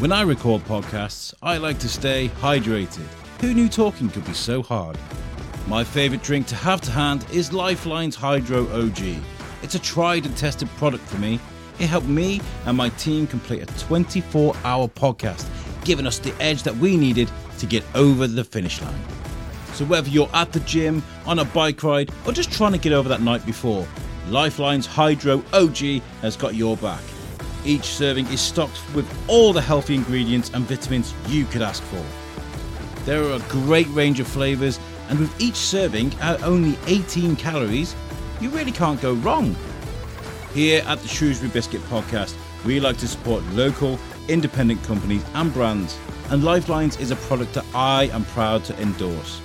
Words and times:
When 0.00 0.12
I 0.12 0.22
record 0.22 0.62
podcasts, 0.62 1.34
I 1.42 1.58
like 1.58 1.78
to 1.80 1.88
stay 1.88 2.30
hydrated. 2.40 3.04
Who 3.42 3.52
knew 3.52 3.68
talking 3.68 4.08
could 4.08 4.24
be 4.24 4.32
so 4.32 4.62
hard? 4.62 4.96
My 5.68 5.84
favourite 5.84 6.24
drink 6.24 6.46
to 6.46 6.54
have 6.54 6.80
to 6.80 6.90
hand 6.90 7.26
is 7.30 7.52
Lifeline's 7.52 8.16
Hydro 8.16 8.66
OG. 8.68 8.98
It's 9.62 9.74
a 9.74 9.78
tried 9.78 10.24
and 10.24 10.34
tested 10.38 10.70
product 10.78 11.04
for 11.04 11.18
me. 11.18 11.38
It 11.78 11.88
helped 11.88 12.06
me 12.06 12.40
and 12.64 12.78
my 12.78 12.88
team 12.88 13.26
complete 13.26 13.62
a 13.62 13.66
24 13.78 14.56
hour 14.64 14.88
podcast, 14.88 15.46
giving 15.84 16.06
us 16.06 16.18
the 16.18 16.32
edge 16.40 16.62
that 16.62 16.76
we 16.78 16.96
needed 16.96 17.30
to 17.58 17.66
get 17.66 17.84
over 17.94 18.26
the 18.26 18.42
finish 18.42 18.80
line. 18.80 19.02
So, 19.74 19.84
whether 19.84 20.08
you're 20.08 20.30
at 20.32 20.50
the 20.52 20.60
gym, 20.60 21.02
on 21.26 21.40
a 21.40 21.44
bike 21.44 21.82
ride, 21.82 22.10
or 22.26 22.32
just 22.32 22.50
trying 22.50 22.72
to 22.72 22.78
get 22.78 22.94
over 22.94 23.10
that 23.10 23.20
night 23.20 23.44
before, 23.44 23.86
Lifeline's 24.30 24.86
Hydro 24.86 25.44
OG 25.52 26.00
has 26.22 26.38
got 26.38 26.54
your 26.54 26.78
back. 26.78 27.02
Each 27.64 27.84
serving 27.84 28.26
is 28.28 28.40
stocked 28.40 28.80
with 28.94 29.08
all 29.28 29.52
the 29.52 29.60
healthy 29.60 29.94
ingredients 29.94 30.50
and 30.54 30.64
vitamins 30.64 31.14
you 31.28 31.44
could 31.44 31.62
ask 31.62 31.82
for. 31.84 32.04
There 33.04 33.22
are 33.24 33.32
a 33.32 33.48
great 33.48 33.88
range 33.88 34.20
of 34.20 34.26
flavours, 34.26 34.78
and 35.08 35.18
with 35.18 35.40
each 35.40 35.56
serving 35.56 36.14
at 36.20 36.42
only 36.42 36.78
18 36.86 37.36
calories, 37.36 37.94
you 38.40 38.50
really 38.50 38.72
can't 38.72 39.00
go 39.00 39.14
wrong. 39.14 39.56
Here 40.54 40.82
at 40.86 40.98
the 41.00 41.08
Shrewsbury 41.08 41.50
Biscuit 41.50 41.80
Podcast, 41.82 42.34
we 42.64 42.80
like 42.80 42.96
to 42.98 43.08
support 43.08 43.44
local, 43.52 43.98
independent 44.28 44.82
companies 44.84 45.24
and 45.34 45.52
brands, 45.52 45.98
and 46.30 46.44
Lifelines 46.44 46.98
is 46.98 47.10
a 47.10 47.16
product 47.16 47.54
that 47.54 47.64
I 47.74 48.04
am 48.12 48.24
proud 48.26 48.64
to 48.64 48.80
endorse. 48.80 49.40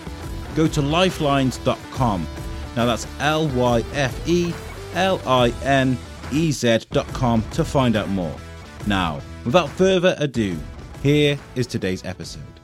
Go 0.55 0.67
to 0.67 0.81
lifelines.com. 0.81 2.27
Now 2.75 2.85
that's 2.85 3.07
L 3.19 3.47
Y 3.49 3.83
F 3.93 4.27
E 4.27 4.53
L 4.93 5.21
I 5.25 5.49
N 5.63 5.97
ez.com 6.33 7.43
to 7.51 7.63
find 7.63 7.95
out 7.95 8.09
more. 8.09 8.35
Now, 8.87 9.21
without 9.43 9.69
further 9.69 10.15
ado, 10.19 10.57
here 11.01 11.37
is 11.55 11.67
today's 11.67 12.03
episode. 12.03 12.54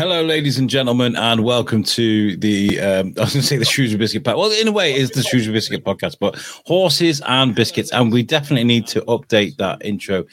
Hello, 0.00 0.22
ladies 0.22 0.58
and 0.58 0.70
gentlemen, 0.70 1.14
and 1.14 1.44
welcome 1.44 1.82
to 1.82 2.34
the. 2.38 2.80
Um, 2.80 3.12
I 3.18 3.20
was 3.20 3.34
going 3.34 3.42
to 3.42 3.42
say 3.42 3.58
the 3.58 3.66
Shoes 3.66 3.90
Shrewsbury 3.90 3.98
Biscuit 3.98 4.24
Podcast. 4.24 4.38
Well, 4.38 4.50
in 4.50 4.66
a 4.66 4.72
way, 4.72 4.94
it's 4.94 5.14
the 5.14 5.22
Shoes 5.22 5.44
Shrewsbury 5.44 5.56
Biscuit 5.56 5.84
Podcast, 5.84 6.16
but 6.18 6.38
horses 6.64 7.20
and 7.26 7.54
biscuits, 7.54 7.92
and 7.92 8.10
we 8.10 8.22
definitely 8.22 8.64
need 8.64 8.86
to 8.86 9.02
update 9.02 9.58
that 9.58 9.84
intro. 9.84 10.24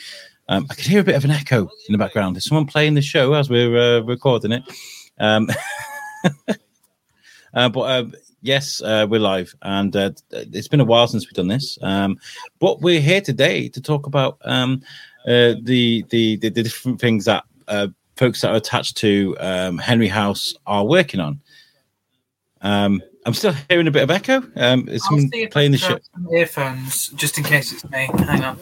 Um, 0.48 0.68
I 0.70 0.76
can 0.76 0.90
hear 0.90 1.02
a 1.02 1.04
bit 1.04 1.16
of 1.16 1.26
an 1.26 1.32
echo 1.32 1.64
in 1.64 1.92
the 1.92 1.98
background. 1.98 2.38
Is 2.38 2.46
someone 2.46 2.66
playing 2.66 2.94
the 2.94 3.02
show 3.02 3.34
as 3.34 3.50
we're 3.50 3.78
uh, 3.78 4.00
recording 4.04 4.54
it? 4.54 4.64
Um, 5.20 5.50
uh, 7.54 7.68
but 7.68 7.82
uh, 7.82 8.06
yes, 8.42 8.82
we're 8.82 9.20
live, 9.20 9.54
and 9.64 9.94
uh, 9.98 10.12
it's 10.32 10.70
been 10.70 10.80
a 10.80 10.86
while 10.86 11.10
since 11.10 11.26
we've 11.26 11.34
done 11.34 11.50
this. 11.50 11.78
Um, 11.82 12.18
but 12.60 12.80
we're 12.80 13.02
here 13.02 13.20
today 13.20 13.68
to 13.68 13.82
talk 13.82 14.08
about 14.08 14.38
um, 14.46 14.82
uh, 15.26 15.60
the, 15.62 16.06
the, 16.08 16.38
the 16.38 16.52
the 16.52 16.64
different 16.64 17.02
things 17.02 17.26
that 17.26 17.44
uh, 17.68 17.88
folks 18.18 18.42
that 18.42 18.52
are 18.52 18.58
attached 18.58 18.98
to 18.98 19.38
um, 19.40 19.78
Henry 19.78 20.08
House 20.08 20.56
are 20.66 20.86
working 20.86 21.20
on. 21.20 21.40
Um, 22.62 23.02
I'm 23.28 23.34
still 23.34 23.54
hearing 23.70 23.88
a 23.88 23.92
bit 23.92 24.04
of 24.04 24.10
echo. 24.10 24.42
Um, 24.56 24.88
is 24.88 25.04
someone 25.04 25.30
playing 25.52 25.74
the 25.74 25.78
show? 25.78 26.00
Earphones, 26.32 27.10
just 27.10 27.38
in 27.38 27.44
case 27.44 27.74
it's 27.74 27.84
me. 27.90 28.10
Hang 28.20 28.42
on. 28.42 28.58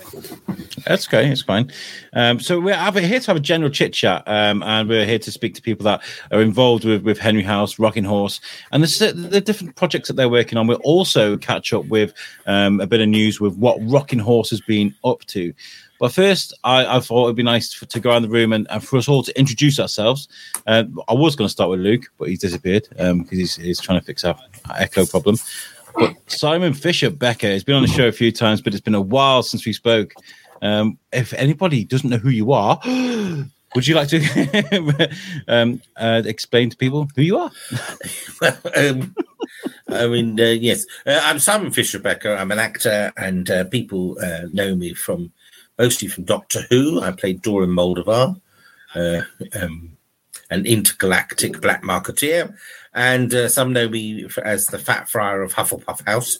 That's 0.88 1.08
okay. 1.08 1.30
It's 1.30 1.44
fine. 1.44 1.72
Um, 2.14 2.40
so 2.40 2.60
we're 2.60 2.76
here 2.76 3.20
to 3.20 3.28
have 3.28 3.36
a 3.36 3.40
general 3.40 3.70
chit 3.70 3.94
chat, 3.94 4.24
um, 4.26 4.64
and 4.64 4.90
we're 4.90 5.06
here 5.06 5.20
to 5.20 5.32
speak 5.32 5.54
to 5.54 5.62
people 5.62 5.84
that 5.84 6.02
are 6.32 6.42
involved 6.42 6.84
with, 6.84 7.04
with 7.04 7.20
Henry 7.20 7.44
House, 7.44 7.78
Rocking 7.78 8.04
Horse, 8.04 8.42
and 8.72 8.84
the, 8.84 9.14
the 9.14 9.40
different 9.40 9.76
projects 9.76 10.08
that 10.08 10.16
they're 10.16 10.30
working 10.30 10.58
on. 10.58 10.66
We'll 10.66 10.78
also 10.78 11.38
catch 11.38 11.72
up 11.72 11.86
with 11.86 12.14
um, 12.48 12.82
a 12.82 12.88
bit 12.88 13.02
of 13.02 13.08
news 13.08 13.40
with 13.40 13.56
what 13.58 13.78
Rocking 13.82 14.20
Horse 14.20 14.50
has 14.50 14.62
been 14.62 14.96
up 15.04 15.24
to. 15.26 15.54
But 16.06 16.14
first, 16.14 16.54
I, 16.64 16.98
I 16.98 17.00
thought 17.00 17.24
it'd 17.24 17.36
be 17.36 17.42
nice 17.42 17.74
for, 17.74 17.88
to 17.88 18.00
go 18.00 18.12
around 18.12 18.22
the 18.22 18.30
room 18.30 18.54
and, 18.54 18.68
and, 18.70 18.84
for 18.84 18.98
us 18.98 19.08
all 19.08 19.24
to 19.24 19.40
introduce 19.40 19.80
ourselves. 19.80 20.28
Uh, 20.68 20.84
I 21.08 21.14
was 21.14 21.36
going 21.36 21.48
to 21.48 21.52
start 21.52 21.72
with 21.72 21.80
Luke, 21.80 22.04
but 22.20 22.30
he's 22.30 22.38
disappeared 22.38 22.88
because 22.92 23.10
um, 23.10 23.28
he's, 23.28 23.56
he's 23.56 23.82
trying 23.82 24.00
to 24.00 24.06
fix 24.06 24.24
our 24.24 24.38
echo 24.78 25.08
problem. 25.08 25.38
But 25.98 26.16
Simon 26.28 26.76
Fisher 26.76 27.10
Becker 27.10 27.48
has 27.48 27.64
been 27.64 27.74
on 27.74 27.82
the 27.82 27.88
show 27.88 28.08
a 28.08 28.12
few 28.12 28.32
times, 28.32 28.62
but 28.62 28.76
it's 28.76 28.84
been 28.84 28.94
a 28.94 29.02
while 29.02 29.42
since 29.42 29.66
we 29.66 29.74
spoke. 29.74 30.14
Um, 30.62 31.00
if 31.12 31.34
anybody 31.34 31.86
doesn't 31.86 32.08
know 32.08 32.18
who 32.18 32.30
you 32.30 32.52
are, 32.52 32.80
would 32.86 33.88
you 33.88 33.96
like 33.96 34.10
to 34.10 35.10
um, 35.48 35.82
uh, 35.96 36.22
explain 36.24 36.70
to 36.70 36.78
people 36.78 37.08
who 37.16 37.24
you 37.24 37.40
are? 37.40 37.52
um, 38.78 39.16
I 39.90 40.06
mean, 40.06 40.40
uh, 40.40 40.44
yes, 40.44 40.86
uh, 41.08 41.20
I'm 41.24 41.40
Simon 41.40 41.72
Fisher 41.72 41.98
Becker. 41.98 42.36
I'm 42.36 42.52
an 42.52 42.60
actor, 42.60 43.12
and 43.18 43.50
uh, 43.50 43.64
people 43.64 44.20
uh, 44.22 44.42
know 44.54 44.76
me 44.76 44.94
from 44.94 45.32
mostly 45.78 46.08
from 46.08 46.24
Doctor 46.24 46.62
Who. 46.70 47.02
I 47.02 47.12
played 47.12 47.42
Dorium 47.42 47.76
Maldovar, 47.76 48.40
uh, 48.96 49.22
um, 49.62 49.98
an 50.50 50.66
intergalactic 50.66 51.62
black 51.62 51.84
marketeer, 51.84 52.56
and 52.94 53.34
uh, 53.34 53.50
some 53.50 53.74
know 53.74 53.90
me 53.90 54.28
as 54.44 54.68
the 54.68 54.80
Fat 54.80 55.10
Friar 55.10 55.42
of 55.42 55.54
Hufflepuff 55.54 56.06
House. 56.06 56.40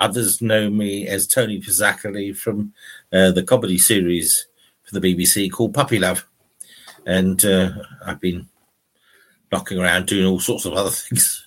Others 0.00 0.42
know 0.42 0.70
me 0.70 1.06
as 1.06 1.26
Tony 1.26 1.60
Pizzacoli 1.60 2.36
from 2.36 2.72
uh, 3.12 3.30
the 3.30 3.42
comedy 3.42 3.78
series 3.78 4.46
for 4.82 4.98
the 4.98 5.14
BBC 5.14 5.50
called 5.50 5.74
Puppy 5.74 5.98
Love, 5.98 6.26
and 7.06 7.44
uh, 7.44 7.70
I've 8.04 8.20
been 8.20 8.48
knocking 9.52 9.78
around 9.78 10.06
doing 10.06 10.26
all 10.26 10.40
sorts 10.40 10.64
of 10.64 10.74
other 10.74 10.90
things 10.90 11.46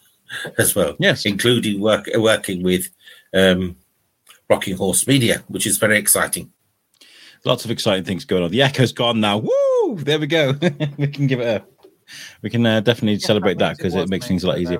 as 0.57 0.75
well. 0.75 0.95
Yes, 0.99 1.25
including 1.25 1.81
work 1.81 2.07
working 2.15 2.63
with. 2.63 2.89
Um, 3.33 3.75
Rocking 4.49 4.77
Horse 4.77 5.05
Media, 5.05 5.43
which 5.49 5.67
is 5.67 5.77
very 5.77 5.97
exciting 5.97 6.53
lots 7.47 7.65
of 7.65 7.71
exciting 7.71 8.03
things 8.03 8.25
going 8.25 8.43
on. 8.43 8.51
The 8.51 8.61
echo's 8.61 8.91
gone 8.91 9.19
now. 9.19 9.37
Woo! 9.37 9.95
There 9.95 10.19
we 10.19 10.27
go. 10.27 10.53
we 10.97 11.07
can 11.07 11.27
give 11.27 11.39
it 11.39 11.47
a. 11.47 11.65
We 12.41 12.49
can 12.49 12.65
uh, 12.65 12.79
definitely 12.81 13.13
yeah, 13.13 13.27
celebrate 13.27 13.57
that 13.57 13.77
because 13.77 13.95
it, 13.95 14.01
it, 14.01 14.09
makes 14.09 14.25
me, 14.25 14.29
things 14.29 14.43
a 14.43 14.47
lot 14.47 14.59
easier. 14.59 14.79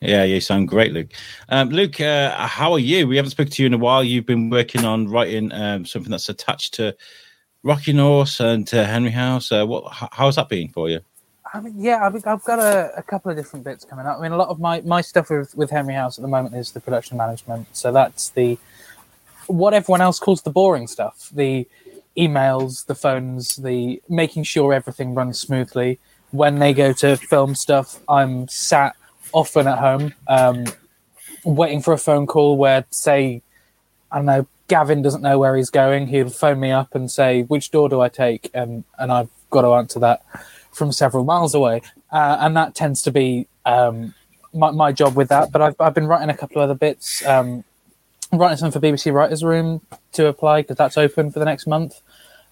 Yeah, 0.00 0.24
you 0.24 0.40
sound 0.40 0.68
great, 0.68 0.92
Luke. 0.92 1.10
Um, 1.48 1.70
Luke, 1.70 2.00
uh, 2.00 2.46
how 2.46 2.72
are 2.72 2.78
you? 2.78 3.08
We 3.08 3.16
haven't 3.16 3.32
spoken 3.32 3.50
to 3.52 3.62
you 3.62 3.66
in 3.66 3.74
a 3.74 3.78
while. 3.78 4.04
You've 4.04 4.26
been 4.26 4.48
working 4.48 4.84
on 4.84 5.08
writing 5.08 5.50
um, 5.52 5.84
something 5.84 6.10
that's 6.10 6.28
attached 6.28 6.74
to 6.74 6.96
Rocking 7.64 7.98
Horse 7.98 8.40
and 8.40 8.66
to 8.68 8.84
Henry 8.84 9.10
House. 9.10 9.50
Uh, 9.50 9.66
what? 9.66 9.92
How's 10.12 10.36
that 10.36 10.48
been 10.48 10.68
for 10.68 10.88
you? 10.88 11.00
I 11.52 11.60
mean, 11.60 11.74
yeah, 11.76 12.06
I've, 12.06 12.14
I've 12.26 12.44
got 12.44 12.58
a, 12.58 12.92
a, 12.96 13.02
couple 13.02 13.30
of 13.30 13.36
different 13.36 13.64
bits 13.64 13.84
coming 13.84 14.04
up. 14.04 14.18
I 14.18 14.22
mean, 14.22 14.32
a 14.32 14.36
lot 14.36 14.48
of 14.48 14.60
my, 14.60 14.82
my 14.82 15.00
stuff 15.00 15.30
with, 15.30 15.54
with 15.56 15.70
Henry 15.70 15.94
House 15.94 16.18
at 16.18 16.22
the 16.22 16.28
moment 16.28 16.54
is 16.54 16.72
the 16.72 16.80
production 16.80 17.16
management. 17.16 17.66
So 17.74 17.90
that's 17.90 18.28
the 18.30 18.58
what 19.48 19.74
everyone 19.74 20.00
else 20.00 20.18
calls 20.18 20.42
the 20.42 20.50
boring 20.50 20.86
stuff 20.86 21.30
the 21.34 21.66
emails, 22.16 22.86
the 22.86 22.94
phones, 22.94 23.56
the 23.56 24.02
making 24.08 24.42
sure 24.42 24.72
everything 24.72 25.14
runs 25.14 25.38
smoothly. 25.38 25.98
When 26.30 26.58
they 26.58 26.74
go 26.74 26.92
to 26.94 27.16
film 27.16 27.54
stuff, 27.54 28.00
I'm 28.08 28.48
sat 28.48 28.96
often 29.32 29.66
at 29.66 29.78
home, 29.78 30.14
um, 30.26 30.64
waiting 31.44 31.80
for 31.80 31.92
a 31.94 31.98
phone 31.98 32.26
call 32.26 32.56
where, 32.58 32.84
say, 32.90 33.42
I 34.10 34.16
don't 34.16 34.26
know, 34.26 34.46
Gavin 34.66 35.00
doesn't 35.00 35.22
know 35.22 35.38
where 35.38 35.56
he's 35.56 35.70
going. 35.70 36.08
He'll 36.08 36.28
phone 36.28 36.60
me 36.60 36.70
up 36.70 36.94
and 36.94 37.10
say, 37.10 37.42
"Which 37.42 37.70
door 37.70 37.88
do 37.88 38.02
I 38.02 38.10
take?" 38.10 38.50
and 38.52 38.84
and 38.98 39.10
I've 39.10 39.30
got 39.50 39.62
to 39.62 39.72
answer 39.74 39.98
that 40.00 40.22
from 40.72 40.92
several 40.92 41.24
miles 41.24 41.54
away, 41.54 41.80
uh, 42.12 42.36
and 42.40 42.54
that 42.56 42.74
tends 42.74 43.00
to 43.02 43.10
be 43.10 43.48
um, 43.64 44.14
my, 44.52 44.70
my 44.70 44.92
job 44.92 45.16
with 45.16 45.28
that. 45.28 45.50
But 45.50 45.62
I've 45.62 45.76
I've 45.80 45.94
been 45.94 46.06
writing 46.06 46.28
a 46.28 46.36
couple 46.36 46.60
of 46.60 46.68
other 46.68 46.78
bits. 46.78 47.24
Um, 47.24 47.64
I'm 48.30 48.38
writing 48.38 48.58
something 48.58 48.80
for 48.80 48.86
BBC 48.86 49.12
Writers 49.12 49.42
Room 49.42 49.80
to 50.12 50.26
apply 50.26 50.62
because 50.62 50.76
that's 50.76 50.98
open 50.98 51.30
for 51.30 51.38
the 51.38 51.44
next 51.44 51.66
month. 51.66 52.00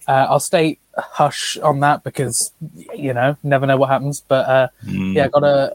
Uh, 0.08 0.26
I'll 0.31 0.40
stay 0.40 0.78
hush 0.96 1.58
on 1.58 1.81
that 1.81 2.05
because 2.05 2.52
you 2.94 3.12
know 3.12 3.37
never 3.43 3.67
know 3.67 3.76
what 3.76 3.90
happens. 3.90 4.20
But 4.20 4.49
uh, 4.49 4.69
mm. 4.84 5.14
yeah, 5.14 5.25
I 5.25 5.28
got 5.28 5.44
a, 5.44 5.75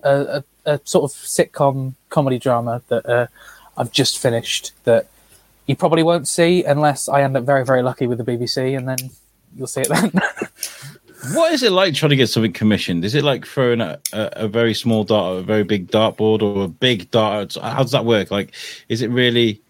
a, 0.65 0.73
a, 0.73 0.79
sort 0.85 1.11
of 1.11 1.17
sitcom 1.17 1.95
comedy 2.09 2.39
drama 2.39 2.81
that 2.87 3.05
uh, 3.05 3.27
I've 3.77 3.91
just 3.91 4.19
finished 4.19 4.71
that 4.85 5.07
you 5.67 5.75
probably 5.75 6.03
won't 6.03 6.27
see 6.27 6.63
unless 6.63 7.07
I 7.07 7.21
end 7.21 7.37
up 7.37 7.43
very 7.43 7.65
very 7.65 7.83
lucky 7.83 8.07
with 8.07 8.17
the 8.17 8.23
BBC, 8.23 8.77
and 8.77 8.87
then 8.87 8.97
you'll 9.55 9.67
see 9.67 9.81
it 9.81 9.89
then. 9.89 10.11
what 11.33 11.51
is 11.51 11.61
it 11.61 11.71
like 11.71 11.93
trying 11.93 12.11
to 12.11 12.15
get 12.15 12.29
something 12.29 12.53
commissioned? 12.53 13.05
Is 13.05 13.13
it 13.13 13.23
like 13.23 13.45
throwing 13.45 13.81
a, 13.81 13.99
a, 14.13 14.29
a 14.33 14.47
very 14.47 14.73
small 14.73 15.03
dart 15.03 15.35
at 15.35 15.39
a 15.39 15.43
very 15.43 15.63
big 15.63 15.91
dartboard 15.91 16.41
or 16.41 16.63
a 16.63 16.67
big 16.67 17.11
dart? 17.11 17.55
How 17.61 17.83
does 17.83 17.91
that 17.91 18.05
work? 18.05 18.31
Like, 18.31 18.53
is 18.89 19.01
it 19.01 19.09
really 19.09 19.61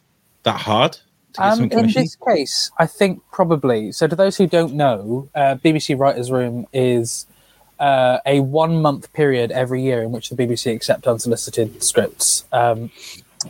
that 0.43 0.61
hard? 0.61 0.97
Um, 1.37 1.71
in 1.71 1.91
this 1.91 2.15
case, 2.15 2.71
I 2.77 2.85
think 2.85 3.21
probably. 3.31 3.91
So, 3.91 4.07
to 4.07 4.15
those 4.15 4.37
who 4.37 4.47
don't 4.47 4.73
know, 4.73 5.29
uh, 5.33 5.55
BBC 5.55 5.97
Writers' 5.97 6.29
Room 6.29 6.67
is 6.73 7.25
uh, 7.79 8.19
a 8.25 8.41
one 8.41 8.81
month 8.81 9.11
period 9.13 9.51
every 9.51 9.81
year 9.81 10.01
in 10.01 10.11
which 10.11 10.29
the 10.29 10.35
BBC 10.35 10.73
accept 10.75 11.07
unsolicited 11.07 11.81
scripts. 11.83 12.45
Um, 12.51 12.91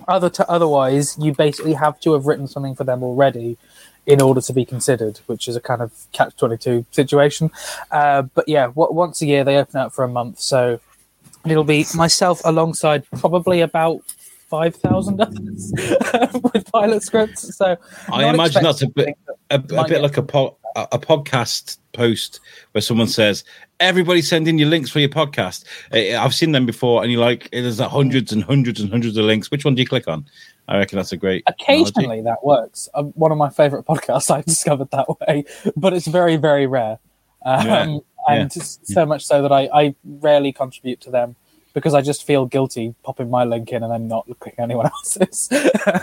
other 0.08 0.30
to, 0.30 0.50
otherwise, 0.50 1.18
you 1.20 1.34
basically 1.34 1.74
have 1.74 2.00
to 2.02 2.14
have 2.14 2.26
written 2.26 2.48
something 2.48 2.76
for 2.76 2.84
them 2.84 3.04
already 3.04 3.58
in 4.06 4.22
order 4.22 4.42
to 4.42 4.54
be 4.54 4.66
considered, 4.66 5.20
which 5.26 5.48
is 5.48 5.56
a 5.56 5.62
kind 5.62 5.82
of 5.82 5.92
catch 6.12 6.36
twenty 6.38 6.58
two 6.58 6.86
situation. 6.92 7.52
Uh, 7.90 8.22
but 8.22 8.48
yeah, 8.48 8.68
w- 8.68 8.94
once 8.94 9.22
a 9.22 9.26
year 9.26 9.44
they 9.44 9.58
open 9.58 9.80
up 9.80 9.92
for 9.92 10.04
a 10.04 10.08
month, 10.08 10.40
so 10.40 10.80
it'll 11.46 11.64
be 11.64 11.86
myself 11.96 12.42
alongside 12.46 13.06
probably 13.18 13.62
about. 13.62 14.02
5,000 14.52 15.22
others 15.22 15.74
with 16.54 16.70
pilot 16.72 17.02
scripts. 17.02 17.56
So, 17.58 17.78
I 18.12 18.26
imagine 18.30 18.62
that's 18.64 18.82
a 18.82 18.88
bit 18.90 19.18
a, 19.50 19.56
a 19.56 19.60
bit 19.88 20.02
like 20.02 20.18
a, 20.18 20.22
po- 20.24 20.58
a 20.76 20.88
a 20.92 21.00
podcast 21.00 21.78
post 21.94 22.40
where 22.74 22.82
someone 22.82 23.08
says, 23.08 23.44
"Everybody 23.80 24.22
send 24.22 24.48
in 24.48 24.58
your 24.58 24.68
links 24.70 24.90
for 24.92 25.00
your 25.00 25.10
podcast." 25.10 25.64
I've 25.94 26.36
seen 26.36 26.52
them 26.52 26.66
before, 26.66 27.02
and 27.02 27.12
you're 27.12 27.22
like, 27.22 27.50
"There's 27.52 27.80
hundreds 27.80 28.32
and 28.34 28.44
hundreds 28.44 28.82
and 28.82 28.92
hundreds 28.92 29.16
of 29.18 29.26
links. 29.26 29.50
Which 29.50 29.64
one 29.66 29.74
do 29.76 29.82
you 29.82 29.88
click 29.88 30.08
on?" 30.08 30.26
I 30.68 30.78
reckon 30.78 30.98
that's 30.98 31.12
a 31.12 31.18
great. 31.18 31.44
analogy. 31.48 31.64
Occasionally 31.64 32.22
that 32.22 32.44
works. 32.44 32.88
Um, 32.94 33.08
one 33.16 33.32
of 33.32 33.38
my 33.38 33.50
favorite 33.50 33.86
podcasts 33.88 34.30
I 34.30 34.42
discovered 34.42 34.92
that 34.92 35.08
way, 35.22 35.46
but 35.76 35.94
it's 35.94 36.08
very, 36.08 36.36
very 36.36 36.68
rare. 36.68 37.00
Um, 37.44 37.66
Yeah, 37.66 37.98
And 38.28 38.52
s- 38.56 38.80
so 38.84 39.06
much 39.06 39.26
so 39.26 39.42
that 39.42 39.52
I, 39.52 39.68
I 39.74 39.96
rarely 40.04 40.54
contribute 40.54 41.02
to 41.02 41.10
them 41.10 41.36
because 41.74 41.94
I 41.94 42.02
just 42.02 42.26
feel 42.26 42.46
guilty 42.46 42.94
popping 43.04 43.30
my 43.30 43.44
link 43.44 43.72
in 43.72 43.84
and 43.84 43.92
then 43.92 44.08
not 44.08 44.28
clicking 44.40 44.64
anyone 44.64 44.86
else's. 44.94 45.50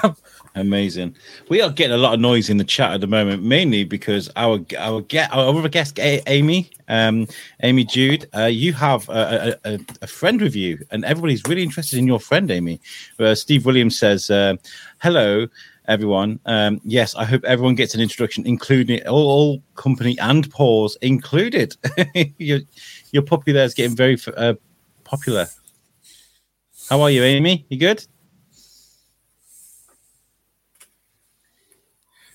Amazing. 0.55 1.15
We 1.49 1.61
are 1.63 1.71
getting 1.71 1.95
a 1.95 1.99
lot 1.99 2.15
of 2.15 2.21
noise 2.21 2.51
in 2.51 2.57
the 2.57 2.65
chat 2.65 2.93
at 2.93 3.01
the 3.01 3.07
moment, 3.07 3.43
mainly 3.43 3.85
because 3.85 4.31
our 4.37 4.61
our 4.79 5.01
get 5.03 5.33
our 5.33 5.49
other 5.49 5.69
guest 5.69 5.99
Amy, 5.99 6.71
um, 6.89 7.27
Amy 7.63 7.85
Jude, 7.85 8.29
uh, 8.37 8.45
you 8.45 8.73
have 8.73 9.09
a, 9.09 9.59
a, 9.65 9.79
a- 10.03 10.07
friend 10.07 10.41
with 10.41 10.57
you, 10.57 10.79
and 10.91 11.05
everybody's 11.05 11.43
really 11.47 11.63
interested 11.63 11.99
in 11.99 12.07
your 12.07 12.21
friend, 12.21 12.51
Amy. 12.51 12.81
Uh, 13.19 13.35
Steve 13.35 13.67
Williams 13.67 13.99
says, 13.99 14.31
uh, 14.31 14.57
"Hello." 15.01 15.47
Everyone, 15.87 16.39
um, 16.45 16.83
yes, 16.85 17.15
I 17.15 17.25
hope 17.25 17.43
everyone 17.45 17.75
gets 17.75 17.95
an 17.95 18.03
introduction, 18.03 18.47
including 18.47 19.07
all, 19.09 19.27
all 19.27 19.63
company 19.75 20.19
and 20.19 20.51
paws 20.51 20.99
included. 21.01 21.75
your, 22.37 22.61
your 23.11 23.23
puppy 23.23 23.53
there 23.53 23.65
is 23.65 23.73
getting 23.73 23.97
very 23.97 24.19
uh, 24.37 24.53
popular. 25.09 25.49
How 26.91 27.01
are 27.01 27.11
you, 27.11 27.23
Amy? 27.23 27.65
You 27.71 27.79
good? 27.79 28.07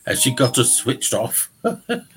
Has 0.05 0.21
she 0.21 0.31
got 0.31 0.57
us 0.57 0.73
switched 0.73 1.13
off? 1.13 1.49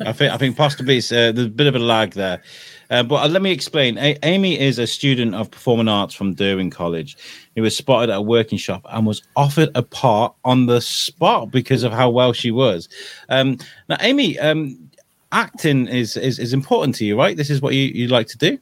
I 0.01 0.13
think 0.13 0.33
I 0.33 0.37
think 0.37 0.57
possibly 0.57 0.97
it's, 0.97 1.13
uh, 1.13 1.31
there's 1.31 1.47
a 1.47 1.51
bit 1.51 1.69
of 1.69 1.77
a 1.77 1.79
lag 1.79 2.13
there, 2.15 2.43
uh, 2.91 3.05
but 3.05 3.25
uh, 3.25 3.29
let 3.29 3.43
me 3.43 3.53
explain. 3.53 3.97
A- 3.99 4.19
Amy 4.25 4.59
is 4.59 4.81
a 4.81 4.89
student 4.89 5.37
of 5.37 5.51
performing 5.51 5.87
arts 5.87 6.13
from 6.13 6.35
Derwen 6.35 6.73
College. 6.73 7.17
He 7.55 7.61
was 7.61 7.77
spotted 7.77 8.11
at 8.11 8.19
a 8.19 8.23
working 8.23 8.59
shop 8.59 8.83
and 8.91 9.07
was 9.07 9.23
offered 9.37 9.71
a 9.77 9.83
part 9.83 10.35
on 10.45 10.67
the 10.67 10.81
spot 10.81 11.53
because 11.53 11.85
of 11.85 11.93
how 11.93 12.11
well 12.11 12.33
she 12.33 12.51
was. 12.51 12.89
Um, 13.29 13.59
now, 13.89 13.99
Amy, 14.01 14.37
um, 14.41 14.91
acting 15.31 15.87
is, 15.87 16.17
is 16.17 16.41
is 16.41 16.53
important 16.53 16.97
to 16.97 17.05
you, 17.05 17.17
right? 17.17 17.37
This 17.37 17.51
is 17.51 17.63
what 17.63 17.75
you, 17.75 17.85
you 17.85 18.09
like 18.09 18.27
to 18.29 18.39
do. 18.39 18.59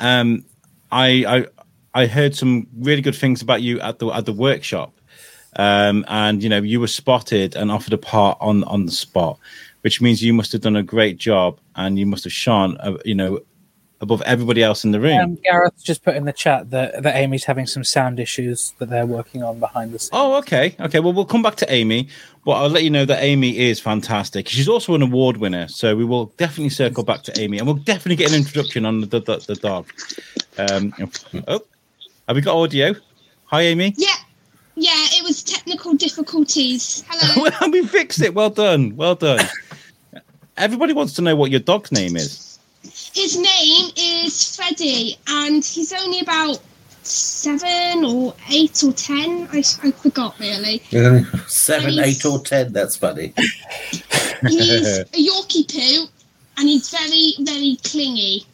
Um, 0.00 0.44
I 0.90 1.24
I 1.94 2.02
I 2.02 2.06
heard 2.06 2.34
some 2.34 2.66
really 2.78 3.02
good 3.02 3.14
things 3.14 3.42
about 3.42 3.62
you 3.62 3.80
at 3.80 3.98
the 3.98 4.08
at 4.08 4.26
the 4.26 4.32
workshop. 4.32 4.94
Um, 5.56 6.04
and 6.06 6.42
you 6.42 6.48
know 6.48 6.62
you 6.62 6.78
were 6.78 6.86
spotted 6.86 7.56
and 7.56 7.72
offered 7.72 7.92
a 7.92 7.98
part 7.98 8.38
on 8.40 8.64
on 8.64 8.86
the 8.86 8.92
spot, 8.92 9.38
which 9.82 10.00
means 10.00 10.22
you 10.22 10.32
must 10.32 10.52
have 10.52 10.60
done 10.60 10.76
a 10.76 10.82
great 10.82 11.16
job 11.18 11.58
and 11.76 11.98
you 11.98 12.06
must 12.06 12.24
have 12.24 12.32
shone, 12.32 12.76
uh, 12.78 12.96
you 13.04 13.14
know, 13.14 13.40
above 14.00 14.22
everybody 14.22 14.62
else 14.62 14.84
in 14.84 14.92
the 14.92 15.00
room. 15.00 15.18
um, 15.18 15.34
Gareth 15.44 15.82
just 15.82 16.02
put 16.02 16.16
in 16.16 16.24
the 16.24 16.32
chat 16.32 16.70
that, 16.70 17.02
that 17.02 17.16
Amy's 17.16 17.44
having 17.44 17.66
some 17.66 17.84
sound 17.84 18.18
issues 18.18 18.72
that 18.78 18.88
they're 18.88 19.06
working 19.06 19.42
on 19.42 19.60
behind 19.60 19.92
the 19.92 19.98
scenes. 19.98 20.10
oh, 20.12 20.38
okay, 20.38 20.74
okay. 20.80 21.00
Well, 21.00 21.12
we'll 21.12 21.26
come 21.26 21.42
back 21.42 21.56
to 21.56 21.72
Amy, 21.72 22.08
but 22.44 22.52
I'll 22.52 22.70
let 22.70 22.82
you 22.82 22.90
know 22.90 23.04
that 23.04 23.22
Amy 23.22 23.58
is 23.58 23.78
fantastic. 23.78 24.48
She's 24.48 24.68
also 24.68 24.94
an 24.94 25.02
award 25.02 25.36
winner, 25.36 25.68
so 25.68 25.94
we 25.94 26.04
will 26.04 26.26
definitely 26.36 26.70
circle 26.70 27.04
back 27.04 27.22
to 27.24 27.40
Amy, 27.40 27.58
and 27.58 27.66
we'll 27.66 27.76
definitely 27.76 28.16
get 28.16 28.30
an 28.30 28.36
introduction 28.36 28.84
on 28.86 29.02
the 29.02 29.20
the, 29.20 29.36
the 29.46 29.56
dog. 29.56 29.86
Um, 30.58 30.94
oh, 31.46 31.60
have 32.26 32.36
we 32.36 32.42
got 32.42 32.56
audio? 32.56 32.94
Hi, 33.46 33.62
Amy. 33.62 33.94
Yeah, 33.96 34.14
yeah, 34.76 34.92
it 34.94 35.22
was 35.22 35.42
technical 35.42 35.94
difficulties. 35.94 37.04
Hello. 37.08 37.50
well, 37.60 37.70
we 37.70 37.86
fixed 37.86 38.22
it. 38.22 38.34
Well 38.34 38.50
done. 38.50 38.96
Well 38.96 39.14
done. 39.14 39.44
Everybody 40.56 40.92
wants 40.92 41.12
to 41.14 41.22
know 41.22 41.36
what 41.36 41.50
your 41.50 41.60
dog's 41.60 41.92
name 41.92 42.16
is. 42.16 42.49
His 43.14 43.36
name 43.36 43.90
is 43.96 44.56
Freddie, 44.56 45.18
and 45.26 45.64
he's 45.64 45.92
only 45.92 46.20
about 46.20 46.60
seven 47.02 48.04
or 48.04 48.34
eight 48.50 48.82
or 48.84 48.92
ten. 48.92 49.48
I, 49.52 49.64
I 49.82 49.90
forgot 49.90 50.38
really. 50.38 50.80
Seven, 51.48 51.98
eight, 51.98 52.24
or 52.24 52.38
ten. 52.40 52.72
That's 52.72 52.96
funny. 52.96 53.32
He's 54.48 54.98
a 54.98 55.04
Yorkie 55.06 55.68
poo, 55.68 56.06
and 56.56 56.68
he's 56.68 56.88
very, 56.88 57.34
very 57.40 57.76
clingy. 57.84 58.46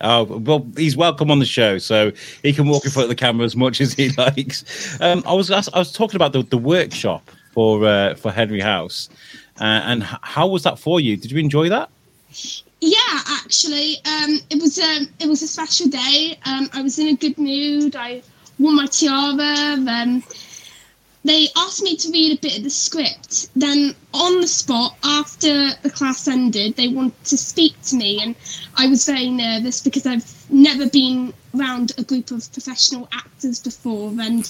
Oh 0.00 0.24
well, 0.24 0.66
he's 0.76 0.94
welcome 0.94 1.30
on 1.30 1.38
the 1.38 1.46
show, 1.46 1.78
so 1.78 2.12
he 2.42 2.52
can 2.52 2.68
walk 2.68 2.84
in 2.84 2.90
front 2.90 3.04
of 3.04 3.08
the 3.08 3.14
camera 3.14 3.46
as 3.46 3.56
much 3.56 3.80
as 3.80 3.94
he 3.94 4.10
likes. 4.18 5.00
Um, 5.00 5.22
I 5.26 5.32
was 5.32 5.50
I 5.50 5.78
was 5.78 5.92
talking 5.92 6.16
about 6.16 6.32
the, 6.32 6.42
the 6.42 6.58
workshop 6.58 7.30
for 7.52 7.86
uh, 7.86 8.14
for 8.14 8.30
Henry 8.30 8.60
House, 8.60 9.08
uh, 9.58 9.80
and 9.84 10.02
how 10.02 10.46
was 10.46 10.64
that 10.64 10.78
for 10.78 11.00
you? 11.00 11.16
Did 11.16 11.30
you 11.30 11.38
enjoy 11.38 11.70
that? 11.70 11.88
Yeah, 12.80 13.20
actually, 13.28 13.96
um, 14.04 14.38
it 14.50 14.60
was 14.60 14.78
um, 14.78 15.08
it 15.18 15.28
was 15.28 15.42
a 15.42 15.48
special 15.48 15.88
day. 15.88 16.38
Um, 16.44 16.68
I 16.72 16.82
was 16.82 16.98
in 16.98 17.08
a 17.08 17.14
good 17.14 17.38
mood. 17.38 17.96
I 17.96 18.22
wore 18.58 18.72
my 18.72 18.86
tiara. 18.86 19.76
Then 19.78 20.22
they 21.24 21.48
asked 21.56 21.82
me 21.82 21.96
to 21.96 22.10
read 22.10 22.38
a 22.38 22.40
bit 22.40 22.58
of 22.58 22.64
the 22.64 22.70
script. 22.70 23.48
Then, 23.56 23.96
on 24.14 24.40
the 24.40 24.46
spot, 24.46 24.96
after 25.02 25.70
the 25.82 25.90
class 25.90 26.28
ended, 26.28 26.76
they 26.76 26.88
wanted 26.88 27.24
to 27.24 27.36
speak 27.36 27.80
to 27.82 27.96
me, 27.96 28.20
and 28.22 28.36
I 28.76 28.86
was 28.86 29.06
very 29.06 29.30
nervous 29.30 29.82
because 29.82 30.06
I've 30.06 30.50
never 30.50 30.88
been 30.88 31.32
around 31.58 31.92
a 31.98 32.04
group 32.04 32.30
of 32.30 32.52
professional 32.52 33.08
actors 33.12 33.58
before. 33.58 34.12
And 34.20 34.44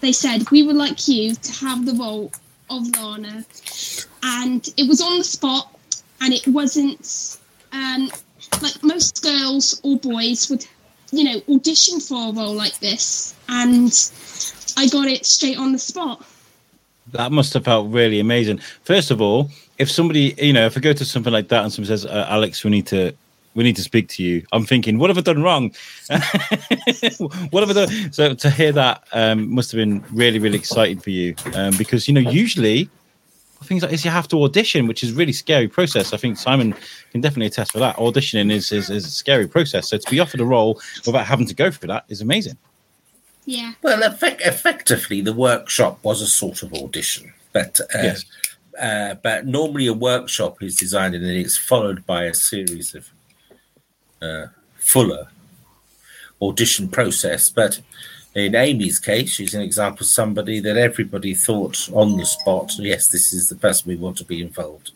they 0.00 0.12
said 0.12 0.50
we 0.50 0.62
would 0.62 0.76
like 0.76 1.08
you 1.08 1.34
to 1.34 1.52
have 1.64 1.86
the 1.86 1.94
role 1.94 2.30
of 2.70 2.86
Lana, 2.96 3.44
and 4.22 4.68
it 4.76 4.86
was 4.88 5.00
on 5.00 5.18
the 5.18 5.24
spot, 5.24 5.71
and 6.22 6.32
it 6.32 6.46
wasn't 6.46 7.38
um, 7.72 8.10
like 8.62 8.82
most 8.82 9.22
girls 9.22 9.80
or 9.82 9.98
boys 9.98 10.48
would, 10.48 10.66
you 11.10 11.24
know, 11.24 11.42
audition 11.52 12.00
for 12.00 12.28
a 12.28 12.32
role 12.32 12.54
like 12.54 12.78
this, 12.78 13.34
and 13.48 13.92
I 14.76 14.86
got 14.88 15.08
it 15.08 15.26
straight 15.26 15.58
on 15.58 15.72
the 15.72 15.78
spot. 15.78 16.24
That 17.10 17.32
must 17.32 17.52
have 17.54 17.64
felt 17.64 17.92
really 17.92 18.20
amazing. 18.20 18.58
First 18.84 19.10
of 19.10 19.20
all, 19.20 19.50
if 19.78 19.90
somebody, 19.90 20.34
you 20.38 20.52
know, 20.52 20.64
if 20.64 20.76
I 20.76 20.80
go 20.80 20.92
to 20.92 21.04
something 21.04 21.32
like 21.32 21.48
that 21.48 21.64
and 21.64 21.72
someone 21.72 21.88
says, 21.88 22.06
uh, 22.06 22.26
"Alex, 22.28 22.64
we 22.64 22.70
need 22.70 22.86
to." 22.88 23.14
We 23.54 23.64
need 23.64 23.76
to 23.76 23.82
speak 23.82 24.08
to 24.08 24.22
you. 24.22 24.46
I'm 24.52 24.64
thinking, 24.64 24.96
what 24.96 25.10
have 25.10 25.18
I 25.18 25.20
done 25.20 25.42
wrong? 25.42 25.74
what 27.50 27.60
have 27.60 27.68
I 27.68 27.84
done? 27.84 28.10
So 28.10 28.32
to 28.32 28.48
hear 28.50 28.72
that 28.72 29.04
um, 29.12 29.54
must 29.54 29.70
have 29.72 29.76
been 29.78 30.02
really, 30.10 30.38
really 30.38 30.56
exciting 30.56 30.98
for 30.98 31.10
you, 31.10 31.34
um, 31.52 31.76
because 31.76 32.08
you 32.08 32.14
know 32.14 32.22
usually 32.22 32.88
things 33.62 33.82
like 33.82 33.90
this 33.90 34.04
you 34.04 34.10
have 34.10 34.28
to 34.28 34.42
audition, 34.44 34.86
which 34.86 35.02
is 35.02 35.12
a 35.12 35.14
really 35.14 35.32
scary 35.32 35.68
process. 35.68 36.12
I 36.12 36.16
think 36.16 36.36
Simon 36.38 36.74
can 37.10 37.20
definitely 37.20 37.46
attest 37.46 37.72
for 37.72 37.78
that. 37.78 37.96
Auditioning 37.96 38.50
is, 38.52 38.72
is, 38.72 38.90
is 38.90 39.06
a 39.06 39.10
scary 39.10 39.46
process. 39.48 39.88
So 39.88 39.98
to 39.98 40.10
be 40.10 40.20
offered 40.20 40.40
a 40.40 40.44
role 40.44 40.80
without 41.06 41.26
having 41.26 41.46
to 41.46 41.54
go 41.54 41.70
through 41.70 41.88
that 41.88 42.04
is 42.08 42.20
amazing. 42.20 42.56
Yeah. 43.44 43.72
Well, 43.82 44.02
effect- 44.02 44.42
effectively, 44.42 45.20
the 45.20 45.32
workshop 45.32 45.98
was 46.04 46.22
a 46.22 46.26
sort 46.26 46.62
of 46.62 46.72
audition, 46.74 47.32
but 47.52 47.80
uh, 47.94 47.98
Yes. 48.02 48.24
uh, 48.80 49.14
but 49.22 49.46
normally 49.46 49.86
a 49.88 49.94
workshop 49.94 50.62
is 50.62 50.76
designed 50.76 51.14
and 51.14 51.24
then 51.24 51.36
it's 51.36 51.56
followed 51.56 52.06
by 52.06 52.24
a 52.24 52.34
series 52.34 52.94
of 52.94 53.10
uh, 54.22 54.46
fuller 54.76 55.26
audition 56.40 56.88
process. 56.88 57.50
But 57.50 57.80
in 58.34 58.54
Amy's 58.54 58.98
case, 58.98 59.30
she's 59.30 59.54
an 59.54 59.62
example 59.62 60.04
of 60.04 60.08
somebody 60.08 60.60
that 60.60 60.76
everybody 60.76 61.34
thought 61.34 61.88
on 61.92 62.16
the 62.16 62.24
spot, 62.24 62.72
yes, 62.78 63.08
this 63.08 63.32
is 63.32 63.48
the 63.48 63.56
person 63.56 63.88
we 63.88 63.96
want 63.96 64.16
to 64.18 64.24
be 64.24 64.40
involved. 64.40 64.92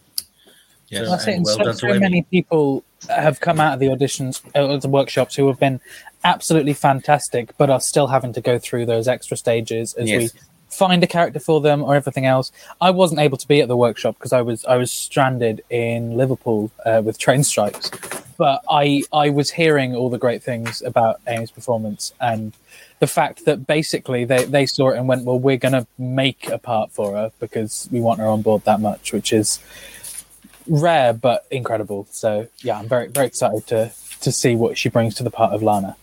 Yes. 0.89 1.09
That's 1.09 1.27
it. 1.27 1.35
And 1.35 1.45
well 1.45 1.75
so, 1.75 1.93
so 1.93 1.99
many 1.99 2.23
people 2.23 2.85
have 3.09 3.41
come 3.41 3.61
out 3.61 3.75
of 3.75 3.81
the 3.81 3.87
auditions, 3.87 4.41
uh, 4.55 4.77
the 4.79 4.89
workshops, 4.89 5.35
who 5.35 5.47
have 5.49 5.59
been 5.59 5.81
absolutely 6.25 6.75
fantastic, 6.75 7.57
but 7.59 7.71
are 7.71 7.81
still 7.81 8.07
having 8.07 8.33
to 8.35 8.41
go 8.41 8.59
through 8.59 8.87
those 8.87 9.09
extra 9.09 9.37
stages 9.37 9.95
as 9.95 10.09
Yes. 10.09 10.33
we 10.35 10.41
find 10.71 11.03
a 11.03 11.07
character 11.07 11.41
for 11.41 11.61
them 11.61 11.83
or 11.83 11.95
everything 11.95 12.27
else. 12.27 12.53
I 12.81 12.91
wasn't 12.91 13.21
able 13.21 13.39
to 13.39 13.49
be 13.49 13.61
at 13.61 13.69
the 13.69 13.77
workshop 13.77 14.17
because 14.19 14.33
I 14.33 14.43
was 14.43 14.65
I 14.65 14.77
was 14.77 14.91
stranded 14.93 15.63
in 15.71 16.17
Liverpool 16.17 16.71
uh, 16.85 17.03
with 17.05 17.19
train 17.19 17.43
strikes. 17.45 17.91
But 18.37 18.63
I 18.71 19.03
I 19.13 19.31
was 19.31 19.51
hearing 19.51 19.95
all 19.95 20.11
the 20.11 20.19
great 20.19 20.43
things 20.43 20.83
about 20.83 21.21
Amy's 21.27 21.51
performance 21.51 22.13
and 22.21 22.53
the 22.99 23.07
fact 23.07 23.45
that 23.45 23.67
basically 23.67 24.25
they, 24.25 24.45
they 24.45 24.65
saw 24.65 24.91
it 24.91 24.97
and 24.97 25.07
went, 25.07 25.25
well, 25.25 25.39
we're 25.39 25.59
going 25.59 25.73
to 25.73 25.87
make 25.99 26.49
a 26.49 26.57
part 26.59 26.91
for 26.93 27.13
her 27.13 27.31
because 27.41 27.89
we 27.93 28.01
want 28.01 28.21
her 28.21 28.27
on 28.27 28.41
board 28.41 28.65
that 28.65 28.81
much, 28.81 29.13
which 29.13 29.33
is 29.33 29.61
rare 30.67 31.13
but 31.13 31.47
incredible. 31.51 32.07
So 32.11 32.49
yeah, 32.63 32.79
I'm 32.79 32.89
very 32.89 33.09
very 33.09 33.27
excited 33.27 33.67
to 33.69 33.93
to 34.21 34.33
see 34.33 34.57
what 34.57 34.79
she 34.79 34.89
brings 34.89 35.15
to 35.17 35.23
the 35.23 35.31
part 35.31 35.53
of 35.53 35.63
Lana. 35.63 35.97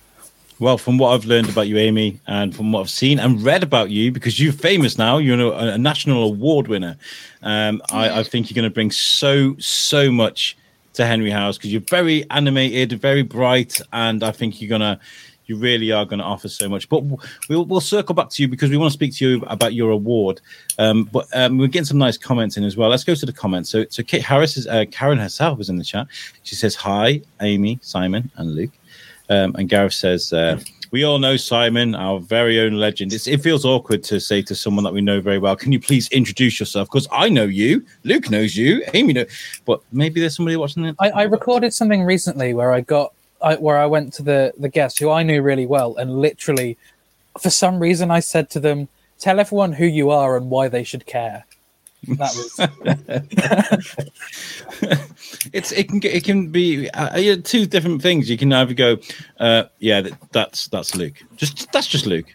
Well, 0.59 0.77
from 0.77 0.97
what 0.97 1.13
I've 1.13 1.25
learned 1.25 1.49
about 1.49 1.67
you, 1.67 1.77
Amy, 1.77 2.19
and 2.27 2.55
from 2.55 2.71
what 2.71 2.81
I've 2.81 2.89
seen 2.89 3.19
and 3.19 3.41
read 3.41 3.63
about 3.63 3.89
you, 3.89 4.11
because 4.11 4.39
you're 4.39 4.53
famous 4.53 4.97
now, 4.97 5.17
you're 5.17 5.39
a, 5.39 5.73
a 5.73 5.77
national 5.77 6.23
award 6.23 6.67
winner. 6.67 6.95
Um, 7.41 7.81
I, 7.91 8.19
I, 8.19 8.23
think 8.23 8.49
you're 8.49 8.55
going 8.55 8.69
to 8.69 8.73
bring 8.73 8.91
so 8.91 9.55
so 9.57 10.11
much 10.11 10.55
to 10.93 11.05
Henry 11.05 11.31
House 11.31 11.57
because 11.57 11.71
you're 11.71 11.81
very 11.81 12.29
animated, 12.29 12.99
very 12.99 13.23
bright, 13.23 13.79
and 13.91 14.23
I 14.23 14.31
think 14.31 14.61
you're 14.61 14.69
gonna 14.69 14.99
you 15.45 15.57
really 15.57 15.91
are 15.91 16.05
going 16.05 16.19
to 16.19 16.25
offer 16.25 16.47
so 16.47 16.69
much. 16.69 16.87
But 16.89 17.03
we'll 17.49 17.65
we'll 17.65 17.81
circle 17.81 18.15
back 18.15 18.29
to 18.29 18.41
you 18.41 18.47
because 18.47 18.69
we 18.69 18.77
want 18.77 18.91
to 18.91 18.93
speak 18.93 19.15
to 19.15 19.29
you 19.29 19.43
about 19.47 19.73
your 19.73 19.91
award. 19.91 20.41
Um, 20.79 21.03
but 21.05 21.27
um, 21.33 21.57
we're 21.57 21.67
getting 21.67 21.85
some 21.85 21.97
nice 21.97 22.17
comments 22.17 22.57
in 22.57 22.63
as 22.63 22.77
well. 22.77 22.89
Let's 22.89 23.03
go 23.03 23.15
to 23.15 23.25
the 23.25 23.33
comments. 23.33 23.69
So 23.69 23.85
so 23.89 24.03
Kate 24.03 24.23
Harris 24.23 24.57
is 24.57 24.67
uh, 24.67 24.85
Karen 24.91 25.17
herself 25.17 25.59
is 25.59 25.69
in 25.69 25.77
the 25.77 25.83
chat. 25.83 26.07
She 26.43 26.55
says 26.55 26.75
hi, 26.75 27.21
Amy, 27.41 27.79
Simon, 27.81 28.31
and 28.37 28.55
Luke. 28.55 28.71
Um, 29.29 29.55
and 29.55 29.69
Gareth 29.69 29.93
says, 29.93 30.33
uh, 30.33 30.59
"We 30.93 31.03
all 31.03 31.17
know 31.17 31.37
Simon, 31.37 31.95
our 31.95 32.19
very 32.19 32.59
own 32.59 32.73
legend. 32.73 33.13
It's, 33.13 33.25
it 33.25 33.41
feels 33.41 33.65
awkward 33.65 34.03
to 34.03 34.19
say 34.19 34.43
to 34.43 34.53
someone 34.53 34.83
that 34.83 34.93
we 34.93 35.01
know 35.01 35.19
very 35.21 35.39
well, 35.39 35.55
"Can 35.55 35.71
you 35.71 35.79
please 35.79 36.07
introduce 36.09 36.59
yourself?" 36.59 36.87
Because 36.87 37.07
I 37.11 37.29
know 37.29 37.45
you, 37.45 37.83
Luke 38.03 38.29
knows 38.29 38.55
you, 38.55 38.83
Amy 38.93 39.13
knows, 39.13 39.27
but 39.65 39.81
maybe 39.91 40.19
there's 40.19 40.35
somebody 40.35 40.55
watching. 40.55 40.95
I, 40.99 41.09
I 41.09 41.23
recorded 41.23 41.73
something 41.73 42.03
recently 42.03 42.53
where 42.53 42.71
I 42.71 42.81
got 42.81 43.11
I, 43.41 43.55
where 43.55 43.79
I 43.79 43.87
went 43.87 44.13
to 44.13 44.23
the 44.23 44.53
the 44.59 44.69
guest 44.69 44.99
who 44.99 45.09
I 45.09 45.23
knew 45.23 45.41
really 45.41 45.65
well, 45.65 45.95
and 45.97 46.21
literally, 46.21 46.77
for 47.41 47.49
some 47.49 47.79
reason, 47.79 48.11
I 48.11 48.19
said 48.19 48.51
to 48.51 48.59
them, 48.59 48.87
"Tell 49.17 49.39
everyone 49.39 49.73
who 49.73 49.85
you 49.85 50.11
are 50.11 50.37
and 50.37 50.51
why 50.51 50.67
they 50.67 50.83
should 50.83 51.07
care." 51.07 51.45
That 52.07 52.33
was. 52.35 52.59
it's 55.53 55.71
it 55.71 55.87
can 55.89 56.01
it 56.03 56.23
can 56.23 56.49
be 56.49 56.89
uh, 56.89 57.37
two 57.43 57.65
different 57.65 58.01
things. 58.01 58.29
You 58.29 58.37
can 58.37 58.51
either 58.51 58.73
go, 58.73 58.97
uh, 59.39 59.63
yeah, 59.79 60.01
that, 60.01 60.31
that's 60.31 60.67
that's 60.67 60.95
Luke. 60.95 61.21
Just 61.37 61.71
that's 61.71 61.87
just 61.87 62.05
Luke, 62.05 62.33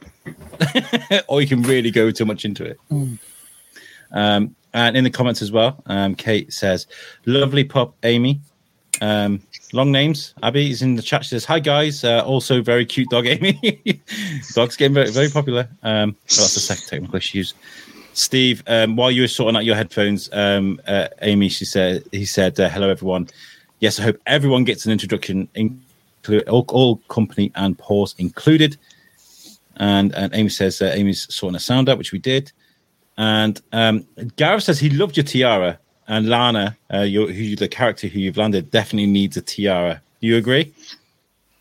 or 1.28 1.42
you 1.42 1.46
can 1.46 1.62
really 1.62 1.90
go 1.90 2.10
too 2.10 2.24
much 2.24 2.44
into 2.44 2.64
it. 2.64 2.78
Mm. 2.90 3.18
Um, 4.12 4.56
and 4.72 4.96
in 4.96 5.04
the 5.04 5.10
comments 5.10 5.42
as 5.42 5.52
well, 5.52 5.82
um, 5.86 6.14
Kate 6.14 6.52
says, 6.52 6.86
"Lovely 7.26 7.64
pop, 7.64 7.94
Amy." 8.04 8.40
Um, 9.00 9.40
long 9.72 9.92
names. 9.92 10.34
Abby 10.42 10.70
is 10.70 10.82
in 10.82 10.96
the 10.96 11.02
chat. 11.02 11.24
She 11.24 11.30
says, 11.30 11.44
"Hi 11.44 11.58
guys." 11.58 12.04
Uh, 12.04 12.22
also, 12.24 12.62
very 12.62 12.86
cute 12.86 13.10
dog, 13.10 13.26
Amy. 13.28 14.02
Dog's 14.54 14.76
getting 14.76 14.94
very, 14.94 15.10
very 15.10 15.28
popular. 15.28 15.68
Um, 15.82 16.10
well, 16.10 16.38
that's 16.38 16.54
the 16.54 16.60
second 16.60 16.86
technical 16.86 17.16
issues. 17.16 17.54
Steve, 18.18 18.62
um, 18.66 18.96
while 18.96 19.10
you 19.10 19.22
were 19.22 19.28
sorting 19.28 19.56
out 19.56 19.64
your 19.64 19.76
headphones, 19.76 20.28
um, 20.32 20.80
uh, 20.88 21.08
Amy, 21.22 21.48
she 21.48 21.64
said, 21.64 22.04
he 22.10 22.24
said, 22.24 22.58
uh, 22.58 22.68
"Hello, 22.68 22.88
everyone. 22.90 23.28
Yes, 23.78 24.00
I 24.00 24.02
hope 24.02 24.20
everyone 24.26 24.64
gets 24.64 24.84
an 24.86 24.92
introduction, 24.92 25.48
all, 26.48 26.64
all, 26.68 26.96
company 27.08 27.52
and 27.54 27.78
pause 27.78 28.14
included." 28.18 28.76
And 29.76 30.12
and 30.14 30.34
Amy 30.34 30.48
says, 30.48 30.82
uh, 30.82 30.92
"Amy's 30.94 31.32
sorting 31.32 31.56
a 31.56 31.60
sound 31.60 31.88
out, 31.88 31.96
which 31.96 32.12
we 32.12 32.18
did." 32.18 32.50
And 33.16 33.60
um, 33.72 34.04
Gareth 34.36 34.64
says 34.64 34.80
he 34.80 34.90
loved 34.90 35.16
your 35.16 35.24
tiara, 35.24 35.78
and 36.08 36.28
Lana, 36.28 36.76
uh, 36.92 37.00
your, 37.00 37.30
who 37.30 37.54
the 37.54 37.68
character 37.68 38.08
who 38.08 38.18
you've 38.18 38.36
landed, 38.36 38.70
definitely 38.70 39.10
needs 39.10 39.36
a 39.36 39.42
tiara. 39.42 40.02
Do 40.20 40.26
you 40.26 40.36
agree? 40.36 40.72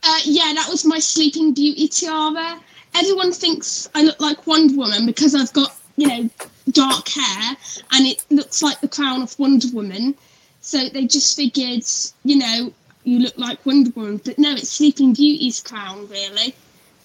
Uh, 0.03 0.19
yeah, 0.23 0.53
that 0.55 0.69
was 0.69 0.85
my 0.85 0.99
Sleeping 0.99 1.53
Beauty 1.53 1.87
tiara. 1.87 2.59
Everyone 2.95 3.31
thinks 3.31 3.87
I 3.93 4.01
look 4.01 4.19
like 4.19 4.47
Wonder 4.47 4.75
Woman 4.75 5.05
because 5.05 5.35
I've 5.35 5.53
got 5.53 5.76
you 5.97 6.07
know, 6.07 6.29
dark 6.71 7.09
hair 7.09 7.57
and 7.91 8.05
it 8.05 8.23
looks 8.29 8.61
like 8.61 8.79
the 8.79 8.87
crown 8.87 9.21
of 9.21 9.37
Wonder 9.37 9.67
Woman. 9.73 10.15
So 10.61 10.87
they 10.89 11.05
just 11.05 11.35
figured, 11.35 11.83
you 12.23 12.37
know, 12.37 12.73
you 13.03 13.19
look 13.19 13.37
like 13.37 13.65
Wonder 13.65 13.91
Woman. 13.95 14.21
But 14.23 14.37
no, 14.37 14.53
it's 14.53 14.69
Sleeping 14.69 15.13
Beauty's 15.13 15.61
crown, 15.61 16.07
really. 16.07 16.55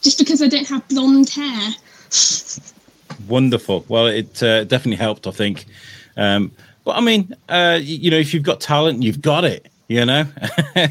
Just 0.02 0.18
because 0.18 0.42
I 0.42 0.48
don't 0.48 0.68
have 0.68 0.86
blonde 0.88 1.30
hair. 1.30 1.74
Wonderful. 3.28 3.84
Well, 3.88 4.06
it 4.06 4.42
uh, 4.42 4.64
definitely 4.64 4.96
helped, 4.96 5.26
I 5.26 5.30
think. 5.30 5.66
Um, 6.16 6.52
but 6.84 6.96
I 6.96 7.00
mean, 7.00 7.34
uh, 7.48 7.78
you, 7.80 8.10
know, 8.10 8.18
if 8.18 8.34
you've 8.34 8.42
got 8.42 8.60
talent, 8.60 9.02
you've 9.02 9.22
got 9.22 9.44
it 9.44 9.68
you 9.88 10.06
know, 10.06 10.24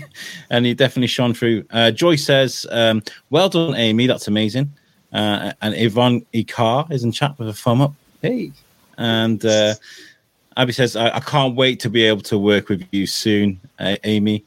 and 0.52 0.66
he 0.66 0.76
definitely 0.76 1.08
shone 1.08 1.34
through. 1.34 1.66
Uh, 1.72 1.90
Joy 1.90 2.16
says, 2.18 2.68
um, 2.70 3.02
"Well 3.32 3.50
done, 3.50 3.76
Amy. 3.76 4.06
That's 4.06 4.28
amazing." 4.28 4.72
Uh, 5.12 5.54
and 5.62 5.76
Yvonne 5.76 6.26
Ikar 6.34 6.90
is 6.92 7.04
in 7.04 7.12
chat 7.12 7.38
with 7.38 7.50
a 7.50 7.54
thumb 7.54 7.82
up. 7.82 7.94
Hey. 8.22 8.52
And 8.98 9.44
uh, 9.46 9.76
Abby 10.58 10.74
says, 10.74 10.96
I, 10.96 11.16
I, 11.16 11.20
can't 11.20 11.56
wait 11.56 11.80
to 11.82 11.90
be 11.90 12.04
able 12.04 12.22
to 12.24 12.38
work 12.38 12.70
with 12.70 12.86
you 12.92 13.08
soon, 13.08 13.60
uh, 13.80 13.98
Amy. 14.04 14.44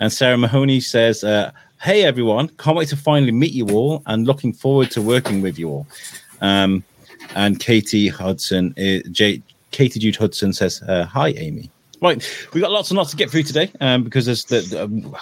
And 0.00 0.12
Sarah 0.12 0.36
Mahoney 0.36 0.80
says, 0.80 1.24
uh, 1.24 1.52
Hey, 1.80 2.04
everyone. 2.04 2.48
Can't 2.58 2.76
wait 2.76 2.88
to 2.88 2.96
finally 2.96 3.32
meet 3.32 3.52
you 3.52 3.68
all 3.70 4.02
and 4.06 4.26
looking 4.26 4.52
forward 4.52 4.90
to 4.92 5.02
working 5.02 5.42
with 5.42 5.58
you 5.58 5.68
all. 5.68 5.86
Um, 6.40 6.84
and 7.34 7.58
Katie 7.58 8.08
Hudson, 8.08 8.74
uh, 8.78 9.08
J- 9.10 9.42
Katie 9.70 9.98
Jude 9.98 10.16
Hudson 10.16 10.52
says, 10.52 10.82
uh, 10.82 11.04
Hi, 11.06 11.28
Amy. 11.28 11.70
Right, 12.00 12.48
We've 12.52 12.60
got 12.60 12.72
lots 12.72 12.90
and 12.90 12.98
lots 12.98 13.10
to 13.12 13.16
get 13.16 13.30
through 13.30 13.44
today 13.44 13.70
um, 13.80 14.02
because 14.02 14.26
there's 14.26 14.44
the, 14.44 14.60
the 14.60 14.84
um, 14.84 15.16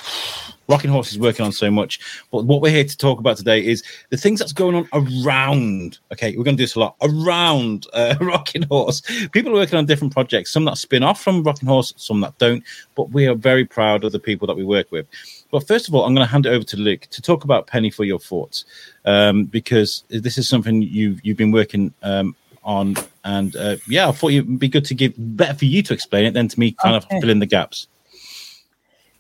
Rocking 0.71 0.91
Horse 0.91 1.11
is 1.11 1.19
working 1.19 1.45
on 1.45 1.53
so 1.53 1.71
much. 1.71 1.99
But 2.31 2.45
what 2.45 2.61
we're 2.61 2.71
here 2.71 2.85
to 2.85 2.97
talk 2.97 3.19
about 3.19 3.37
today 3.37 3.65
is 3.65 3.83
the 4.11 4.17
things 4.17 4.39
that's 4.39 4.53
going 4.53 4.77
on 4.77 4.89
around. 4.93 5.99
Okay, 6.13 6.37
we're 6.37 6.45
going 6.45 6.57
to 6.57 6.61
do 6.61 6.65
this 6.65 6.77
a 6.77 6.81
lot 6.81 6.97
around 7.03 7.87
uh, 7.93 8.15
Rocking 8.21 8.63
Horse. 8.63 9.03
People 9.33 9.51
are 9.51 9.57
working 9.57 9.79
on 9.79 9.87
different 9.87 10.13
projects, 10.13 10.53
some 10.53 10.65
that 10.67 10.79
spin 10.79 11.03
off 11.03 11.21
from 11.21 11.43
Rocking 11.43 11.69
Horse, 11.69 11.93
some 11.97 12.21
that 12.21 12.39
don't. 12.39 12.63
But 12.95 13.11
we 13.11 13.27
are 13.27 13.35
very 13.35 13.65
proud 13.65 14.05
of 14.05 14.13
the 14.13 14.21
people 14.21 14.47
that 14.47 14.57
we 14.57 14.65
work 14.65 14.93
with. 14.93 15.07
But 15.51 15.67
first 15.67 15.89
of 15.89 15.95
all, 15.95 16.05
I'm 16.05 16.15
going 16.15 16.27
to 16.27 16.31
hand 16.31 16.47
it 16.47 16.51
over 16.51 16.65
to 16.65 16.77
Luke 16.77 17.09
to 17.11 17.21
talk 17.21 17.43
about 17.43 17.67
Penny 17.67 17.91
for 17.91 18.05
your 18.05 18.21
thoughts, 18.21 18.65
um, 19.05 19.47
because 19.47 20.05
this 20.09 20.39
is 20.39 20.49
something 20.49 20.83
you've 20.83 21.19
you've 21.25 21.37
been 21.37 21.51
working 21.51 21.93
um, 22.03 22.37
on, 22.63 22.95
and 23.25 23.57
uh, 23.57 23.77
yeah, 23.89 24.09
I 24.09 24.13
thought 24.13 24.31
it'd 24.31 24.61
be 24.61 24.69
good 24.69 24.85
to 24.85 24.95
give 24.95 25.15
better 25.17 25.55
for 25.55 25.65
you 25.65 25.83
to 25.83 25.93
explain 25.93 26.27
it 26.27 26.35
than 26.35 26.47
to 26.47 26.61
me 26.61 26.73
kind 26.73 26.95
okay. 26.95 27.17
of 27.17 27.21
fill 27.21 27.31
in 27.31 27.41
the 27.41 27.47
gaps. 27.47 27.89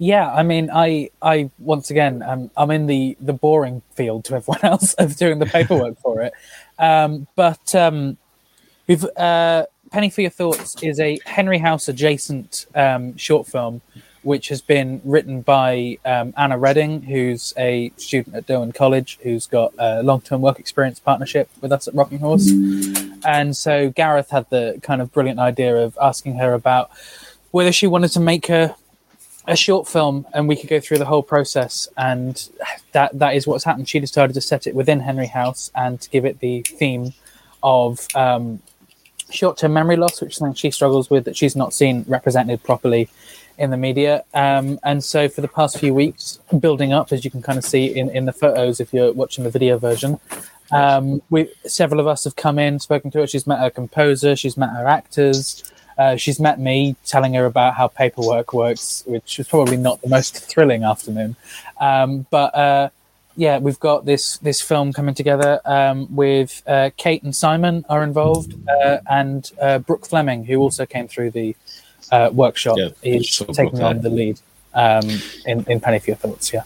Yeah, 0.02 0.32
I 0.32 0.44
mean, 0.44 0.70
I, 0.72 1.10
I 1.20 1.50
once 1.58 1.90
again, 1.90 2.22
um, 2.22 2.50
I'm 2.56 2.70
in 2.70 2.86
the 2.86 3.18
the 3.20 3.34
boring 3.34 3.82
field 3.92 4.24
to 4.24 4.36
everyone 4.36 4.60
else 4.64 4.94
of 4.94 5.14
doing 5.16 5.40
the 5.40 5.46
paperwork 5.46 5.98
for 6.00 6.22
it. 6.22 6.32
Um, 6.78 7.26
but 7.36 7.74
um, 7.74 8.16
we've 8.86 9.04
uh, 9.04 9.66
Penny 9.92 10.08
for 10.08 10.22
Your 10.22 10.30
Thoughts 10.30 10.82
is 10.82 10.98
a 11.00 11.18
Henry 11.26 11.58
House 11.58 11.86
adjacent 11.86 12.64
um, 12.74 13.14
short 13.18 13.46
film, 13.46 13.82
which 14.22 14.48
has 14.48 14.62
been 14.62 15.02
written 15.04 15.42
by 15.42 15.98
um, 16.06 16.32
Anna 16.34 16.56
Redding, 16.56 17.02
who's 17.02 17.52
a 17.58 17.92
student 17.98 18.34
at 18.34 18.46
Derwen 18.46 18.74
College, 18.74 19.18
who's 19.22 19.46
got 19.46 19.74
a 19.78 20.02
long 20.02 20.22
term 20.22 20.40
work 20.40 20.58
experience 20.58 20.98
partnership 20.98 21.50
with 21.60 21.72
us 21.72 21.86
at 21.86 21.94
Rocking 21.94 22.20
Horse. 22.20 22.50
And 23.26 23.54
so 23.54 23.90
Gareth 23.90 24.30
had 24.30 24.48
the 24.48 24.80
kind 24.82 25.02
of 25.02 25.12
brilliant 25.12 25.40
idea 25.40 25.76
of 25.76 25.98
asking 26.00 26.38
her 26.38 26.54
about 26.54 26.90
whether 27.50 27.70
she 27.70 27.86
wanted 27.86 28.12
to 28.12 28.20
make 28.20 28.48
a 28.48 28.76
a 29.50 29.56
short 29.56 29.88
film 29.88 30.24
and 30.32 30.46
we 30.46 30.54
could 30.54 30.70
go 30.70 30.78
through 30.78 30.98
the 30.98 31.04
whole 31.04 31.24
process 31.24 31.88
and 31.96 32.48
that 32.92 33.10
that 33.18 33.34
is 33.34 33.48
what's 33.48 33.64
happened. 33.64 33.88
She 33.88 33.98
decided 33.98 34.32
to 34.34 34.40
set 34.40 34.68
it 34.68 34.76
within 34.76 35.00
henry 35.00 35.26
house 35.26 35.72
and 35.74 36.00
to 36.00 36.08
give 36.08 36.24
it 36.24 36.38
the 36.38 36.62
theme 36.62 37.12
of 37.62 38.06
um, 38.14 38.60
short-term 39.28 39.72
memory 39.72 39.96
loss 39.96 40.20
which 40.20 40.30
is 40.30 40.36
something 40.36 40.54
she 40.54 40.70
struggles 40.70 41.10
with 41.10 41.24
that 41.24 41.36
she's 41.36 41.56
not 41.56 41.74
seen 41.74 42.04
represented 42.06 42.62
properly 42.62 43.08
in 43.58 43.70
the 43.70 43.76
media. 43.76 44.24
Um, 44.34 44.78
and 44.84 45.02
so 45.02 45.28
for 45.28 45.40
the 45.40 45.48
past 45.48 45.78
few 45.78 45.92
weeks 45.92 46.38
building 46.60 46.92
up 46.92 47.12
as 47.12 47.24
you 47.24 47.30
can 47.30 47.42
kind 47.42 47.58
of 47.58 47.64
see 47.64 47.86
in, 47.86 48.08
in 48.10 48.26
the 48.26 48.32
photos 48.32 48.78
if 48.78 48.94
you're 48.94 49.12
watching 49.12 49.42
the 49.42 49.50
video 49.50 49.78
version 49.78 50.20
um, 50.70 51.20
we 51.28 51.48
several 51.66 51.98
of 51.98 52.06
us 52.06 52.22
have 52.22 52.36
come 52.36 52.60
in 52.60 52.78
spoken 52.78 53.10
to 53.10 53.18
her. 53.18 53.26
She's 53.26 53.48
met 53.48 53.58
her 53.58 53.70
composer 53.70 54.36
she's 54.36 54.56
met 54.56 54.70
her 54.70 54.86
actors 54.86 55.64
uh, 55.98 56.16
she's 56.16 56.40
met 56.40 56.58
me 56.58 56.96
telling 57.04 57.34
her 57.34 57.46
about 57.46 57.74
how 57.74 57.88
paperwork 57.88 58.52
works, 58.52 59.02
which 59.06 59.38
was 59.38 59.48
probably 59.48 59.76
not 59.76 60.00
the 60.02 60.08
most 60.08 60.36
thrilling 60.38 60.84
afternoon. 60.84 61.36
Um, 61.80 62.26
but 62.30 62.54
uh, 62.54 62.90
yeah, 63.36 63.58
we've 63.58 63.80
got 63.80 64.04
this 64.04 64.36
this 64.38 64.60
film 64.60 64.92
coming 64.92 65.14
together 65.14 65.60
um, 65.64 66.14
with 66.14 66.62
uh, 66.66 66.90
Kate 66.96 67.22
and 67.22 67.34
Simon 67.34 67.84
are 67.88 68.02
involved, 68.02 68.54
uh, 68.68 68.98
and 69.08 69.50
uh, 69.60 69.78
Brooke 69.78 70.06
Fleming, 70.06 70.44
who 70.44 70.56
also 70.56 70.84
came 70.86 71.08
through 71.08 71.30
the 71.30 71.56
uh, 72.12 72.30
workshop, 72.32 72.76
yeah, 72.78 72.90
is 73.02 73.38
taking 73.38 73.70
Brooke, 73.70 73.82
on 73.82 74.00
the 74.02 74.10
lead 74.10 74.40
um, 74.74 75.08
in 75.46 75.64
in 75.68 75.80
Penny 75.80 75.98
for 75.98 76.10
Your 76.10 76.16
Thoughts. 76.16 76.52
Yeah, 76.52 76.64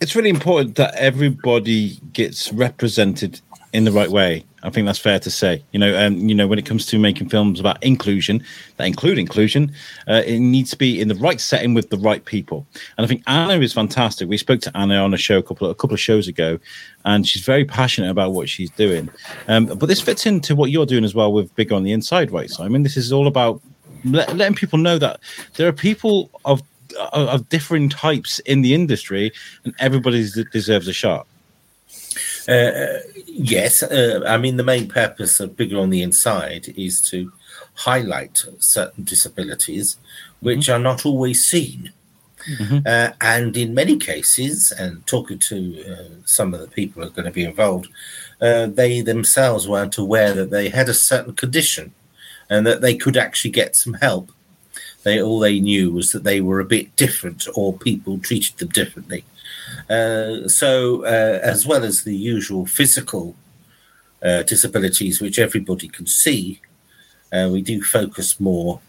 it's 0.00 0.16
really 0.16 0.30
important 0.30 0.76
that 0.76 0.94
everybody 0.94 2.00
gets 2.12 2.52
represented 2.52 3.40
in 3.72 3.84
the 3.84 3.92
right 3.92 4.10
way. 4.10 4.44
I 4.62 4.70
think 4.70 4.86
that's 4.86 4.98
fair 4.98 5.18
to 5.20 5.30
say. 5.30 5.62
You 5.72 5.78
know, 5.78 6.06
um, 6.06 6.28
you 6.28 6.34
know, 6.34 6.46
when 6.46 6.58
it 6.58 6.66
comes 6.66 6.84
to 6.86 6.98
making 6.98 7.28
films 7.28 7.60
about 7.60 7.82
inclusion, 7.82 8.44
that 8.76 8.86
include 8.86 9.18
inclusion, 9.18 9.72
uh, 10.08 10.22
it 10.26 10.38
needs 10.38 10.70
to 10.70 10.76
be 10.76 11.00
in 11.00 11.08
the 11.08 11.14
right 11.14 11.40
setting 11.40 11.72
with 11.72 11.90
the 11.90 11.96
right 11.96 12.24
people. 12.24 12.66
And 12.98 13.04
I 13.04 13.08
think 13.08 13.22
Anna 13.26 13.60
is 13.60 13.72
fantastic. 13.72 14.28
We 14.28 14.36
spoke 14.36 14.60
to 14.62 14.76
Anna 14.76 14.96
on 14.96 15.14
a 15.14 15.16
show 15.16 15.38
a 15.38 15.42
couple 15.42 15.66
of, 15.66 15.70
a 15.70 15.74
couple 15.74 15.94
of 15.94 16.00
shows 16.00 16.28
ago, 16.28 16.58
and 17.04 17.26
she's 17.26 17.42
very 17.42 17.64
passionate 17.64 18.10
about 18.10 18.32
what 18.32 18.48
she's 18.48 18.70
doing. 18.70 19.08
Um, 19.48 19.66
but 19.66 19.86
this 19.86 20.00
fits 20.00 20.26
into 20.26 20.54
what 20.54 20.70
you're 20.70 20.86
doing 20.86 21.04
as 21.04 21.14
well 21.14 21.32
with 21.32 21.54
Big 21.54 21.72
on 21.72 21.82
the 21.82 21.92
Inside, 21.92 22.30
right? 22.30 22.50
So 22.50 22.64
I 22.64 22.68
mean, 22.68 22.82
this 22.82 22.96
is 22.96 23.12
all 23.12 23.26
about 23.26 23.62
let, 24.04 24.36
letting 24.36 24.56
people 24.56 24.78
know 24.78 24.98
that 24.98 25.20
there 25.56 25.68
are 25.68 25.72
people 25.72 26.30
of 26.44 26.62
of 27.12 27.48
different 27.48 27.92
types 27.92 28.40
in 28.40 28.62
the 28.62 28.74
industry, 28.74 29.32
and 29.64 29.74
everybody 29.78 30.28
deserves 30.52 30.88
a 30.88 30.92
shot. 30.92 31.26
Uh, 32.48 32.98
yes, 33.26 33.82
uh, 33.82 34.22
I 34.26 34.36
mean 34.36 34.56
the 34.56 34.64
main 34.64 34.88
purpose 34.88 35.40
of 35.40 35.56
Bigger 35.56 35.78
on 35.78 35.90
the 35.90 36.02
Inside 36.02 36.74
is 36.76 37.00
to 37.10 37.32
highlight 37.74 38.44
certain 38.58 39.04
disabilities 39.04 39.96
which 40.40 40.60
mm-hmm. 40.60 40.72
are 40.72 40.78
not 40.78 41.06
always 41.06 41.46
seen. 41.46 41.92
Mm-hmm. 42.48 42.78
Uh, 42.86 43.10
and 43.20 43.56
in 43.56 43.74
many 43.74 43.98
cases, 43.98 44.72
and 44.72 45.06
talking 45.06 45.38
to 45.38 45.84
uh, 45.92 46.14
some 46.24 46.54
of 46.54 46.60
the 46.60 46.68
people 46.68 47.02
who 47.02 47.08
are 47.08 47.12
going 47.12 47.26
to 47.26 47.30
be 47.30 47.44
involved, 47.44 47.88
uh, 48.40 48.66
they 48.66 49.02
themselves 49.02 49.68
weren't 49.68 49.98
aware 49.98 50.32
that 50.32 50.50
they 50.50 50.70
had 50.70 50.88
a 50.88 50.94
certain 50.94 51.34
condition 51.34 51.92
and 52.48 52.66
that 52.66 52.80
they 52.80 52.96
could 52.96 53.16
actually 53.16 53.50
get 53.50 53.76
some 53.76 53.94
help. 53.94 54.32
They 55.02 55.20
all 55.20 55.38
they 55.38 55.60
knew 55.60 55.92
was 55.92 56.12
that 56.12 56.24
they 56.24 56.40
were 56.40 56.60
a 56.60 56.64
bit 56.64 56.94
different, 56.96 57.46
or 57.54 57.72
people 57.72 58.18
treated 58.18 58.56
them 58.58 58.68
differently. 58.68 59.24
Uh, 59.88 60.46
so, 60.48 61.04
uh, 61.04 61.40
as 61.42 61.66
well 61.66 61.84
as 61.84 62.04
the 62.04 62.16
usual 62.16 62.66
physical 62.66 63.34
uh, 64.22 64.42
disabilities, 64.42 65.20
which 65.20 65.38
everybody 65.38 65.88
can 65.88 66.06
see, 66.06 66.60
we 67.32 67.62
do 67.62 67.82
focus 67.82 68.38
more 68.40 68.80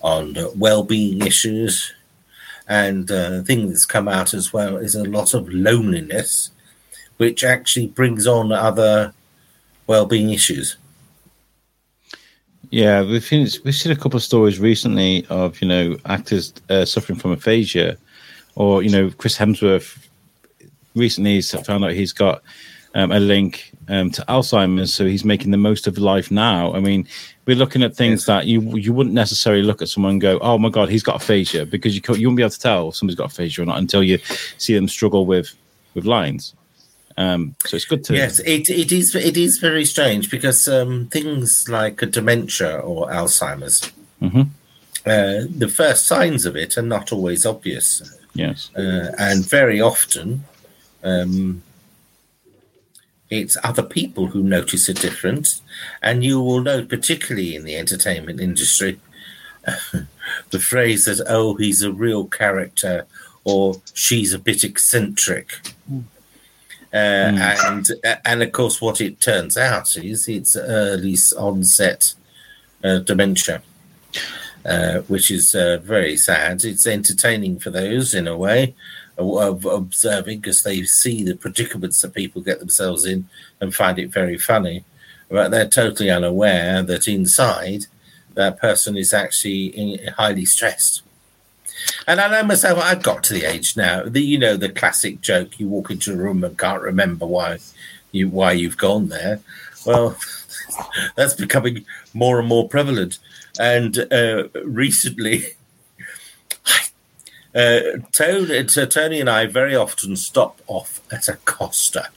on 0.00 0.36
well-being 0.56 1.24
issues, 1.26 1.92
and 2.68 3.10
uh, 3.10 3.42
thing 3.42 3.68
that's 3.68 3.84
come 3.84 4.08
out 4.08 4.32
as 4.32 4.52
well 4.52 4.76
is 4.76 4.94
a 4.94 5.04
lot 5.04 5.34
of 5.34 5.48
loneliness, 5.48 6.50
which 7.16 7.44
actually 7.44 7.88
brings 7.88 8.26
on 8.26 8.52
other 8.52 9.12
well-being 9.86 10.30
issues. 10.30 10.76
Yeah, 12.70 13.02
we've 13.02 13.24
seen 13.24 13.48
we've 13.64 13.74
seen 13.74 13.90
a 13.90 13.96
couple 13.96 14.16
of 14.16 14.22
stories 14.22 14.60
recently 14.60 15.26
of 15.26 15.60
you 15.60 15.66
know 15.66 15.96
actors 16.06 16.54
uh, 16.68 16.84
suffering 16.84 17.18
from 17.18 17.32
aphasia, 17.32 17.96
or 18.54 18.82
you 18.82 18.90
know 18.90 19.10
Chris 19.18 19.36
Hemsworth 19.36 19.98
recently 20.94 21.34
he's 21.34 21.50
found 21.50 21.84
out 21.84 21.92
he's 21.92 22.12
got 22.12 22.42
um, 22.94 23.12
a 23.12 23.20
link 23.20 23.72
um, 23.88 24.10
to 24.10 24.24
Alzheimer's, 24.28 24.92
so 24.92 25.06
he's 25.06 25.24
making 25.24 25.50
the 25.50 25.56
most 25.56 25.86
of 25.86 25.98
life 25.98 26.30
now. 26.30 26.72
I 26.74 26.80
mean, 26.80 27.06
we're 27.46 27.56
looking 27.56 27.82
at 27.82 27.94
things 27.94 28.20
yes. 28.20 28.26
that 28.26 28.46
you 28.46 28.60
you 28.76 28.92
wouldn't 28.92 29.14
necessarily 29.14 29.62
look 29.62 29.82
at 29.82 29.88
someone 29.88 30.12
and 30.12 30.20
go, 30.20 30.38
"Oh 30.40 30.58
my 30.58 30.68
God, 30.68 30.88
he's 30.88 31.02
got 31.02 31.16
aphasia," 31.16 31.66
because 31.66 31.94
you 31.94 32.02
you 32.16 32.28
won't 32.28 32.36
be 32.36 32.42
able 32.42 32.50
to 32.50 32.60
tell 32.60 32.88
if 32.88 32.96
somebody's 32.96 33.16
got 33.16 33.30
aphasia 33.30 33.62
or 33.62 33.66
not 33.66 33.78
until 33.78 34.02
you 34.02 34.18
see 34.58 34.74
them 34.74 34.88
struggle 34.88 35.26
with 35.26 35.54
with 35.94 36.04
lines. 36.04 36.54
Um, 37.16 37.54
so 37.66 37.76
it's 37.76 37.84
good 37.84 38.04
to 38.04 38.14
yes, 38.14 38.38
it, 38.40 38.70
it 38.70 38.92
is 38.92 39.14
it 39.14 39.36
is 39.36 39.58
very 39.58 39.84
strange 39.84 40.30
because 40.30 40.68
um, 40.68 41.06
things 41.08 41.68
like 41.68 42.00
a 42.02 42.06
dementia 42.06 42.78
or 42.78 43.08
Alzheimer's, 43.08 43.92
mm-hmm. 44.22 44.42
uh, 45.06 45.46
the 45.58 45.68
first 45.68 46.06
signs 46.06 46.46
of 46.46 46.56
it 46.56 46.78
are 46.78 46.82
not 46.82 47.12
always 47.12 47.44
obvious. 47.44 48.02
Yes, 48.32 48.70
uh, 48.76 49.12
and 49.18 49.44
very 49.44 49.80
often 49.80 50.44
um, 51.02 51.62
it's 53.30 53.56
other 53.62 53.84
people 53.84 54.26
who 54.26 54.42
notice 54.42 54.88
a 54.88 54.94
difference, 54.94 55.62
and 56.02 56.24
you 56.24 56.40
will 56.40 56.60
know, 56.60 56.84
particularly 56.84 57.54
in 57.54 57.64
the 57.64 57.76
entertainment 57.76 58.40
industry, 58.40 58.98
the 60.50 60.58
phrase 60.58 61.04
that 61.04 61.24
"oh, 61.28 61.54
he's 61.54 61.82
a 61.82 61.92
real 61.92 62.26
character" 62.26 63.06
or 63.44 63.80
"she's 63.94 64.34
a 64.34 64.38
bit 64.38 64.64
eccentric." 64.64 65.60
Mm. 65.90 66.04
Uh, 66.92 66.96
mm. 66.96 67.68
And 67.68 68.20
and 68.24 68.42
of 68.42 68.50
course, 68.50 68.80
what 68.80 69.00
it 69.00 69.20
turns 69.20 69.56
out 69.56 69.96
is 69.96 70.26
it's 70.26 70.56
early 70.56 71.16
onset 71.38 72.14
uh, 72.82 72.98
dementia, 72.98 73.62
uh, 74.64 75.00
which 75.02 75.30
is 75.30 75.54
uh, 75.54 75.78
very 75.84 76.16
sad. 76.16 76.64
It's 76.64 76.86
entertaining 76.86 77.60
for 77.60 77.70
those 77.70 78.12
in 78.12 78.26
a 78.26 78.36
way, 78.36 78.74
of 79.20 79.64
observing 79.66 80.40
because 80.40 80.62
they 80.62 80.82
see 80.84 81.22
the 81.22 81.36
predicaments 81.36 82.00
that 82.00 82.14
people 82.14 82.42
get 82.42 82.58
themselves 82.58 83.04
in 83.04 83.28
and 83.60 83.74
find 83.74 83.98
it 83.98 84.12
very 84.12 84.38
funny, 84.38 84.84
but 85.28 85.50
they're 85.50 85.68
totally 85.68 86.10
unaware 86.10 86.82
that 86.82 87.06
inside 87.06 87.86
that 88.34 88.58
person 88.58 88.96
is 88.96 89.12
actually 89.12 89.98
highly 90.16 90.44
stressed. 90.44 91.02
And 92.06 92.20
I 92.20 92.28
know 92.28 92.46
myself, 92.46 92.78
I've 92.82 93.02
got 93.02 93.22
to 93.24 93.34
the 93.34 93.44
age 93.44 93.76
now, 93.76 94.02
the 94.04 94.20
you 94.20 94.38
know 94.38 94.56
the 94.56 94.68
classic 94.68 95.20
joke: 95.20 95.58
you 95.58 95.68
walk 95.68 95.90
into 95.90 96.12
a 96.12 96.16
room 96.16 96.44
and 96.44 96.58
can't 96.58 96.82
remember 96.82 97.26
why 97.26 97.58
you 98.12 98.28
why 98.28 98.52
you've 98.52 98.76
gone 98.76 99.08
there. 99.08 99.40
Well, 99.86 100.16
that's 101.16 101.34
becoming 101.34 101.84
more 102.12 102.38
and 102.38 102.48
more 102.48 102.68
prevalent. 102.68 103.18
And 103.58 103.98
uh, 104.12 104.48
recently, 104.64 105.44
uh, 107.54 107.80
Tony, 108.12 108.68
so 108.68 108.86
Tony 108.86 109.20
and 109.20 109.28
I 109.28 109.46
very 109.46 109.74
often 109.74 110.16
stop 110.16 110.60
off 110.66 111.00
at 111.12 111.28
a 111.28 111.36
Costa. 111.44 112.08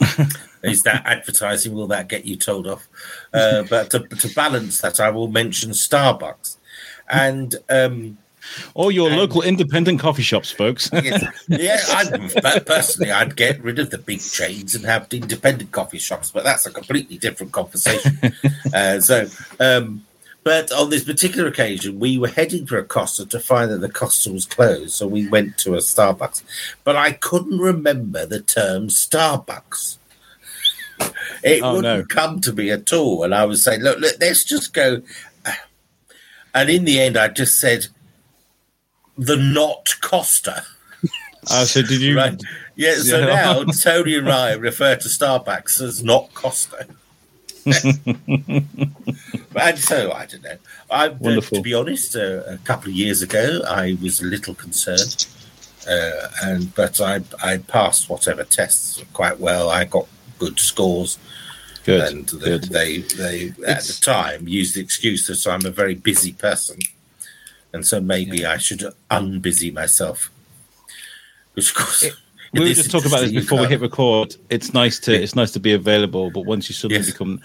Is 0.62 0.82
that 0.82 1.02
advertising? 1.04 1.74
Will 1.74 1.88
that 1.88 2.08
get 2.08 2.24
you 2.24 2.36
told 2.36 2.66
off? 2.66 2.88
Uh, 3.32 3.62
but 3.70 3.90
to, 3.90 4.00
to, 4.00 4.28
balance 4.34 4.80
that, 4.80 5.00
I 5.00 5.10
will 5.10 5.28
mention 5.28 5.70
Starbucks 5.70 6.56
and. 7.08 7.54
Um, 7.68 8.18
or 8.74 8.90
your 8.90 9.08
and, 9.08 9.18
local 9.18 9.40
independent 9.40 10.00
coffee 10.00 10.22
shops, 10.22 10.50
folks. 10.50 10.90
yes, 10.92 11.44
yeah, 11.48 11.78
I'd, 11.90 12.66
personally, 12.66 13.12
I'd 13.12 13.36
get 13.36 13.62
rid 13.62 13.78
of 13.78 13.90
the 13.90 13.98
big 13.98 14.20
chains 14.20 14.74
and 14.74 14.84
have 14.84 15.06
independent 15.12 15.70
coffee 15.70 16.00
shops, 16.00 16.32
but 16.32 16.42
that's 16.42 16.66
a 16.66 16.72
completely 16.72 17.18
different 17.18 17.52
conversation. 17.52 18.18
uh, 18.74 18.98
so, 18.98 19.28
um, 19.60 20.04
but 20.44 20.72
on 20.72 20.90
this 20.90 21.04
particular 21.04 21.48
occasion, 21.48 22.00
we 22.00 22.18
were 22.18 22.28
heading 22.28 22.66
for 22.66 22.76
a 22.76 22.84
Costa 22.84 23.26
to 23.26 23.38
find 23.38 23.70
that 23.70 23.78
the 23.78 23.88
Costa 23.88 24.32
was 24.32 24.44
closed, 24.44 24.92
so 24.92 25.06
we 25.06 25.28
went 25.28 25.56
to 25.58 25.74
a 25.74 25.78
Starbucks. 25.78 26.42
But 26.82 26.96
I 26.96 27.12
couldn't 27.12 27.58
remember 27.58 28.26
the 28.26 28.40
term 28.40 28.88
Starbucks. 28.88 29.98
It 31.44 31.62
oh, 31.62 31.76
wouldn't 31.76 31.98
no. 31.98 32.04
come 32.04 32.40
to 32.40 32.52
me 32.52 32.70
at 32.70 32.92
all, 32.92 33.22
and 33.22 33.34
I 33.34 33.44
was 33.44 33.64
saying, 33.64 33.80
"Look, 33.82 33.98
look, 33.98 34.16
let's 34.20 34.44
just 34.44 34.72
go." 34.72 35.02
And 36.54 36.68
in 36.68 36.84
the 36.84 37.00
end, 37.00 37.16
I 37.16 37.28
just 37.28 37.58
said, 37.58 37.86
"The 39.16 39.36
not 39.36 39.94
Costa." 40.00 40.64
Oh, 41.50 41.64
so 41.64 41.82
did 41.82 42.00
you? 42.00 42.16
Right. 42.16 42.40
Yeah. 42.76 42.94
So 42.96 43.18
yeah. 43.26 43.26
now 43.26 43.64
Tony 43.64 44.16
and 44.16 44.30
I 44.30 44.54
refer 44.54 44.96
to 44.96 45.08
Starbucks 45.08 45.80
as 45.80 46.02
not 46.02 46.32
Costa. 46.34 46.86
and 47.66 47.78
so 49.78 50.12
I 50.12 50.26
don't 50.26 50.42
know. 50.42 50.56
I, 50.90 51.08
uh, 51.08 51.40
to 51.40 51.62
be 51.62 51.74
honest, 51.74 52.16
uh, 52.16 52.42
a 52.46 52.58
couple 52.58 52.90
of 52.90 52.96
years 52.96 53.22
ago, 53.22 53.60
I 53.68 53.96
was 54.02 54.20
a 54.20 54.24
little 54.24 54.54
concerned, 54.54 55.26
uh, 55.88 56.28
and 56.42 56.74
but 56.74 57.00
I 57.00 57.20
I 57.42 57.58
passed 57.58 58.08
whatever 58.08 58.42
tests 58.42 59.02
quite 59.12 59.38
well. 59.38 59.70
I 59.70 59.84
got 59.84 60.08
good 60.38 60.58
scores. 60.58 61.18
Good. 61.84 62.12
And 62.12 62.28
the, 62.28 62.38
good. 62.38 62.64
they 62.64 62.98
they 62.98 63.48
at 63.66 63.78
it's... 63.78 63.98
the 63.98 64.04
time 64.04 64.48
used 64.48 64.74
the 64.74 64.80
excuse 64.80 65.26
that 65.28 65.46
I'm 65.50 65.64
a 65.64 65.70
very 65.70 65.94
busy 65.94 66.32
person, 66.32 66.80
and 67.72 67.86
so 67.86 68.00
maybe 68.00 68.38
yeah. 68.38 68.52
I 68.52 68.56
should 68.56 68.84
unbusy 69.10 69.72
myself. 69.72 70.30
Which 71.54 71.70
of 71.70 71.76
course. 71.76 72.02
It, 72.02 72.14
we 72.52 72.60
were 72.60 72.66
just 72.68 72.90
talking 72.90 73.10
about 73.10 73.20
this 73.20 73.32
before 73.32 73.60
we 73.60 73.66
hit 73.66 73.80
record. 73.80 74.36
It's 74.50 74.74
nice 74.74 74.98
to 75.00 75.12
it's 75.14 75.34
nice 75.34 75.50
to 75.52 75.60
be 75.60 75.72
available, 75.72 76.30
but 76.30 76.44
once 76.44 76.68
you 76.68 76.74
suddenly 76.74 77.04
yes. 77.04 77.12
become 77.12 77.40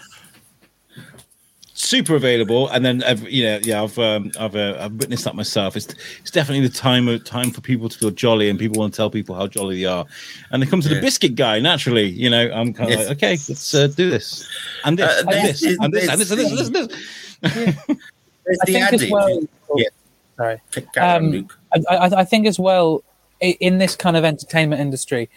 super 1.78 2.16
available, 2.16 2.68
and 2.68 2.84
then 2.84 3.02
you 3.28 3.44
know, 3.44 3.60
yeah, 3.62 3.82
I've 3.82 3.98
um, 3.98 4.30
I've 4.38 4.54
uh, 4.54 4.76
I've 4.78 4.92
witnessed 4.94 5.24
that 5.24 5.34
myself. 5.34 5.76
It's 5.76 5.88
it's 6.20 6.30
definitely 6.30 6.66
the 6.66 6.74
time 6.74 7.08
of 7.08 7.24
time 7.24 7.50
for 7.50 7.60
people 7.60 7.88
to 7.88 7.98
feel 7.98 8.10
jolly, 8.10 8.50
and 8.50 8.58
people 8.58 8.78
want 8.78 8.92
to 8.92 8.96
tell 8.96 9.10
people 9.10 9.34
how 9.34 9.46
jolly 9.46 9.80
they 9.80 9.86
are. 9.86 10.04
And 10.50 10.62
they 10.62 10.66
come 10.66 10.80
to 10.82 10.88
yeah. 10.88 10.96
the 10.96 11.00
biscuit 11.00 11.36
guy 11.36 11.58
naturally. 11.60 12.08
You 12.08 12.28
know, 12.28 12.50
I'm 12.50 12.74
kind 12.74 12.92
of 12.92 12.98
yes. 12.98 13.08
like, 13.08 13.16
okay, 13.16 13.30
let's 13.30 13.74
uh, 13.74 13.86
do 13.86 14.10
this 14.10 14.48
and 14.84 14.98
this, 14.98 15.08
uh, 15.08 15.20
and, 15.20 15.32
this, 15.32 15.62
and, 15.62 15.94
this 15.94 16.08
and 16.08 16.20
this 16.20 16.30
and 16.30 16.40
this 16.40 16.50
and 16.50 16.58
this 16.58 16.66
and 16.66 17.86
this. 17.86 17.96
I 18.62 18.64
think 18.66 18.92
as 18.92 19.10
well. 19.10 19.40
Yeah. 19.76 19.88
Sorry. 20.36 20.60
Um, 20.98 21.48
I, 21.72 21.96
I, 21.96 22.20
I 22.20 22.24
think 22.24 22.46
as 22.46 22.58
well 22.58 23.02
in 23.40 23.78
this 23.78 23.96
kind 23.96 24.16
of 24.16 24.24
entertainment 24.24 24.80
industry, 24.80 25.28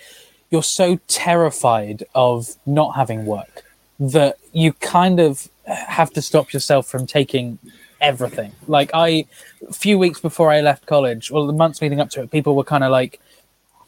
you're 0.49 0.63
so 0.63 0.99
terrified 1.07 2.03
of 2.13 2.55
not 2.65 2.95
having 2.95 3.25
work 3.25 3.63
that 3.99 4.37
you 4.51 4.73
kind 4.73 5.19
of 5.19 5.47
have 5.65 6.11
to 6.11 6.21
stop 6.21 6.53
yourself 6.53 6.87
from 6.87 7.05
taking 7.05 7.59
everything. 8.01 8.51
Like 8.67 8.91
I, 8.93 9.25
a 9.67 9.73
few 9.73 9.97
weeks 9.97 10.19
before 10.19 10.51
I 10.51 10.61
left 10.61 10.85
college, 10.85 11.31
well, 11.31 11.45
the 11.45 11.53
months 11.53 11.81
leading 11.81 11.99
up 11.99 12.09
to 12.11 12.21
it, 12.21 12.31
people 12.31 12.55
were 12.55 12.63
kind 12.63 12.83
of 12.83 12.91
like, 12.91 13.19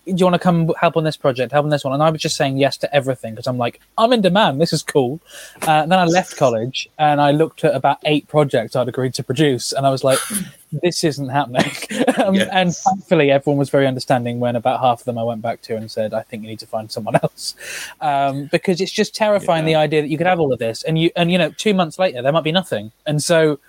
do 0.06 0.14
you 0.16 0.26
want 0.26 0.34
to 0.34 0.40
come 0.40 0.72
help 0.80 0.98
on 0.98 1.04
this 1.04 1.16
project, 1.16 1.52
help 1.54 1.64
on 1.64 1.70
this 1.70 1.84
one? 1.84 1.94
And 1.94 2.04
I 2.04 2.10
was 2.10 2.22
just 2.22 2.36
saying 2.36 2.58
yes 2.58 2.76
to 2.78 2.94
everything 2.94 3.34
because 3.34 3.48
I'm 3.48 3.58
like, 3.58 3.80
I'm 3.98 4.12
in 4.12 4.22
demand. 4.22 4.60
This 4.60 4.74
is 4.74 4.84
cool. 4.84 5.22
Uh, 5.66 5.84
and 5.84 5.92
then 5.92 6.00
I 6.00 6.06
left 6.06 6.36
college 6.36 6.90
and 7.00 7.22
I 7.22 7.32
looked 7.32 7.64
at 7.64 7.74
about 7.74 8.00
eight 8.04 8.28
projects 8.28 8.76
I'd 8.76 8.90
agreed 8.90 9.14
to 9.16 9.24
produce, 9.24 9.72
and 9.72 9.88
I 9.88 9.92
was 9.92 10.04
like, 10.04 10.20
this 10.82 11.04
isn't 11.04 11.30
happening. 11.30 11.72
um, 12.24 12.36
Yeah. 12.36 12.50
And 12.52 12.76
thankfully, 12.76 13.32
everyone 13.32 13.58
was 13.58 13.70
very 13.70 13.88
understanding 13.88 14.40
when 14.40 14.56
about 14.56 14.80
half 14.80 15.02
of 15.02 15.06
them 15.06 15.18
I 15.18 15.24
went 15.24 15.42
back 15.42 15.62
to 15.64 15.76
and 15.76 15.90
said, 15.90 16.14
I 16.14 16.24
think 16.24 16.44
you 16.44 16.50
need 16.50 16.60
to 16.60 16.68
find 16.68 16.92
someone 16.92 17.16
else. 17.16 17.56
Um, 18.02 18.50
because 18.52 18.82
it's 18.82 18.92
just 18.92 19.16
terrifying 19.16 19.66
the 19.66 19.76
idea 19.76 20.02
that 20.02 20.10
you 20.10 20.18
could 20.18 20.28
have 20.28 20.40
all 20.40 20.52
of 20.52 20.60
this 20.60 20.84
and 20.84 21.00
you, 21.00 21.12
and 21.16 21.32
you 21.32 21.38
know, 21.38 21.50
two 21.52 21.74
months 21.74 21.98
later, 21.98 22.22
there 22.22 22.32
might 22.32 22.44
be 22.44 22.52
nothing. 22.52 22.92
And 23.06 23.22
so 23.24 23.60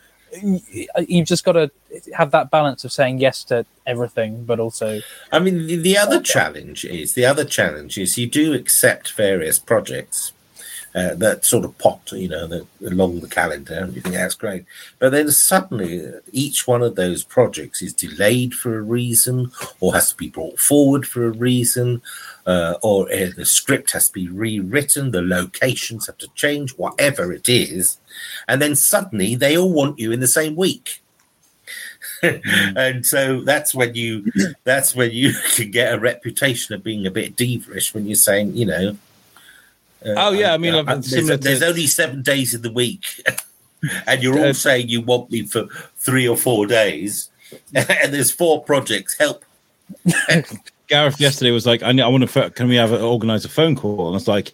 you've 0.43 1.27
just 1.27 1.45
got 1.45 1.53
to 1.53 1.71
have 2.13 2.31
that 2.33 2.51
balance 2.51 2.85
of 2.85 2.93
saying 2.93 3.19
yes 3.19 3.45
to 3.45 3.65
everything, 3.87 4.45
but 4.45 4.61
also 4.61 5.01
I 5.33 5.39
mean, 5.39 5.67
the, 5.67 5.77
the 5.77 5.97
other 5.97 6.21
challenge 6.21 6.85
is 6.85 7.15
the 7.15 7.25
other 7.25 7.45
challenge 7.45 7.97
is 7.99 8.19
you 8.19 8.27
do 8.27 8.53
accept 8.53 9.13
various 9.13 9.59
projects 9.59 10.33
uh, 10.95 11.15
that 11.15 11.45
sort 11.45 11.65
of 11.65 11.77
pop, 11.79 12.01
you 12.13 12.29
know, 12.29 12.47
that, 12.47 12.67
along 12.87 13.21
the 13.21 13.29
calendar. 13.29 13.75
And 13.75 13.95
you 13.95 14.01
think 14.01 14.15
that's 14.15 14.35
great, 14.35 14.65
but 14.99 15.11
then 15.11 15.31
suddenly 15.31 16.07
uh, 16.07 16.21
each 16.31 16.67
one 16.67 16.83
of 16.83 16.95
those 16.95 17.25
projects 17.25 17.83
is 17.83 17.93
delayed 17.93 18.55
for 18.55 18.79
a 18.79 18.83
reason, 18.83 19.51
or 19.81 19.93
has 19.95 20.11
to 20.11 20.17
be 20.17 20.29
brought 20.29 20.61
forward 20.61 21.07
for 21.07 21.27
a 21.27 21.31
reason, 21.31 22.01
uh, 22.47 22.75
or 22.83 23.11
uh, 23.13 23.31
the 23.37 23.45
script 23.45 23.93
has 23.93 24.07
to 24.07 24.13
be 24.13 24.29
rewritten, 24.29 25.11
the 25.11 25.23
locations 25.23 26.07
have 26.07 26.19
to 26.19 26.29
change, 26.35 26.73
whatever 26.77 27.33
it 27.33 27.49
is, 27.49 27.99
and 28.47 28.63
then 28.63 28.77
suddenly 28.77 29.35
they 29.35 29.57
all 29.57 29.73
want 29.73 29.99
you 29.99 30.13
in 30.13 30.21
the 30.21 30.29
same 30.29 30.55
week. 30.55 31.01
and 32.23 33.05
so 33.05 33.41
that's 33.41 33.75
when 33.75 33.95
you 33.95 34.31
that's 34.65 34.95
when 34.95 35.11
you 35.11 35.33
can 35.57 35.71
get 35.71 35.93
a 35.93 35.99
reputation 35.99 36.75
of 36.75 36.85
being 36.85 37.07
a 37.07 37.11
bit 37.11 37.37
divish 37.37 37.93
when 37.93 38.07
you're 38.07 38.15
saying 38.15 38.55
you 38.55 38.67
know 38.67 38.97
uh, 40.07 40.15
Oh, 40.17 40.33
yeah, 40.33 40.53
I 40.55 40.59
mean, 40.59 40.75
like, 40.75 40.87
there's, 40.87 41.11
similar 41.11 41.37
to- 41.37 41.43
there's 41.43 41.63
only 41.63 41.87
seven 41.87 42.23
days 42.23 42.55
in 42.55 42.63
the 42.63 42.73
week 42.73 43.05
and 44.07 44.23
you're 44.23 44.39
all 44.39 44.47
Uh, 44.47 44.53
saying 44.53 44.89
you 44.89 45.01
want 45.01 45.31
me 45.31 45.43
for 45.45 45.67
three 45.99 46.27
or 46.29 46.37
four 46.37 46.67
days 46.67 47.31
and 47.75 48.13
there's 48.13 48.31
four 48.31 48.63
projects 48.65 49.17
help 49.19 49.45
Gareth 50.89 51.21
yesterday 51.21 51.51
was 51.51 51.67
like, 51.67 51.83
I, 51.83 51.91
I 51.91 52.07
want 52.09 52.29
to, 52.29 52.51
can 52.51 52.69
we 52.69 52.77
have 52.77 52.93
a, 52.93 53.01
organize 53.01 53.45
a 53.45 53.49
phone 53.49 53.75
call? 53.77 54.07
And 54.07 54.15
I 54.15 54.19
was 54.21 54.29
like, 54.29 54.53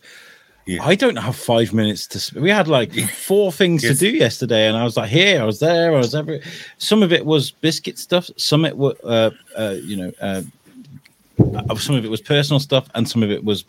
Yeah. 0.67 0.83
I 0.83 0.95
don't 0.95 1.17
have 1.17 1.35
five 1.37 1.73
minutes 1.73 2.07
to. 2.09 2.21
Sp-. 2.23 2.39
We 2.39 2.51
had 2.51 2.69
like 2.69 2.93
four 3.11 3.51
things 3.53 3.83
Yes. 3.83 3.99
to 3.99 4.11
do 4.11 4.17
yesterday, 4.17 4.69
and 4.69 4.77
I 4.77 4.85
was 4.85 4.97
like, 4.97 5.09
here, 5.11 5.41
I 5.41 5.45
was 5.45 5.59
there, 5.59 5.93
I 5.95 5.99
was 5.99 6.15
every. 6.15 6.41
Some 6.79 7.03
of 7.03 7.13
it 7.13 7.25
was 7.27 7.51
biscuit 7.51 7.99
stuff. 7.99 8.31
Some 8.37 8.65
it 8.65 8.77
were, 8.77 8.95
uh, 9.03 9.31
uh, 9.59 9.77
you 9.83 9.97
know, 9.97 10.13
uh, 10.21 10.43
uh, 11.69 11.75
some 11.77 11.97
of 11.97 12.05
it 12.05 12.11
was 12.11 12.21
personal 12.21 12.61
stuff, 12.61 12.89
and 12.95 13.09
some 13.09 13.23
of 13.25 13.31
it 13.31 13.43
was 13.43 13.65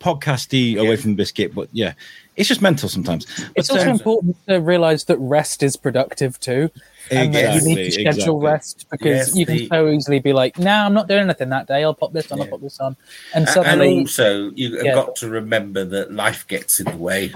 podcasty 0.00 0.78
away 0.78 0.90
Yeah. 0.90 0.96
from 0.96 1.14
biscuit. 1.14 1.54
But 1.54 1.68
yeah, 1.72 1.92
it's 2.36 2.48
just 2.48 2.62
mental 2.62 2.88
sometimes. 2.88 3.24
But 3.26 3.50
It's 3.56 3.70
also 3.70 3.84
um, 3.84 3.88
important 3.90 4.36
to 4.48 4.60
realize 4.60 5.04
that 5.04 5.18
rest 5.18 5.62
is 5.62 5.76
productive 5.76 6.38
too. 6.40 6.70
And 7.10 7.32
that 7.34 7.54
you 7.54 7.62
need 7.68 7.76
to 7.84 7.90
schedule 7.92 8.12
exactly. 8.12 8.44
rest 8.46 8.86
because 8.90 9.28
Yes, 9.28 9.36
you 9.36 9.46
can 9.46 9.56
the- 9.58 9.68
so 9.68 9.88
easily 9.90 10.18
be 10.18 10.32
like, 10.32 10.58
"No, 10.58 10.72
I'm 10.72 10.92
not 10.92 11.06
doing 11.06 11.20
anything 11.22 11.50
that 11.50 11.68
day. 11.68 11.84
I'll 11.84 11.94
pop 11.94 12.12
this 12.12 12.32
on. 12.32 12.40
I'll 12.40 12.48
pop 12.48 12.60
this 12.60 12.80
on," 12.80 12.96
and 13.32 13.46
A- 13.46 13.60
and 13.62 13.80
also 13.80 14.50
you 14.56 14.74
have 14.76 14.84
Yeah. 14.84 14.94
got 14.94 15.14
to 15.16 15.28
remember 15.28 15.84
that 15.84 16.12
life 16.12 16.44
gets 16.48 16.80
in 16.80 16.86
the 16.86 16.96
way 16.96 17.32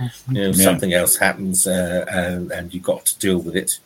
you 0.00 0.08
know 0.28 0.46
Yeah. 0.46 0.64
something 0.64 0.94
else 0.94 1.16
happens 1.16 1.66
uh, 1.66 2.06
and, 2.10 2.50
and 2.50 2.72
you've 2.72 2.82
got 2.82 3.04
to 3.04 3.18
deal 3.18 3.36
with 3.38 3.54
it 3.54 3.78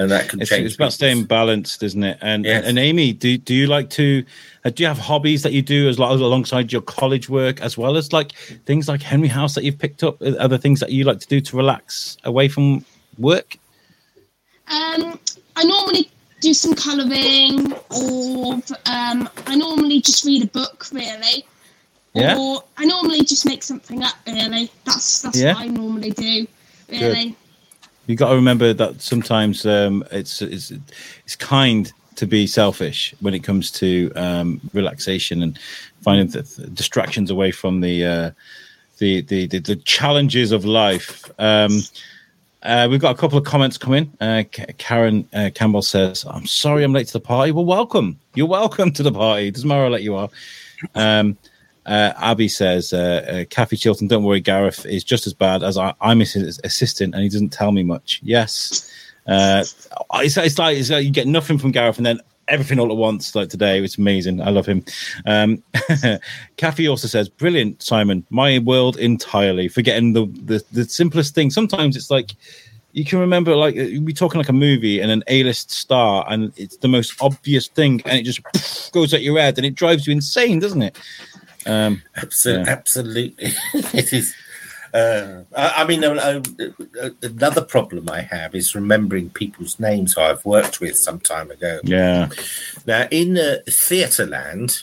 and 0.00 0.10
that 0.10 0.28
can 0.28 0.40
It's, 0.40 0.48
change 0.50 0.64
it's 0.66 0.74
about 0.76 0.92
staying 0.92 1.24
balanced, 1.24 1.82
isn't 1.82 2.02
it? 2.02 2.16
And 2.22 2.44
Yes. 2.44 2.64
and 2.64 2.78
Amy, 2.78 3.12
do 3.12 3.36
do 3.36 3.54
you 3.54 3.66
like 3.66 3.90
to? 3.90 4.24
Uh, 4.64 4.70
do 4.70 4.82
you 4.82 4.86
have 4.88 4.98
hobbies 4.98 5.42
that 5.42 5.52
you 5.52 5.62
do 5.62 5.88
as 5.88 5.98
lo- 5.98 6.12
alongside 6.12 6.72
your 6.72 6.82
college 6.82 7.28
work, 7.28 7.60
as 7.60 7.76
well 7.76 7.96
as 7.96 8.12
like 8.12 8.32
things 8.64 8.88
like 8.88 9.02
Henry 9.02 9.28
House 9.28 9.54
that 9.54 9.64
you've 9.64 9.78
picked 9.78 10.02
up? 10.02 10.20
Uh, 10.22 10.30
Other 10.38 10.56
things 10.58 10.80
that 10.80 10.90
you 10.90 11.04
like 11.04 11.20
to 11.20 11.26
do 11.28 11.40
to 11.42 11.56
relax 11.56 12.16
away 12.24 12.48
from 12.48 12.84
work? 13.18 13.56
Um, 14.68 15.18
I 15.56 15.64
normally 15.64 16.10
do 16.40 16.54
some 16.54 16.74
colouring, 16.74 17.72
or 17.90 18.54
um, 18.86 19.28
I 19.46 19.54
normally 19.56 20.00
just 20.00 20.24
read 20.24 20.42
a 20.44 20.46
book, 20.46 20.86
really. 20.92 21.44
Yeah. 22.14 22.36
Or 22.38 22.64
I 22.78 22.86
normally 22.86 23.22
just 23.24 23.44
make 23.46 23.62
something 23.62 24.02
up, 24.02 24.14
really. 24.26 24.70
That's 24.84 25.22
that's 25.22 25.38
Yeah. 25.38 25.54
what 25.54 25.62
I 25.64 25.66
normally 25.68 26.10
do, 26.10 26.46
really. 26.88 27.36
You 28.06 28.16
got 28.16 28.30
to 28.30 28.34
remember 28.34 28.72
that 28.72 29.00
sometimes 29.00 29.64
um, 29.66 30.04
it's 30.10 30.42
it's 30.42 30.72
it's 31.24 31.36
kind 31.36 31.92
to 32.16 32.26
be 32.26 32.46
selfish 32.46 33.14
when 33.20 33.34
it 33.34 33.40
comes 33.40 33.70
to 33.70 34.12
um, 34.16 34.60
relaxation 34.74 35.42
and 35.42 35.58
finding 36.02 36.28
distractions 36.74 37.30
away 37.30 37.50
from 37.50 37.80
the, 37.80 38.04
uh, 38.04 38.30
the, 38.98 39.22
the 39.22 39.46
the 39.46 39.58
the 39.60 39.76
challenges 39.76 40.52
of 40.52 40.64
life. 40.64 41.30
Um, 41.38 41.80
uh, 42.62 42.88
we've 42.90 43.00
got 43.00 43.14
a 43.14 43.18
couple 43.18 43.38
of 43.38 43.44
comments 43.44 43.78
coming. 43.78 44.12
Uh, 44.20 44.42
Karen 44.76 45.26
uh, 45.32 45.50
Campbell 45.54 45.82
says, 45.82 46.26
"I'm 46.28 46.46
sorry 46.46 46.84
I'm 46.84 46.92
late 46.92 47.06
to 47.06 47.14
the 47.14 47.20
party." 47.20 47.52
Well, 47.52 47.64
welcome. 47.64 48.18
You're 48.34 48.46
welcome 48.46 48.92
to 48.92 49.02
the 49.02 49.12
party. 49.12 49.50
Doesn't 49.50 49.68
matter 49.68 49.84
how 49.84 49.88
late 49.88 50.02
you 50.02 50.16
are. 50.16 50.28
Um, 50.94 51.38
uh, 51.90 52.12
Abby 52.18 52.46
says, 52.46 52.92
uh, 52.92 53.42
uh, 53.42 53.44
Kathy 53.50 53.76
Chilton, 53.76 54.06
don't 54.06 54.22
worry, 54.22 54.40
Gareth 54.40 54.86
is 54.86 55.02
just 55.02 55.26
as 55.26 55.34
bad 55.34 55.64
as 55.64 55.76
I, 55.76 55.92
I'm 56.00 56.20
his 56.20 56.60
assistant 56.62 57.14
and 57.14 57.22
he 57.24 57.28
doesn't 57.28 57.48
tell 57.48 57.72
me 57.72 57.82
much. 57.82 58.20
Yes. 58.22 58.88
Uh, 59.26 59.64
it's, 60.14 60.36
it's, 60.36 60.56
like, 60.56 60.76
it's 60.76 60.88
like 60.88 61.04
you 61.04 61.10
get 61.10 61.26
nothing 61.26 61.58
from 61.58 61.72
Gareth 61.72 61.96
and 61.96 62.06
then 62.06 62.20
everything 62.46 62.78
all 62.78 62.92
at 62.92 62.96
once, 62.96 63.34
like 63.34 63.48
today. 63.48 63.82
It's 63.82 63.98
amazing. 63.98 64.40
I 64.40 64.50
love 64.50 64.66
him. 64.66 64.84
Um, 65.26 65.64
Kathy 66.56 66.86
also 66.86 67.08
says, 67.08 67.28
brilliant, 67.28 67.82
Simon. 67.82 68.24
My 68.30 68.60
world 68.60 68.96
entirely, 68.96 69.66
forgetting 69.66 70.12
the, 70.12 70.26
the, 70.44 70.64
the 70.70 70.84
simplest 70.84 71.34
thing. 71.34 71.50
Sometimes 71.50 71.96
it's 71.96 72.10
like, 72.10 72.36
you 72.92 73.04
can 73.04 73.20
remember 73.20 73.54
like 73.54 73.74
we're 73.76 74.10
talking 74.10 74.38
like 74.38 74.48
a 74.48 74.52
movie 74.52 75.00
and 75.00 75.10
an 75.10 75.22
A-list 75.28 75.70
star, 75.70 76.24
and 76.28 76.52
it's 76.56 76.76
the 76.78 76.88
most 76.88 77.14
obvious 77.20 77.68
thing, 77.68 78.02
and 78.04 78.18
it 78.18 78.24
just 78.24 78.92
goes 78.92 79.14
at 79.14 79.22
your 79.22 79.38
head, 79.38 79.58
and 79.58 79.66
it 79.66 79.74
drives 79.74 80.06
you 80.06 80.12
insane, 80.12 80.58
doesn't 80.58 80.82
it? 80.82 80.98
Um, 81.66 82.02
Absolutely, 82.16 82.64
Yeah. 82.64 82.70
absolutely. 82.72 83.52
it 83.94 84.12
is. 84.12 84.34
Uh, 84.92 85.44
I, 85.56 85.82
I 85.82 85.86
mean, 85.86 86.02
uh, 86.02 86.08
uh, 86.14 86.40
uh, 87.00 87.10
another 87.22 87.60
problem 87.62 88.08
I 88.10 88.22
have 88.22 88.54
is 88.56 88.74
remembering 88.74 89.30
people's 89.30 89.78
names 89.78 90.14
who 90.14 90.20
I've 90.22 90.44
worked 90.44 90.80
with 90.80 90.96
some 90.96 91.20
time 91.20 91.50
ago. 91.50 91.80
yeah, 91.84 92.28
Now, 92.86 93.06
in 93.10 93.38
uh, 93.38 93.58
theatre 93.68 94.26
land, 94.26 94.82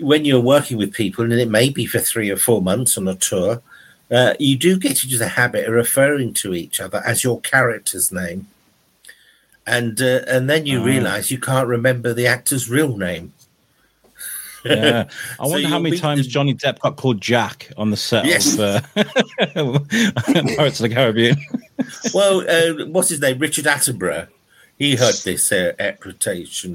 when 0.00 0.24
you're 0.24 0.40
working 0.40 0.78
with 0.78 0.92
people, 0.94 1.22
and 1.24 1.32
it 1.34 1.48
may 1.50 1.68
be 1.70 1.86
for 1.86 2.00
three 2.00 2.30
or 2.30 2.36
four 2.36 2.60
months 2.60 2.98
on 2.98 3.06
a 3.06 3.14
tour, 3.14 3.62
uh, 4.10 4.34
you 4.40 4.56
do 4.56 4.76
get 4.78 5.04
into 5.04 5.18
the 5.18 5.28
habit 5.28 5.66
of 5.68 5.74
referring 5.74 6.32
to 6.34 6.54
each 6.54 6.80
other 6.80 7.00
as 7.06 7.22
your 7.22 7.40
character's 7.42 8.10
name, 8.10 8.48
and 9.66 10.00
uh, 10.00 10.22
and 10.26 10.48
then 10.48 10.66
you 10.66 10.80
Ah. 10.80 10.84
realise 10.84 11.30
you 11.30 11.38
can't 11.38 11.68
remember 11.68 12.12
the 12.14 12.26
actor's 12.26 12.68
real 12.70 12.96
name. 12.96 13.32
Yeah. 14.64 15.04
I 15.40 15.44
So 15.46 15.50
wonder 15.50 15.68
how 15.68 15.78
many 15.78 15.98
times 15.98 16.22
the- 16.24 16.28
Johnny 16.30 16.54
Depp 16.54 16.78
got 16.80 16.96
called 16.96 17.20
Jack 17.20 17.70
on 17.76 17.90
the 17.90 17.96
set 17.96 18.24
Yes. 18.26 18.54
of 18.54 18.60
uh, 18.60 18.80
Pirates 20.56 20.80
of 20.80 20.88
the 20.88 20.90
Caribbean. 20.92 21.36
well, 22.14 22.40
uh, 22.48 22.86
what's 22.86 23.08
his 23.10 23.20
name? 23.20 23.38
Richard 23.38 23.64
Attenborough. 23.66 24.28
He 24.78 24.92
had 24.94 25.14
this 25.24 25.50
uh, 25.50 25.72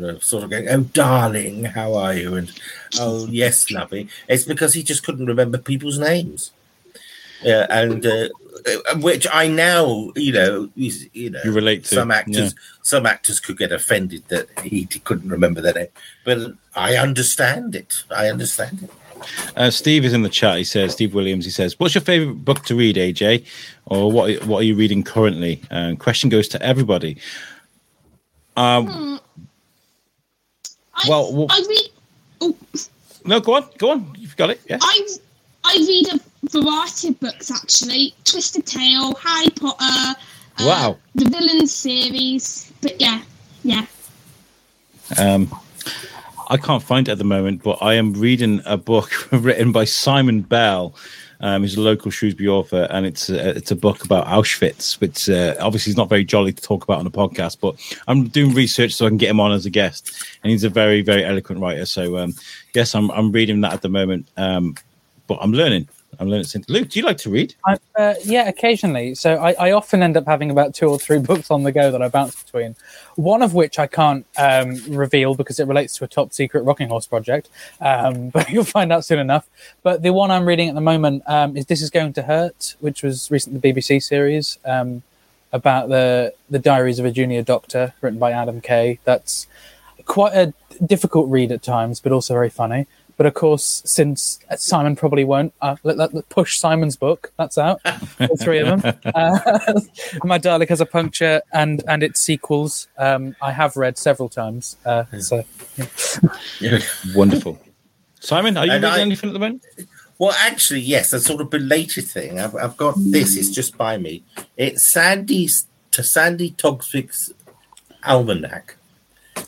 of 0.04 0.24
sort 0.26 0.44
of 0.44 0.50
going, 0.50 0.68
"Oh, 0.68 0.82
darling, 0.82 1.64
how 1.64 1.94
are 1.96 2.14
you?" 2.14 2.36
and 2.36 2.52
"Oh, 3.00 3.28
yes, 3.28 3.72
lovey." 3.72 4.10
It's 4.28 4.44
because 4.44 4.74
he 4.74 4.84
just 4.84 5.04
couldn't 5.06 5.26
remember 5.26 5.58
people's 5.58 5.98
names, 5.98 6.52
yeah, 7.44 7.66
and 7.70 8.06
uh, 8.06 8.30
uh, 8.66 8.98
which 9.00 9.28
I 9.32 9.48
now, 9.48 10.12
you 10.16 10.32
know, 10.32 10.70
is- 10.78 11.08
you 11.14 11.30
know, 11.30 11.40
You 11.44 11.52
relate 11.52 11.84
to, 11.86 11.96
some 11.96 12.12
actors. 12.12 12.36
yeah. 12.54 12.60
Some 12.82 13.06
actors 13.06 13.40
could 13.40 13.58
get 13.58 13.72
offended 13.72 14.24
that 14.30 14.48
he 14.62 14.86
couldn't 14.86 15.30
remember 15.30 15.62
their 15.62 15.74
name, 15.74 15.88
but 16.26 16.54
I 16.76 16.96
understand 16.98 17.76
it. 17.76 18.04
I 18.10 18.28
understand 18.30 18.84
it. 18.84 18.90
Uh, 19.56 19.70
Steve 19.70 20.04
is 20.04 20.12
in 20.14 20.22
the 20.24 20.30
chat. 20.30 20.58
He 20.58 20.64
says, 20.66 20.92
Steve 20.92 21.14
Williams. 21.14 21.46
He 21.46 21.52
says, 21.52 21.80
"What's 21.80 21.96
your 21.96 22.02
favorite 22.02 22.44
book 22.44 22.64
to 22.66 22.76
read, 22.76 22.98
AJ, 22.98 23.46
or 23.86 24.12
what? 24.12 24.44
What 24.46 24.60
are 24.60 24.64
you 24.66 24.76
reading 24.76 25.02
currently?" 25.02 25.62
Um, 25.72 25.96
question 25.96 26.30
goes 26.30 26.50
to 26.50 26.62
everybody. 26.62 27.18
Um, 28.58 29.20
I, 30.94 31.06
Well, 31.10 31.34
well- 31.34 31.48
I 31.50 31.64
read. 31.70 31.90
Oh, 32.42 32.56
no, 33.26 33.40
go 33.40 33.56
on, 33.56 33.66
go 33.78 33.92
on. 33.92 34.14
You've 34.20 34.36
got 34.36 34.50
it. 34.50 34.60
Yeah. 34.70 34.80
I 34.82 35.08
I 35.64 35.76
read 35.78 36.08
a 36.16 36.20
variety 36.50 37.10
of 37.10 37.20
books 37.20 37.52
actually. 37.52 38.14
Twisted 38.26 38.66
Tale, 38.66 39.14
Harry 39.16 39.50
Potter. 39.50 39.76
Uh, 39.80 40.14
Wow. 40.60 40.98
The 41.16 41.26
Villains 41.26 41.74
series. 41.74 42.72
But 42.82 43.00
yeah, 43.02 43.22
yeah. 43.64 43.86
Um, 45.18 45.54
I 46.50 46.58
can't 46.58 46.84
find 46.84 47.08
it 47.08 47.12
at 47.12 47.18
the 47.18 47.24
moment, 47.24 47.64
but 47.64 47.80
I 47.82 47.96
am 47.96 48.14
reading 48.14 48.62
a 48.66 48.78
book 48.78 49.12
written 49.32 49.72
by 49.72 49.86
Simon 49.86 50.42
Bell. 50.42 50.94
Um, 51.40 51.64
he's 51.64 51.76
a 51.76 51.82
local 51.82 52.10
Shrewsbury 52.10 52.48
author, 52.48 52.88
and 52.90 53.06
it's 53.06 53.30
a, 53.30 53.58
it's 53.58 53.72
a 53.72 53.76
book 53.76 54.06
about 54.06 54.28
Auschwitz, 54.28 55.02
which 55.02 55.30
uh, 55.30 55.56
obviously 55.60 55.90
is 55.90 55.98
not 55.98 56.08
very 56.08 56.24
jolly 56.24 56.54
to 56.54 56.62
talk 56.62 56.84
about 56.84 57.00
on 57.00 57.08
a 57.08 57.12
podcast. 57.12 57.58
But 57.60 57.76
I'm 58.08 58.28
doing 58.28 58.54
research 58.54 58.94
so 58.94 59.06
I 59.06 59.10
can 59.10 59.18
get 59.18 59.30
him 59.30 59.40
on 59.42 59.52
as 59.52 59.66
a 59.66 59.70
guest, 59.70 60.14
and 60.44 60.52
he's 60.52 60.64
a 60.64 60.70
very 60.70 61.02
very 61.02 61.26
eloquent 61.26 61.60
writer. 61.60 61.86
So 61.86 62.18
um, 62.18 62.34
yes, 62.74 62.96
I'm 62.96 63.12
I'm 63.12 63.32
reading 63.32 63.60
that 63.62 63.74
at 63.74 63.82
the 63.82 63.90
moment, 63.90 64.28
um, 64.38 64.76
but 65.28 65.38
I'm 65.42 65.52
learning. 65.52 65.90
I'm 66.20 66.28
learning. 66.28 66.46
Luke, 66.68 66.90
do 66.90 67.00
you 67.00 67.06
like 67.06 67.18
to 67.18 67.30
read? 67.30 67.56
I, 67.66 67.78
uh, 67.98 68.14
yeah, 68.24 68.48
occasionally. 68.48 69.16
So 69.16 69.36
I, 69.36 69.54
I 69.54 69.72
often 69.72 70.04
end 70.04 70.18
up 70.18 70.26
having 70.26 70.52
about 70.52 70.74
two 70.74 70.88
or 70.88 71.00
three 71.00 71.20
books 71.30 71.52
on 71.52 71.64
the 71.64 71.72
go 71.72 71.92
that 71.92 72.02
I 72.02 72.08
bounce 72.08 72.44
between. 72.44 72.76
One 73.16 73.42
of 73.42 73.54
which 73.54 73.80
I 73.80 73.88
can't 73.88 74.26
um, 74.38 74.82
reveal 74.88 75.36
because 75.36 75.60
it 75.60 75.68
relates 75.68 75.98
to 75.98 76.04
a 76.04 76.08
top 76.08 76.34
secret 76.34 76.64
rocking 76.64 76.90
horse 76.90 77.06
project, 77.06 77.50
um, 77.82 78.30
but 78.34 78.50
you'll 78.50 78.64
find 78.64 78.92
out 78.92 79.06
soon 79.06 79.20
enough. 79.20 79.48
But 79.82 80.02
the 80.02 80.14
one 80.14 80.32
I'm 80.32 80.46
reading 80.46 80.70
at 80.70 80.76
the 80.76 80.82
moment 80.82 81.24
um, 81.28 81.58
is 81.58 81.66
"This 81.66 81.82
Is 81.82 81.90
Going 81.90 82.14
to 82.14 82.24
Hurt," 82.24 82.76
which 82.80 83.04
was 83.04 83.30
recently 83.32 83.60
the 83.60 83.74
BBC 83.74 84.04
series 84.04 84.60
um, 84.66 85.04
about 85.52 85.90
the 85.90 86.34
the 86.50 86.60
Diaries 86.60 87.00
of 87.00 87.06
a 87.06 87.12
Junior 87.12 87.42
Doctor, 87.42 87.94
written 88.02 88.20
by 88.20 88.32
Adam 88.32 88.62
Kay. 88.62 89.00
That's 89.04 89.48
quite 90.06 90.34
a 90.34 90.54
difficult 90.86 91.30
read 91.30 91.52
at 91.52 91.64
times, 91.64 92.00
but 92.00 92.12
also 92.12 92.34
very 92.34 92.50
funny. 92.50 92.88
But 93.16 93.28
of 93.28 93.36
course, 93.36 93.82
since 93.86 94.40
Simon 94.58 94.96
probably 94.96 95.24
won't, 95.24 95.54
uh, 95.62 95.76
let, 95.84 95.98
let, 95.98 96.14
let 96.16 96.28
push 96.30 96.58
Simon's 96.58 96.96
book. 96.96 97.32
That's 97.38 97.58
out, 97.60 97.80
all 98.20 98.38
three 98.38 98.60
of 98.60 98.82
them. 98.82 98.96
Uh, 99.06 99.40
My 100.24 100.40
Dalek 100.40 100.70
has 100.70 100.82
a 100.82 100.86
puncture 100.86 101.42
and 101.54 101.84
and 101.88 102.02
its 102.04 102.20
sequels. 102.22 102.88
Um, 102.98 103.36
I 103.42 103.52
have 103.52 103.78
read 103.78 103.98
several 103.98 104.30
times. 104.30 104.78
Uh, 104.86 105.04
so 105.20 105.44
Yeah. 106.60 106.80
Wonderful. 107.16 107.60
Simon, 108.20 108.58
are 108.58 108.66
you 108.66 108.72
And 108.72 108.84
reading 108.84 109.00
I- 109.00 109.02
anything 109.02 109.30
at 109.30 109.34
the 109.34 109.40
moment? 109.40 109.64
Well, 110.20 110.36
actually, 110.40 110.80
yes, 110.82 111.12
a 111.12 111.20
sort 111.20 111.42
of 111.42 111.50
belated 111.50 112.06
thing. 112.06 112.40
I've, 112.40 112.56
I've 112.56 112.78
got 112.78 112.96
this. 112.98 113.36
It's 113.36 113.50
just 113.50 113.78
by 113.78 113.98
me. 113.98 114.24
It's 114.58 114.84
Sandi's 114.84 115.66
to 115.92 116.04
Sandi 116.04 116.52
Toksvig's 116.52 117.34
almanac, 118.06 118.78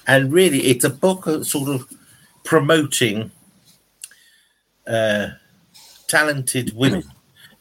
and 0.08 0.34
really, 0.34 0.64
it's 0.66 0.84
a 0.84 0.90
book 0.90 1.28
of 1.28 1.48
sort 1.48 1.70
of 1.70 1.88
promoting 2.44 3.32
uh, 4.88 5.30
talented 6.08 6.76
women 6.76 7.04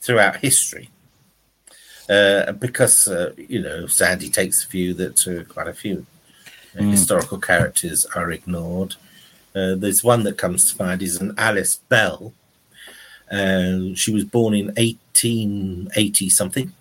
throughout 0.00 0.36
history. 0.36 0.90
Uh, 2.08 2.52
because 2.52 3.08
uh, 3.08 3.32
you 3.36 3.62
know, 3.62 3.86
Sandi 3.86 4.28
takes 4.28 4.64
the 4.64 4.70
view 4.70 4.94
that 4.94 5.26
uh, 5.26 5.50
quite 5.50 5.68
a 5.68 5.72
few 5.72 6.04
uh, 6.78 6.82
historical 6.82 7.38
characters 7.38 8.04
are 8.14 8.30
ignored. 8.30 8.96
Uh, 9.54 9.74
there's 9.74 10.04
one 10.04 10.24
that 10.24 10.36
comes 10.36 10.72
to 10.72 10.82
mind 10.82 11.00
is 11.00 11.20
an 11.20 11.32
Alice 11.38 11.76
Ball, 11.88 12.34
uh, 13.30 13.94
she 13.94 14.12
was 14.12 14.24
born 14.24 14.54
in 14.54 14.66
1880 14.66 16.28
something. 16.28 16.72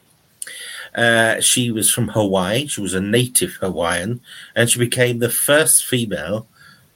Uh, 0.94 1.40
she 1.40 1.72
was 1.72 1.92
from 1.92 2.10
Hawaii. 2.10 2.68
She 2.68 2.82
was 2.82 2.94
a 2.94 3.02
native 3.02 3.54
Hawaiian, 3.54 4.22
and 4.56 4.70
she 4.70 4.78
became 4.78 5.20
the 5.20 5.30
first 5.30 5.86
female 5.86 6.48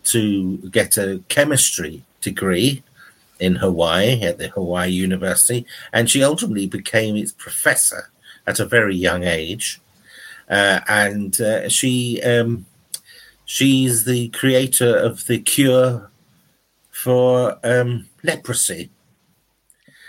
to 0.05 0.57
get 0.69 0.97
a 0.97 1.21
chemistry 1.29 2.03
degree 2.21 2.83
in 3.39 3.55
Hawaii 3.55 4.21
at 4.23 4.37
the 4.37 4.49
Hawaii 4.49 4.89
University, 4.89 5.65
and 5.93 6.09
she 6.09 6.23
ultimately 6.23 6.67
became 6.67 7.15
its 7.15 7.31
professor 7.31 8.11
at 8.45 8.59
a 8.59 8.65
very 8.65 8.95
young 8.95 9.23
age. 9.23 9.79
Uh, 10.49 10.79
and 10.87 11.41
uh, 11.41 11.67
she 11.67 12.21
um, 12.23 12.65
she's 13.45 14.05
the 14.05 14.29
creator 14.29 14.95
of 14.95 15.27
the 15.27 15.39
cure 15.39 16.09
for 16.89 17.59
um, 17.63 18.07
leprosy. 18.23 18.89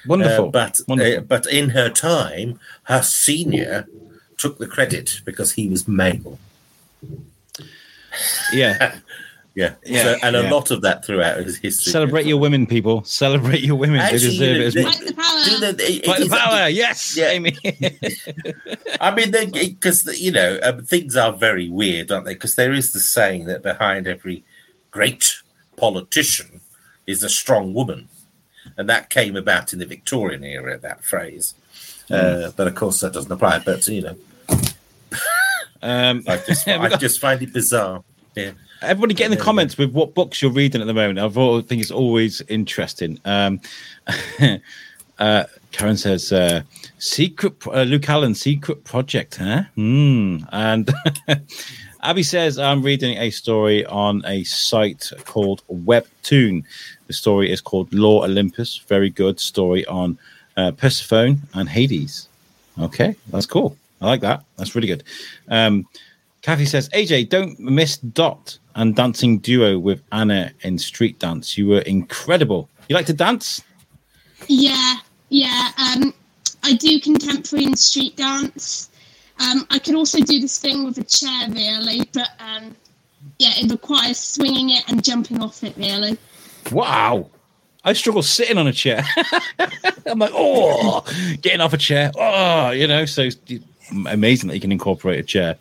Wonderful. 0.07 0.47
Uh, 0.47 0.51
but 0.51 0.81
Wonderful. 0.87 1.19
uh, 1.19 1.21
but 1.23 1.47
in 1.47 1.71
her 1.71 1.91
time, 1.91 2.61
her 2.85 3.03
senior 3.03 3.87
took 4.39 4.59
the 4.59 4.67
credit 4.67 5.21
because 5.25 5.53
he 5.53 5.69
was 5.69 5.89
male. 5.89 6.39
yeah. 8.53 8.99
Yeah, 9.59 9.75
Yeah, 9.85 10.03
So- 10.05 10.17
and 10.23 10.37
yeah. 10.37 10.49
a 10.49 10.55
lot 10.55 10.71
of 10.71 10.83
that 10.83 11.05
throughout 11.05 11.39
his 11.39 11.57
history. 11.57 11.91
Celebrate 11.91 12.27
your 12.27 12.37
women, 12.39 12.65
people. 12.65 13.03
Celebrate 13.03 13.61
your 13.63 13.75
women. 13.75 13.99
Actually, 13.99 14.19
they 14.39 14.55
deserve 14.55 14.57
you 14.57 14.63
it 14.63 14.67
as 14.67 14.75
know, 14.77 14.83
much. 14.83 14.95
Fight 14.99 15.07
the 15.09 15.15
power. 15.15 15.45
Do 15.45 15.83
it- 15.85 16.07
Fight 16.07 16.19
the 16.19 16.25
is- 16.25 16.29
power. 16.29 16.69
Yes, 16.69 17.17
Yeah. 17.17 17.27
Amy. 17.31 17.57
I 19.01 19.15
mean, 19.17 19.33
because 19.51 20.07
you 20.21 20.31
know 20.31 20.61
um, 20.63 20.85
things 20.85 21.17
are 21.17 21.33
very 21.33 21.69
weird, 21.69 22.13
aren't 22.13 22.27
they? 22.27 22.35
Because 22.35 22.55
there 22.55 22.73
is 22.73 22.93
the 22.93 23.01
saying 23.01 23.47
that 23.47 23.65
behind 23.65 24.07
every 24.07 24.45
great 24.93 25.35
politician 25.77 26.61
is 27.09 27.25
a 27.25 27.29
strong 27.29 27.75
woman, 27.75 28.09
and 28.77 28.89
that 28.89 29.11
came 29.11 29.35
about 29.35 29.73
in 29.73 29.81
the 29.81 29.87
Victorian 29.87 30.45
era. 30.45 30.79
That 30.79 31.03
phrase, 31.05 31.55
uh, 32.13 32.53
but 32.57 32.69
of 32.69 32.77
course 32.77 33.01
that 33.01 33.13
doesn't 33.13 33.33
apply. 33.33 33.59
But 33.59 33.89
you 33.89 34.03
know, 34.03 34.17
um, 35.83 36.23
I 36.29 36.37
just 36.47 36.69
I 36.69 36.97
just 36.97 37.21
find 37.21 37.43
it 37.43 37.53
bizarre. 37.53 38.05
Yeah. 38.37 38.53
Everybody 38.81 39.15
get 39.15 39.27
in 39.27 39.31
the 39.37 39.43
comments 39.43 39.77
with 39.77 39.93
what 39.93 40.15
books 40.15 40.41
you're 40.41 40.53
reading 40.53 40.81
at 40.81 40.87
the 40.87 40.95
moment. 40.95 41.19
I 41.19 41.29
thought- 41.29 41.67
think 41.67 41.83
it's 41.83 41.91
always 41.91 42.41
interesting. 42.43 43.19
Um, 43.25 43.61
uh, 45.19 45.45
Karen 45.73 45.97
says, 45.97 46.33
uh, 46.33 46.63
"Secret 46.99 47.55
uh, 47.67 47.83
Luke 47.83 48.09
Allen, 48.09 48.35
secret 48.35 48.85
project, 48.85 49.37
huh?" 49.37 49.65
Hmm. 49.75 50.39
And 50.53 50.91
Abby 52.03 52.23
says, 52.23 52.59
"I'm 52.59 52.83
reading 52.83 53.19
a 53.19 53.31
story 53.31 53.85
on 53.87 54.23
a 54.25 54.45
site 54.45 55.11
called 55.25 55.63
Webtoon. 55.69 56.65
The 57.09 57.13
story 57.13 57.51
is 57.51 57.61
called 57.61 57.93
Lore 57.93 58.25
Olympus. 58.25 58.77
Very 58.77 59.11
good 59.11 59.41
story 59.41 59.85
on 59.87 60.19
uh, 60.57 60.71
Persephone 60.73 61.41
and 61.55 61.69
Hades. 61.69 62.29
Okay, 62.79 63.17
that's 63.29 63.47
cool. 63.47 63.77
I 64.01 64.07
like 64.07 64.21
that. 64.21 64.45
That's 64.57 64.75
really 64.77 64.89
good." 64.89 65.03
Um, 65.49 65.87
Kathy 66.43 66.67
says, 66.67 66.89
AJ, 66.91 67.29
don't 67.29 67.59
miss 67.59 67.97
Dot 67.97 68.59
and 68.75 68.95
dancing 68.95 69.39
duo 69.39 69.79
with 69.79 70.03
Anna 70.13 70.53
in 70.61 70.79
Street 70.79 71.19
Dance. 71.19 71.59
You 71.59 71.67
were 71.69 71.81
incredible. 71.81 72.69
You 72.89 72.95
like 72.95 73.07
to 73.07 73.13
dance? 73.13 73.63
Yeah, 74.47 74.97
yeah. 75.31 75.71
Um, 75.79 76.15
I 76.63 76.75
do 76.75 77.01
contemporary 77.01 77.67
and 77.67 77.79
street 77.79 78.17
dance. 78.17 78.89
Um, 79.41 79.67
I 79.71 79.79
can 79.79 79.95
also 79.95 80.21
do 80.21 80.41
this 80.41 80.59
thing 80.59 80.85
with 80.85 80.99
a 80.99 81.05
chair, 81.05 81.49
really, 81.51 82.09
but 82.13 82.29
um, 82.39 82.75
yeah, 83.39 83.53
it 83.57 83.71
requires 83.71 84.19
swinging 84.19 84.71
it 84.71 84.89
and 84.89 85.03
jumping 85.03 85.43
off 85.43 85.63
it, 85.63 85.77
really. 85.77 86.17
Wow. 86.73 87.31
I 87.85 87.93
struggle 87.93 88.23
sitting 88.23 88.59
on 88.59 88.67
a 88.67 88.73
chair. 88.73 89.05
I'm 90.07 90.19
like, 90.19 90.33
oh, 90.35 91.05
getting 91.41 91.61
off 91.61 91.73
a 91.73 91.79
chair. 91.79 92.11
Oh, 92.17 92.71
you 92.71 92.87
know, 92.87 93.05
so 93.07 93.29
amazing 94.07 94.49
that 94.49 94.55
you 94.55 94.61
can 94.61 94.73
incorporate 94.73 95.19
a 95.19 95.23
chair 95.23 95.57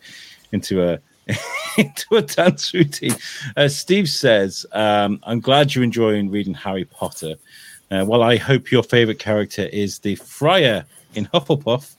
into 0.52 0.82
a 0.82 0.98
into 1.78 2.16
a 2.16 2.22
dance 2.22 2.72
routine. 2.72 3.14
Uh, 3.56 3.68
Steve 3.68 4.08
says, 4.08 4.66
um, 4.72 5.20
I'm 5.24 5.40
glad 5.40 5.74
you're 5.74 5.84
enjoying 5.84 6.30
reading 6.30 6.54
Harry 6.54 6.84
Potter. 6.84 7.34
Uh, 7.90 8.04
well, 8.06 8.22
I 8.22 8.36
hope 8.36 8.70
your 8.70 8.82
favorite 8.82 9.18
character 9.18 9.62
is 9.62 10.00
the 10.00 10.14
Friar 10.16 10.84
in 11.14 11.26
Hufflepuff. 11.26 11.94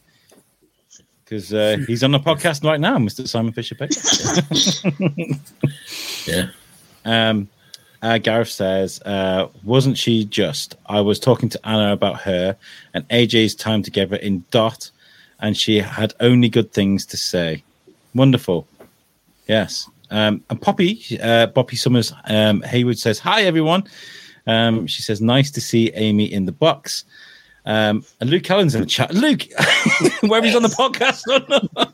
Because 1.23 1.53
uh, 1.53 1.77
he's 1.85 2.03
on 2.03 2.11
the 2.11 2.19
podcast 2.19 2.63
right 2.63 2.79
now, 2.79 2.97
Mr. 2.97 3.27
Simon 3.27 3.53
Fisher 3.53 3.75
Yeah. 6.25 6.49
Um, 7.05 7.49
uh, 8.01 8.17
Gareth 8.17 8.49
says, 8.49 8.99
uh, 9.03 9.47
wasn't 9.63 9.97
she 9.97 10.25
just? 10.25 10.75
I 10.87 11.01
was 11.01 11.19
talking 11.19 11.49
to 11.49 11.67
Anna 11.67 11.93
about 11.93 12.21
her 12.21 12.57
and 12.95 13.07
AJ's 13.09 13.53
time 13.53 13.83
together 13.83 14.15
in 14.15 14.43
Dot, 14.49 14.89
and 15.39 15.55
she 15.55 15.77
had 15.77 16.15
only 16.19 16.49
good 16.49 16.71
things 16.71 17.05
to 17.07 17.17
say. 17.17 17.63
Wonderful. 18.13 18.67
Yes. 19.47 19.89
Um, 20.11 20.43
and 20.49 20.61
Poppy, 20.61 21.19
uh, 21.21 21.47
Poppy 21.47 21.75
Summers 21.75 22.13
um, 22.25 22.61
Haywood 22.61 22.97
says, 22.97 23.19
Hi, 23.19 23.43
everyone. 23.43 23.83
Um, 24.47 24.87
she 24.87 25.01
says, 25.01 25.21
Nice 25.21 25.51
to 25.51 25.61
see 25.61 25.91
Amy 25.93 26.31
in 26.31 26.45
the 26.45 26.51
box. 26.51 27.05
Um, 27.65 28.03
and 28.19 28.29
Luke 28.29 28.49
Allen's 28.49 28.73
in 28.73 28.81
the 28.81 28.87
chat. 28.87 29.13
Luke, 29.13 29.43
whether 30.21 30.47
he's 30.47 30.55
on 30.55 30.63
the 30.63 30.69
podcast 30.69 31.27
or 31.27 31.45
not. 31.49 31.93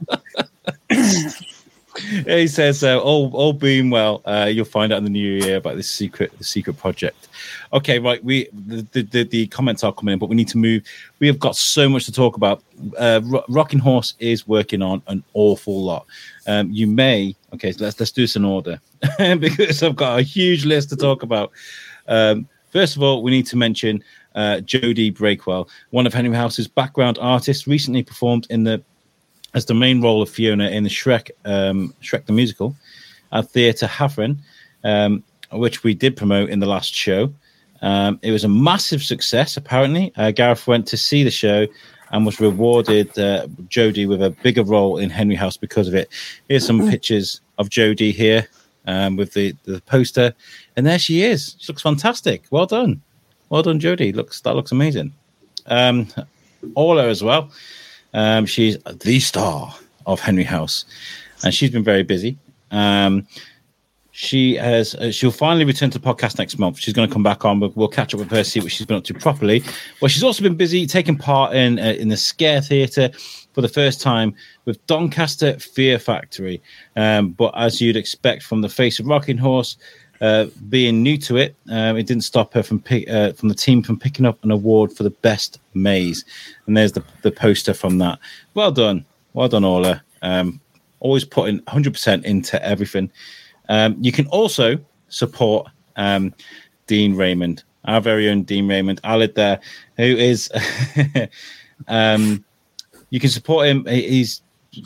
he 1.98 2.48
says, 2.48 2.84
uh, 2.84 3.00
"All 3.00 3.32
all 3.34 3.54
being 3.54 3.90
well, 3.90 4.22
uh, 4.26 4.50
you'll 4.52 4.66
find 4.66 4.92
out 4.92 4.98
in 4.98 5.04
the 5.04 5.10
new 5.10 5.34
year 5.46 5.58
about 5.58 5.76
this 5.76 5.90
secret 5.90 6.38
the 6.38 6.44
secret 6.44 6.78
project." 6.78 7.28
Okay, 7.74 8.00
right. 8.00 8.24
We 8.24 8.50
the, 8.54 9.04
the 9.04 9.24
the 9.24 9.48
comments 9.48 9.84
are 9.84 9.94
coming 9.94 10.14
in, 10.14 10.20
but 10.20 10.30
we 10.30 10.36
need 10.36 10.48
to 10.50 10.58
move. 10.58 10.84
We 11.20 11.28
have 11.28 11.40
got 11.40 11.56
so 11.56 11.88
much 11.88 12.06
to 12.06 12.12
talk 12.12 12.38
about. 12.38 12.64
Uh, 12.98 13.22
Ro- 13.24 13.46
Rocking 13.48 13.80
Horse 13.80 14.14
is 14.20 14.48
working 14.48 14.82
on 14.82 15.02
an 15.08 15.24
awful 15.34 15.82
lot. 15.82 16.06
Um, 16.48 16.70
you 16.72 16.88
may 16.88 17.36
okay. 17.54 17.72
So 17.72 17.84
let's 17.86 18.00
let's 18.00 18.12
do 18.12 18.24
this 18.24 18.36
in 18.36 18.46
order 18.46 18.80
because 19.40 19.82
I've 19.82 19.96
got 19.96 20.20
a 20.20 20.24
huge 20.24 20.66
list 20.66 20.90
to 20.90 20.96
talk 20.96 21.24
about. 21.24 21.52
Um, 22.08 22.48
first 22.72 22.96
of 22.96 23.04
all, 23.04 23.24
we 23.24 23.32
need 23.32 23.48
to 23.48 23.58
mention 23.58 24.04
uh, 24.36 24.60
Jodie 24.64 25.16
Breakwell, 25.16 25.70
one 25.92 26.06
of 26.06 26.14
Henry 26.14 26.36
House's 26.36 26.68
background 26.68 27.18
artists, 27.20 27.68
recently 27.68 28.04
performed 28.04 28.48
in 28.50 28.64
the 28.64 28.84
as 29.56 29.66
the 29.66 29.74
main 29.74 30.02
role 30.02 30.22
of 30.22 30.30
Fiona 30.30 30.70
in 30.70 30.84
the 30.84 30.90
Shrek 30.90 31.32
um, 31.46 31.94
Shrek 32.04 32.26
the 32.26 32.34
musical 32.34 32.76
at 33.32 33.46
Theatr 33.46 33.88
Hafren, 33.88 34.38
um, 34.84 35.24
which 35.52 35.84
we 35.84 35.96
did 35.96 36.16
promote 36.16 36.50
in 36.50 36.60
the 36.60 36.68
last 36.68 36.94
show. 36.94 37.34
Um, 37.82 38.20
it 38.22 38.32
was 38.32 38.44
a 38.44 38.50
massive 38.50 39.02
success, 39.02 39.58
apparently. 39.58 40.12
Uh, 40.16 40.32
Gareth 40.32 40.68
went 40.68 40.88
to 40.88 40.98
see 40.98 41.24
the 41.24 41.32
show 41.32 41.68
and 42.12 42.26
was 42.26 42.40
rewarded 42.40 43.08
uh, 43.18 43.48
Jodie 43.68 44.08
with 44.08 44.22
a 44.22 44.30
bigger 44.30 44.64
role 44.64 44.98
in 44.98 45.10
Henry 45.10 45.36
House 45.36 45.58
because 45.58 45.88
of 45.88 45.96
it. 45.96 46.10
Here's 46.48 46.66
some 46.66 46.90
pictures 46.90 47.42
of 47.58 47.70
Jodie 47.70 48.14
here 48.14 48.48
um, 48.88 49.16
with 49.16 49.34
the, 49.34 49.56
the 49.64 49.82
poster, 49.82 50.34
and 50.76 50.86
there 50.86 51.00
she 51.00 51.24
is. 51.24 51.56
She 51.60 51.72
looks 51.72 51.82
fantastic. 51.82 52.44
Well 52.52 52.66
done, 52.66 53.02
well 53.50 53.64
done, 53.64 53.80
Jodie. 53.80 54.16
Looks 54.16 54.42
that 54.42 54.56
looks 54.56 54.72
amazing. 54.72 55.14
Um, 55.68 56.08
Orla 56.76 57.08
as 57.08 57.24
well. 57.24 57.52
Um, 58.16 58.46
she's 58.46 58.78
the 59.02 59.20
star 59.20 59.76
of 60.08 60.20
Henry 60.20 60.44
House, 60.44 60.86
and 61.44 61.54
she's 61.54 61.70
been 61.70 61.84
very 61.84 62.04
busy. 62.04 62.38
Um, 62.72 63.28
she 64.12 64.56
has. 64.56 64.96
Uh, 64.96 65.12
she'll 65.12 65.30
finally 65.30 65.66
return 65.66 65.90
to 65.90 66.00
the 66.00 66.14
podcast 66.14 66.40
next 66.40 66.58
month. 66.58 66.80
She's 66.80 66.94
going 66.94 67.08
to 67.08 67.14
come 67.14 67.24
back 67.24 67.44
on. 67.44 67.60
We'll, 67.60 67.74
we'll 67.76 67.90
catch 67.90 68.14
up 68.14 68.20
with 68.22 68.32
her, 68.32 68.46
see 68.46 68.62
what 68.62 68.72
she's 68.72 68.88
been 68.88 68.96
up 68.96 69.04
to 69.04 69.14
properly. 69.14 69.62
Well, 70.02 70.08
she's 70.08 70.24
also 70.24 70.42
been 70.42 70.56
busy 70.56 70.88
taking 70.88 71.18
part 71.18 71.54
in 71.54 71.78
uh, 71.78 71.96
in 72.00 72.08
the 72.08 72.16
Scare 72.16 72.62
Theatre 72.62 73.12
for 73.52 73.62
the 73.62 73.68
first 73.68 74.02
time 74.02 74.34
with 74.64 74.86
Doncaster 74.88 75.60
Fear 75.60 76.00
Factory. 76.00 76.62
Um, 76.96 77.32
but 77.32 77.54
as 77.58 77.82
you'd 77.82 77.98
expect 77.98 78.44
from 78.44 78.62
the 78.62 78.70
face 78.70 79.00
of 79.00 79.06
Rocking 79.06 79.38
Horse, 79.38 79.78
uh, 80.22 80.46
being 80.70 81.04
new 81.04 81.18
to 81.18 81.38
it, 81.38 81.56
um, 81.70 81.98
it 81.98 82.06
didn't 82.06 82.24
stop 82.24 82.54
her 82.54 82.64
from 82.64 82.80
pick, 82.80 83.10
uh, 83.10 83.34
from 83.34 83.50
the 83.50 83.56
team 83.56 83.84
from 83.84 84.00
picking 84.00 84.26
up 84.26 84.44
an 84.44 84.52
award 84.52 84.92
for 84.92 85.04
the 85.04 85.10
best 85.10 85.60
maze. 85.74 86.26
And 86.68 86.76
there's 86.76 86.94
the 86.94 87.04
the 87.22 87.32
poster 87.32 87.74
from 87.74 87.98
that. 88.00 88.20
Well 88.54 88.72
done, 88.72 89.06
well 89.34 89.50
done, 89.50 89.64
Orla. 89.64 90.02
Um, 90.22 90.60
always 91.00 91.26
putting 91.26 91.60
100% 91.62 92.24
into 92.24 92.66
everything. 92.66 93.12
Um, 93.70 93.96
you 94.00 94.12
can 94.12 94.26
also 94.28 94.78
support 95.10 95.68
um, 95.96 96.34
Dean 96.88 97.16
Raymond, 97.16 97.64
our 97.86 98.02
very 98.02 98.30
own 98.30 98.44
Dean 98.44 98.68
Raymond, 98.68 99.02
Alid 99.04 99.36
there, 99.36 99.60
who 99.98 100.04
is. 100.04 100.50
um, 101.88 102.44
you 103.10 103.20
can 103.20 103.30
support 103.30 103.68
him. 103.68 103.86
He's 103.86 104.42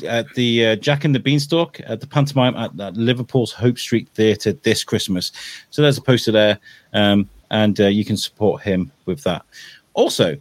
at 0.07 0.33
the 0.33 0.67
uh, 0.67 0.75
Jack 0.75 1.05
and 1.05 1.13
the 1.13 1.19
Beanstalk 1.19 1.79
at 1.85 2.01
the 2.01 2.07
pantomime 2.07 2.55
at, 2.55 2.79
at 2.79 2.95
Liverpool's 2.95 3.51
Hope 3.51 3.77
Street 3.77 4.07
Theatre 4.13 4.53
this 4.53 4.83
Christmas. 4.83 5.31
So 5.69 5.81
there's 5.81 5.97
a 5.97 6.01
poster 6.01 6.31
there, 6.31 6.59
um, 6.93 7.29
and 7.51 7.79
uh, 7.79 7.87
you 7.87 8.05
can 8.05 8.17
support 8.17 8.61
him 8.61 8.91
with 9.05 9.23
that. 9.23 9.43
Also, 9.93 10.37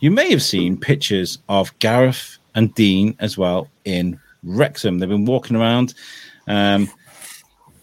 you 0.00 0.10
may 0.10 0.30
have 0.30 0.42
seen 0.42 0.78
pictures 0.78 1.38
of 1.48 1.76
Gareth 1.78 2.38
and 2.54 2.74
Dean 2.74 3.14
as 3.18 3.36
well 3.36 3.68
in 3.84 4.18
Wrexham. 4.42 4.98
They've 4.98 5.08
been 5.08 5.26
walking 5.26 5.56
around. 5.56 5.94
Um, 6.46 6.90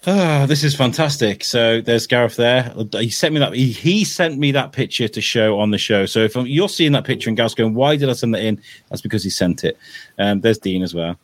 Ah, 0.10 0.46
this 0.48 0.63
is 0.63 0.74
fantastic. 0.74 1.43
So 1.43 1.82
there's 1.82 2.08
Gareth 2.08 2.38
there. 2.38 2.74
He 2.93 3.10
sent 3.10 3.34
me 3.34 3.41
that. 3.41 3.54
He, 3.54 3.74
he 3.74 4.06
sent 4.06 4.39
me 4.39 4.54
that 4.54 4.72
picture 4.72 5.10
to 5.10 5.20
show 5.20 5.60
on 5.60 5.72
the 5.72 5.78
show. 5.78 6.06
So 6.06 6.20
if 6.20 6.34
you're 6.34 6.70
seeing 6.70 6.93
that 6.93 7.04
picture 7.04 7.30
and 7.30 7.36
Gareth's 7.36 7.56
going, 7.56 7.74
"Why 7.74 7.98
did 7.98 8.10
I 8.10 8.13
send 8.13 8.34
that 8.34 8.41
in?" 8.41 8.62
That's 8.89 9.02
because 9.02 9.22
he 9.22 9.30
sent 9.30 9.65
it. 9.65 9.78
Um, 10.17 10.39
there's 10.39 10.60
Dean 10.60 10.82
as 10.82 10.96
well, 10.96 11.17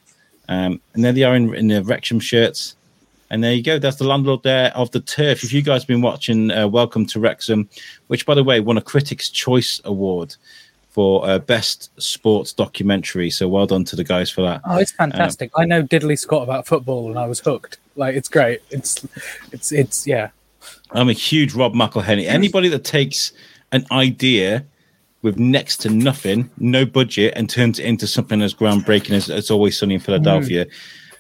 um, 0.50 0.82
and 0.94 1.02
there 1.02 1.14
they 1.14 1.24
are 1.24 1.34
in, 1.34 1.56
in 1.56 1.70
the 1.70 1.82
Wrexham 1.82 2.20
shirts. 2.20 2.76
And 3.30 3.42
there 3.42 3.54
you 3.54 3.64
go. 3.64 3.80
That's 3.80 3.96
the 3.96 4.04
landlord 4.04 4.44
there 4.44 4.76
of 4.76 4.92
the 4.92 5.00
turf. 5.00 5.46
If 5.46 5.54
you 5.54 5.62
guys 5.62 5.84
have 5.84 5.88
been 5.88 6.02
watching 6.02 6.52
uh, 6.52 6.68
Welcome 6.68 7.06
to 7.08 7.22
Wrexham, 7.22 7.70
which 8.08 8.26
by 8.26 8.36
the 8.36 8.44
way 8.44 8.60
won 8.60 8.78
a 8.78 8.82
Critics' 8.82 9.30
Choice 9.30 9.80
Award 9.86 10.36
for 10.94 11.28
uh, 11.28 11.40
best 11.40 11.90
sports 12.00 12.54
documentary. 12.54 13.32
So 13.32 13.50
well 13.50 13.66
done 13.66 13.84
to 13.86 13.96
the 13.96 14.04
guys 14.04 14.30
for 14.30 14.44
that. 14.44 14.62
Oh, 14.64 14.78
it's 14.78 14.92
fantastic. 14.92 15.52
Um, 15.56 15.64
I 15.64 15.66
know 15.66 15.84
diddly 15.84 16.18
squat 16.18 16.44
about 16.44 16.68
football, 16.68 17.10
and 17.10 17.18
I 17.18 17.26
was 17.26 17.40
hooked. 17.40 17.80
Like 17.96 18.16
it's 18.16 18.30
great. 18.30 18.62
It's 18.70 19.06
it's 19.52 19.72
it's 19.72 20.08
yeah. 20.08 20.30
I'm 20.92 21.10
a 21.10 21.14
huge 21.14 21.56
Rob 21.56 21.74
McElhenney. 21.74 22.28
Anybody 22.28 22.70
that 22.70 22.84
takes 22.84 23.34
an 23.72 23.86
idea 23.92 24.64
with 25.24 25.40
next 25.40 25.78
to 25.78 25.90
nothing, 25.90 26.50
no 26.58 26.86
budget, 26.86 27.34
and 27.36 27.50
turns 27.50 27.80
it 27.80 27.86
into 27.86 28.06
something 28.06 28.42
as 28.42 28.54
groundbreaking 28.54 29.12
as, 29.12 29.30
"It's 29.30 29.50
Always 29.50 29.80
Sunny 29.80 29.96
in 29.96 30.00
Philadelphia, 30.00 30.68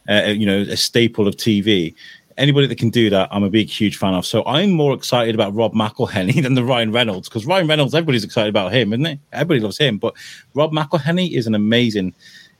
mm. 0.08 0.28
uh, 0.28 0.30
you 0.30 0.46
know, 0.46 0.60
a 0.60 0.78
staple 0.78 1.28
of 1.28 1.36
TV. 1.36 1.96
Anybody 2.38 2.67
that 2.67 2.78
can 2.78 2.89
do 2.89 3.10
that, 3.10 3.30
I'm 3.32 3.43
a 3.43 3.50
big, 3.50 3.69
huge 3.69 3.98
fan 3.98 4.13
of. 4.13 4.26
So 4.26 4.43
I'm 4.46 4.72
more 4.72 4.93
excited 4.93 5.36
about 5.36 5.54
Rob 5.54 5.74
McElhenney 5.74 6.41
than 6.43 6.54
the 6.54 6.63
Ryan 6.63 6.91
Reynolds 6.91 7.30
because 7.30 7.46
Ryan 7.46 7.67
Reynolds, 7.67 7.93
everybody's 7.93 8.24
excited 8.24 8.50
about 8.50 8.74
him, 8.74 8.93
isn't 8.93 9.06
it? 9.06 9.19
Everybody 9.32 9.60
loves 9.60 9.78
him. 9.78 9.98
But 9.98 10.15
Rob 10.54 10.72
McElhenney 10.72 11.32
is 11.32 11.48
an 11.48 11.56
amazing 11.56 12.13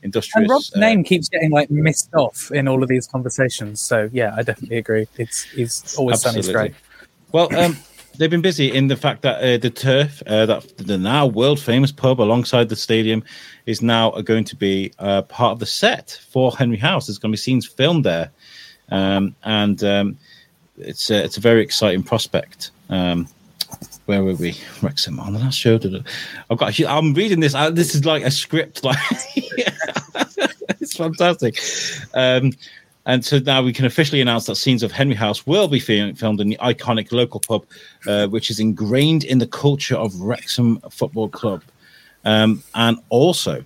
industrious. 0.04 0.42
And 0.44 0.50
Rob's 0.50 0.72
uh, 0.76 0.78
name 0.78 1.02
keeps 1.02 1.28
getting 1.28 1.50
like 1.50 1.70
missed 1.70 2.14
off 2.14 2.52
in 2.52 2.68
all 2.68 2.82
of 2.82 2.88
these 2.88 3.06
conversations. 3.06 3.80
So 3.80 4.08
yeah, 4.12 4.34
I 4.36 4.42
definitely 4.42 4.78
agree. 4.78 5.08
It's 5.16 5.42
he's 5.44 5.96
always 5.96 6.22
done 6.22 6.36
his 6.36 6.48
great. 6.48 6.74
Well, 7.32 7.54
um, 7.56 7.76
they've 8.18 8.30
been 8.30 8.42
busy 8.42 8.72
in 8.72 8.86
the 8.86 8.96
fact 8.96 9.22
that 9.22 9.42
uh, 9.42 9.58
the 9.58 9.70
turf, 9.70 10.22
uh, 10.26 10.46
that 10.46 10.76
the 10.78 10.98
now 10.98 11.26
world 11.26 11.58
famous 11.58 11.90
pub 11.90 12.20
alongside 12.20 12.68
the 12.68 12.76
stadium, 12.76 13.24
is 13.66 13.82
now 13.82 14.10
going 14.10 14.44
to 14.44 14.56
be 14.56 14.92
uh, 14.98 15.22
part 15.22 15.52
of 15.52 15.58
the 15.58 15.66
set 15.66 16.20
for 16.30 16.52
Henry 16.52 16.76
House. 16.76 17.06
There's 17.06 17.18
going 17.18 17.32
to 17.32 17.36
be 17.36 17.38
scenes 17.38 17.66
filmed 17.66 18.04
there, 18.04 18.30
um, 18.90 19.34
and 19.44 19.82
um, 19.84 20.18
it's 20.78 21.10
a, 21.10 21.24
it's 21.24 21.36
a 21.36 21.40
very 21.40 21.62
exciting 21.62 22.02
prospect. 22.02 22.70
Um, 22.88 23.28
where 24.06 24.22
were 24.22 24.34
we? 24.34 24.56
Wrexham 24.82 25.18
on 25.18 25.32
the 25.32 25.38
last 25.38 25.58
show. 25.58 25.78
I've 26.50 26.58
got. 26.58 26.78
I'm 26.80 27.14
reading 27.14 27.40
this. 27.40 27.54
Uh, 27.54 27.70
this 27.70 27.94
is 27.94 28.04
like 28.04 28.22
a 28.22 28.30
script. 28.30 28.84
Like 28.84 28.98
it's 30.80 30.96
fantastic. 30.96 31.58
Um, 32.12 32.52
and 33.06 33.24
so 33.24 33.38
now 33.38 33.62
we 33.62 33.72
can 33.72 33.84
officially 33.84 34.20
announce 34.20 34.46
that 34.46 34.56
scenes 34.56 34.82
of 34.82 34.90
Henry 34.90 35.14
House 35.14 35.46
will 35.46 35.68
be 35.68 35.78
filmed 35.78 36.40
in 36.40 36.48
the 36.48 36.58
iconic 36.60 37.12
local 37.12 37.40
pub, 37.40 37.64
uh, 38.06 38.28
which 38.28 38.50
is 38.50 38.60
ingrained 38.60 39.24
in 39.24 39.38
the 39.38 39.46
culture 39.46 39.96
of 39.96 40.18
Wrexham 40.20 40.80
Football 40.90 41.28
Club. 41.28 41.62
Um, 42.24 42.62
and 42.74 42.98
also 43.10 43.62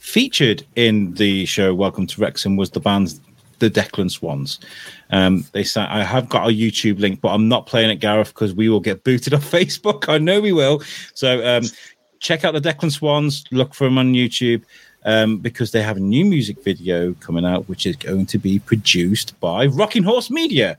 featured 0.00 0.64
in 0.76 1.12
the 1.14 1.44
show 1.44 1.74
Welcome 1.74 2.06
to 2.06 2.20
Wrexham 2.20 2.56
was 2.56 2.70
the 2.70 2.80
band's 2.80 3.20
the 3.64 3.80
Declan 3.80 4.10
Swans. 4.10 4.60
Um, 5.10 5.44
they 5.52 5.64
say 5.64 5.82
I 5.82 6.04
have 6.04 6.28
got 6.28 6.48
a 6.48 6.52
YouTube 6.52 6.98
link, 6.98 7.20
but 7.20 7.30
I'm 7.30 7.48
not 7.48 7.66
playing 7.66 7.90
it, 7.90 7.96
Gareth, 7.96 8.28
because 8.28 8.54
we 8.54 8.68
will 8.68 8.80
get 8.80 9.04
booted 9.04 9.34
off 9.34 9.50
Facebook. 9.50 10.08
I 10.08 10.18
know 10.18 10.40
we 10.40 10.52
will. 10.52 10.82
So 11.14 11.44
um, 11.46 11.64
check 12.20 12.44
out 12.44 12.54
the 12.54 12.60
Declan 12.60 12.92
Swans. 12.92 13.44
Look 13.50 13.74
for 13.74 13.84
them 13.84 13.98
on 13.98 14.12
YouTube. 14.12 14.62
Um, 15.06 15.36
because 15.36 15.70
they 15.70 15.82
have 15.82 15.98
a 15.98 16.00
new 16.00 16.24
music 16.24 16.64
video 16.64 17.12
coming 17.20 17.44
out, 17.44 17.68
which 17.68 17.84
is 17.84 17.94
going 17.94 18.24
to 18.24 18.38
be 18.38 18.58
produced 18.58 19.38
by 19.38 19.66
Rocking 19.66 20.02
Horse 20.02 20.30
Media. 20.30 20.78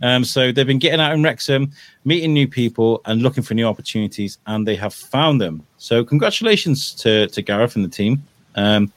Um, 0.00 0.24
so 0.24 0.52
they've 0.52 0.64
been 0.64 0.78
getting 0.78 1.00
out 1.00 1.12
in 1.12 1.24
Wrexham, 1.24 1.72
meeting 2.04 2.32
new 2.32 2.46
people, 2.46 3.00
and 3.04 3.20
looking 3.20 3.42
for 3.42 3.54
new 3.54 3.66
opportunities, 3.66 4.38
and 4.46 4.64
they 4.64 4.76
have 4.76 4.94
found 4.94 5.40
them. 5.40 5.66
So 5.78 6.04
congratulations 6.04 6.94
to 7.02 7.26
to 7.26 7.42
Gareth 7.42 7.74
and 7.74 7.84
the 7.84 7.88
team. 7.88 8.22
Um, 8.54 8.92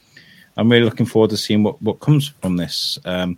I'm 0.57 0.69
really 0.69 0.85
looking 0.85 1.05
forward 1.05 1.29
to 1.29 1.37
seeing 1.37 1.63
what, 1.63 1.81
what 1.81 1.99
comes 1.99 2.29
from 2.41 2.57
this. 2.57 2.99
Um, 3.05 3.37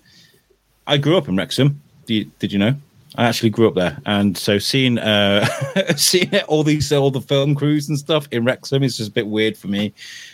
I 0.87 0.97
grew 0.97 1.17
up 1.17 1.27
in 1.27 1.35
Wrexham. 1.35 1.81
Did 2.05 2.13
you, 2.13 2.31
did 2.39 2.51
you 2.51 2.59
know? 2.59 2.75
I 3.15 3.25
actually 3.25 3.49
grew 3.49 3.67
up 3.67 3.73
there, 3.73 3.97
and 4.05 4.37
so 4.37 4.59
seeing 4.59 4.99
uh, 4.99 5.45
seeing 5.97 6.33
all 6.47 6.63
these 6.63 6.93
all 6.93 7.09
the 7.09 7.21
film 7.21 7.55
crews 7.55 7.89
and 7.89 7.97
stuff 7.97 8.27
in 8.31 8.45
Wrexham 8.45 8.83
is 8.83 8.97
just 8.97 9.09
a 9.09 9.13
bit 9.13 9.27
weird 9.27 9.57
for 9.57 9.67
me. 9.67 9.93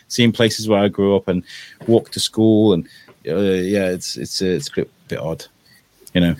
Seeing 0.09 0.33
places 0.33 0.67
where 0.67 0.81
I 0.81 0.89
grew 0.89 1.15
up 1.15 1.27
and 1.29 1.43
walked 1.87 2.13
to 2.13 2.19
school, 2.19 2.73
and 2.73 2.85
uh, 3.27 3.35
yeah, 3.35 3.89
it's 3.89 4.17
it's 4.17 4.41
uh, 4.41 4.45
it's 4.45 4.67
a 4.69 4.73
bit, 4.73 4.91
bit 5.07 5.19
odd, 5.19 5.45
you 6.13 6.21
know. 6.21 6.35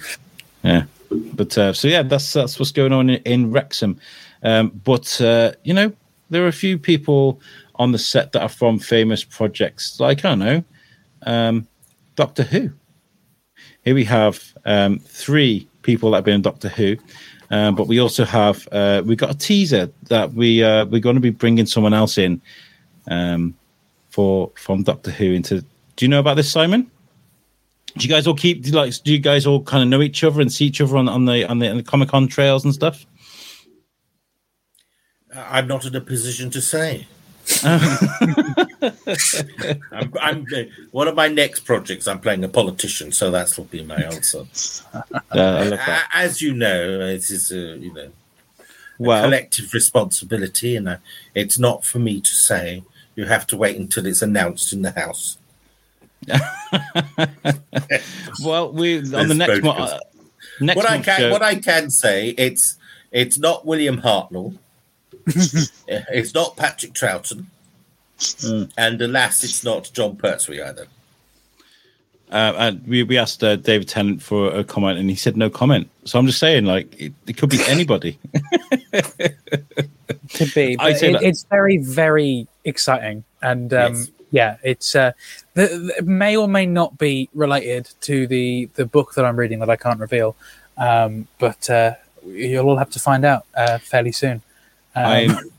Yeah, 0.64 0.84
but 1.10 1.58
uh, 1.58 1.72
so 1.72 1.88
yeah, 1.88 2.04
that's 2.04 2.34
that's 2.34 2.60
what's 2.60 2.72
going 2.72 2.92
on 2.92 3.10
in, 3.10 3.22
in 3.24 3.52
Wrexham. 3.52 3.98
Um, 4.44 4.70
but 4.84 5.20
uh, 5.22 5.54
you 5.64 5.74
know, 5.74 5.94
there 6.30 6.44
are 6.44 6.50
a 6.50 6.54
few 6.54 6.78
people 6.78 7.40
on 7.78 7.92
the 7.92 8.00
set 8.00 8.32
that 8.32 8.42
are 8.42 8.50
from 8.50 8.80
famous 8.80 9.24
projects 9.24 10.00
like 10.00 10.24
I 10.26 10.30
don't 10.30 10.40
know, 10.40 10.64
um, 11.24 11.68
Doctor 12.16 12.44
Who. 12.44 12.72
Here 13.84 13.96
we 13.96 14.06
have 14.06 14.44
um, 14.66 15.00
three 15.00 15.68
people 15.82 16.12
that 16.12 16.18
have 16.18 16.26
been 16.26 16.36
in 16.36 16.42
Doctor 16.42 16.70
Who, 16.70 16.98
um, 17.52 17.76
but 17.76 17.88
we 17.88 18.00
also 18.00 18.26
have 18.26 18.68
uh, 18.72 19.04
we 19.06 19.16
got 19.16 19.32
a 19.32 19.38
teaser 19.38 19.92
that 20.10 20.34
we 20.34 20.64
uh, 20.64 20.86
we're 20.86 21.02
going 21.02 21.16
to 21.16 21.22
be 21.22 21.30
bringing 21.30 21.66
someone 21.66 21.94
else 21.94 22.18
in 22.18 22.42
um, 23.10 23.56
for 24.10 24.52
from 24.56 24.84
Doctor 24.84 25.12
Who 25.12 25.34
into. 25.34 25.62
Do 25.96 26.06
you 26.06 26.10
know 26.10 26.20
about 26.20 26.36
this, 26.36 26.52
Simon? 26.52 26.92
Do 27.98 28.06
you 28.06 28.14
guys 28.14 28.28
all 28.28 28.36
keep 28.36 28.66
like? 28.74 28.94
Do 29.04 29.14
you 29.14 29.20
guys 29.20 29.46
all 29.46 29.64
kind 29.64 29.84
of 29.84 29.90
know 29.90 30.02
each 30.02 30.24
other 30.24 30.42
and 30.42 30.52
see 30.52 30.66
each 30.66 30.82
other 30.82 30.98
on, 30.98 31.08
on 31.08 31.26
the 31.26 31.46
on 31.46 31.60
the, 31.60 31.74
the 31.74 31.84
Comic 31.84 32.10
Con 32.10 32.28
trails 32.28 32.66
and 32.66 32.74
stuff? 32.74 33.06
I'm 35.34 35.68
not 35.68 35.86
in 35.86 35.96
a 35.96 36.02
position 36.02 36.50
to 36.52 36.62
say. 36.62 37.08
I'm, 39.92 40.14
I'm, 40.20 40.46
one 40.92 41.08
of 41.08 41.16
my 41.16 41.28
next 41.28 41.62
projects. 41.62 42.08
I'm 42.08 42.20
playing 42.20 42.44
a 42.44 42.50
politician, 42.50 43.12
so 43.12 43.30
that's 43.32 43.58
will 43.58 43.66
be 43.66 43.84
my 43.84 43.96
answer. 43.96 44.46
Uh, 45.32 45.78
As 46.14 46.42
you 46.42 46.54
know, 46.54 47.00
it 47.02 47.30
is 47.30 47.52
a 47.52 47.78
you 47.78 47.94
know 47.94 48.10
well, 48.98 49.24
collective 49.24 49.74
responsibility, 49.74 50.76
and 50.76 50.90
uh, 50.90 50.98
it's 51.34 51.60
not 51.60 51.86
for 51.86 52.00
me 52.00 52.22
to 52.22 52.34
say. 52.34 52.84
You 53.16 53.26
have 53.26 53.48
to 53.48 53.58
wait 53.58 53.78
until 53.78 54.06
it's 54.06 54.22
announced 54.22 54.74
in 54.74 54.82
the 54.82 54.92
house. 54.92 55.38
well, 58.44 58.72
we 58.72 58.98
on 59.14 59.28
the 59.28 59.36
next 59.36 59.62
one. 59.62 59.82
Uh, 59.82 60.00
next 60.60 60.78
what 60.78 60.90
I 60.90 61.00
can 61.00 61.20
show. 61.20 61.32
what 61.32 61.42
I 61.44 61.56
can 61.56 61.90
say 61.90 62.30
it's 62.30 62.78
It's 63.12 63.38
not 63.38 63.66
William 63.66 64.02
Hartnell. 64.02 64.58
it's 65.88 66.34
not 66.34 66.56
Patrick 66.56 66.94
Troughton. 66.94 67.46
Mm. 68.18 68.72
And 68.78 69.02
alas, 69.02 69.44
it's 69.44 69.64
not 69.64 69.92
Jon 69.94 70.16
Pertwee 70.16 70.62
either. 70.62 70.88
Uh, 72.32 72.54
and 72.58 72.88
we, 72.88 73.04
we 73.04 73.18
asked 73.18 73.44
uh, 73.44 73.56
David 73.56 73.88
Tennant 73.88 74.22
for 74.22 74.54
a 74.54 74.64
comment, 74.64 74.98
and 74.98 75.10
he 75.10 75.16
said 75.16 75.38
no 75.38 75.50
comment. 75.50 75.90
So 76.06 76.18
I'm 76.18 76.26
just 76.26 76.40
saying, 76.40 76.66
like, 76.66 77.00
it, 77.00 77.14
it 77.28 77.38
could 77.38 77.50
be 77.50 77.60
anybody. 77.68 78.18
Could 80.34 80.54
be. 80.54 80.76
I'd 80.80 80.94
But 80.94 80.98
say 80.98 81.10
it, 81.10 81.14
that- 81.14 81.24
it's 81.24 81.44
very, 81.44 81.78
very 81.78 82.48
exciting. 82.64 83.24
And 83.42 83.74
um, 83.74 83.94
Yes. 83.94 84.10
yeah, 84.32 84.58
it's 84.64 84.96
uh, 84.96 85.12
the, 85.54 85.94
the, 85.98 86.04
may 86.04 86.36
or 86.36 86.48
may 86.48 86.66
not 86.66 86.98
be 86.98 87.30
related 87.34 87.90
to 88.02 88.26
the, 88.28 88.70
the 88.76 88.86
book 88.86 89.14
that 89.16 89.26
I'm 89.26 89.38
reading 89.38 89.60
that 89.60 89.70
I 89.70 89.76
can't 89.76 90.00
reveal. 90.00 90.36
Um, 90.78 91.28
but 91.40 91.70
uh, 91.70 91.96
you'll 92.26 92.68
all 92.68 92.78
have 92.78 92.90
to 92.92 93.00
find 93.00 93.24
out 93.24 93.46
uh, 93.56 93.78
fairly 93.78 94.12
soon. 94.12 94.42
Um, 94.96 95.06
I'm, 95.06 95.52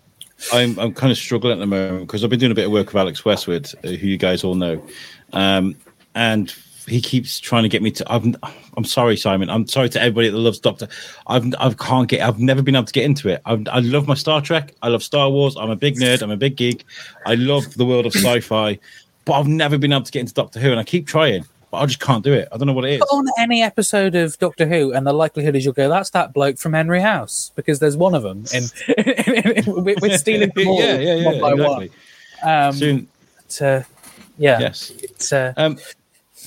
I'm, 0.52 0.78
I'm 0.78 0.94
kind 0.94 1.10
of 1.10 1.18
struggling 1.18 1.52
at 1.52 1.58
the 1.58 1.66
moment 1.66 2.06
because 2.06 2.24
I've 2.24 2.30
been 2.30 2.38
doing 2.38 2.52
a 2.52 2.54
bit 2.54 2.66
of 2.66 2.72
work 2.72 2.88
with 2.88 2.96
Alex 2.96 3.24
Westwood, 3.24 3.70
uh, 3.84 3.88
who 3.88 4.06
you 4.06 4.16
guys 4.16 4.44
all 4.44 4.54
know, 4.54 4.82
um, 5.32 5.76
and 6.14 6.54
he 6.86 7.00
keeps 7.00 7.40
trying 7.40 7.64
to 7.64 7.68
get 7.68 7.82
me 7.82 7.90
to. 7.90 8.12
I'm, 8.12 8.36
I'm 8.76 8.84
sorry, 8.84 9.16
Simon. 9.16 9.50
I'm 9.50 9.66
sorry 9.66 9.88
to 9.90 10.00
everybody 10.00 10.28
that 10.28 10.36
loves 10.36 10.60
Doctor. 10.60 10.88
I've, 11.26 11.52
I 11.58 11.72
can't 11.74 12.08
get. 12.08 12.20
I've 12.20 12.38
never 12.38 12.62
been 12.62 12.76
able 12.76 12.86
to 12.86 12.92
get 12.92 13.04
into 13.04 13.28
it. 13.28 13.42
I've, 13.44 13.66
I 13.68 13.80
love 13.80 14.06
my 14.06 14.14
Star 14.14 14.40
Trek. 14.40 14.74
I 14.82 14.88
love 14.88 15.02
Star 15.02 15.28
Wars. 15.28 15.56
I'm 15.56 15.70
a 15.70 15.76
big 15.76 15.96
nerd. 15.96 16.22
I'm 16.22 16.30
a 16.30 16.36
big 16.36 16.56
geek. 16.56 16.84
I 17.26 17.34
love 17.34 17.74
the 17.74 17.84
world 17.84 18.06
of 18.06 18.14
sci-fi, 18.14 18.78
but 19.24 19.32
I've 19.32 19.48
never 19.48 19.78
been 19.78 19.92
able 19.92 20.04
to 20.04 20.12
get 20.12 20.20
into 20.20 20.34
Doctor 20.34 20.60
Who, 20.60 20.70
and 20.70 20.78
I 20.78 20.84
keep 20.84 21.06
trying, 21.08 21.44
I 21.76 21.86
just 21.86 22.00
can't 22.00 22.24
do 22.24 22.32
it. 22.32 22.48
I 22.52 22.56
don't 22.56 22.66
know 22.66 22.72
what 22.72 22.84
it 22.84 22.94
is. 22.94 23.00
put 23.00 23.10
on 23.10 23.26
any 23.38 23.62
episode 23.62 24.14
of 24.14 24.38
Doctor 24.38 24.66
Who, 24.66 24.92
and 24.92 25.06
the 25.06 25.12
likelihood 25.12 25.56
is 25.56 25.64
you'll 25.64 25.74
go, 25.74 25.88
"That's 25.88 26.10
that 26.10 26.32
bloke 26.32 26.58
from 26.58 26.72
Henry 26.72 27.00
House," 27.00 27.52
because 27.54 27.78
there's 27.78 27.96
one 27.96 28.14
of 28.14 28.22
them, 28.22 28.44
in, 28.52 28.64
we're 30.00 30.18
stealing 30.18 30.52
them 30.54 30.68
all 30.68 30.80
yeah, 30.80 30.98
yeah, 30.98 31.14
yeah, 31.14 31.24
one 31.26 31.40
by 31.40 31.52
exactly. 31.52 31.90
one. 32.42 32.54
Um, 32.66 32.72
Soon, 32.72 33.08
but, 33.36 33.62
uh, 33.62 33.82
yeah, 34.38 34.58
yes. 34.58 34.92
it's, 35.02 35.32
uh, 35.32 35.52
Um, 35.56 35.78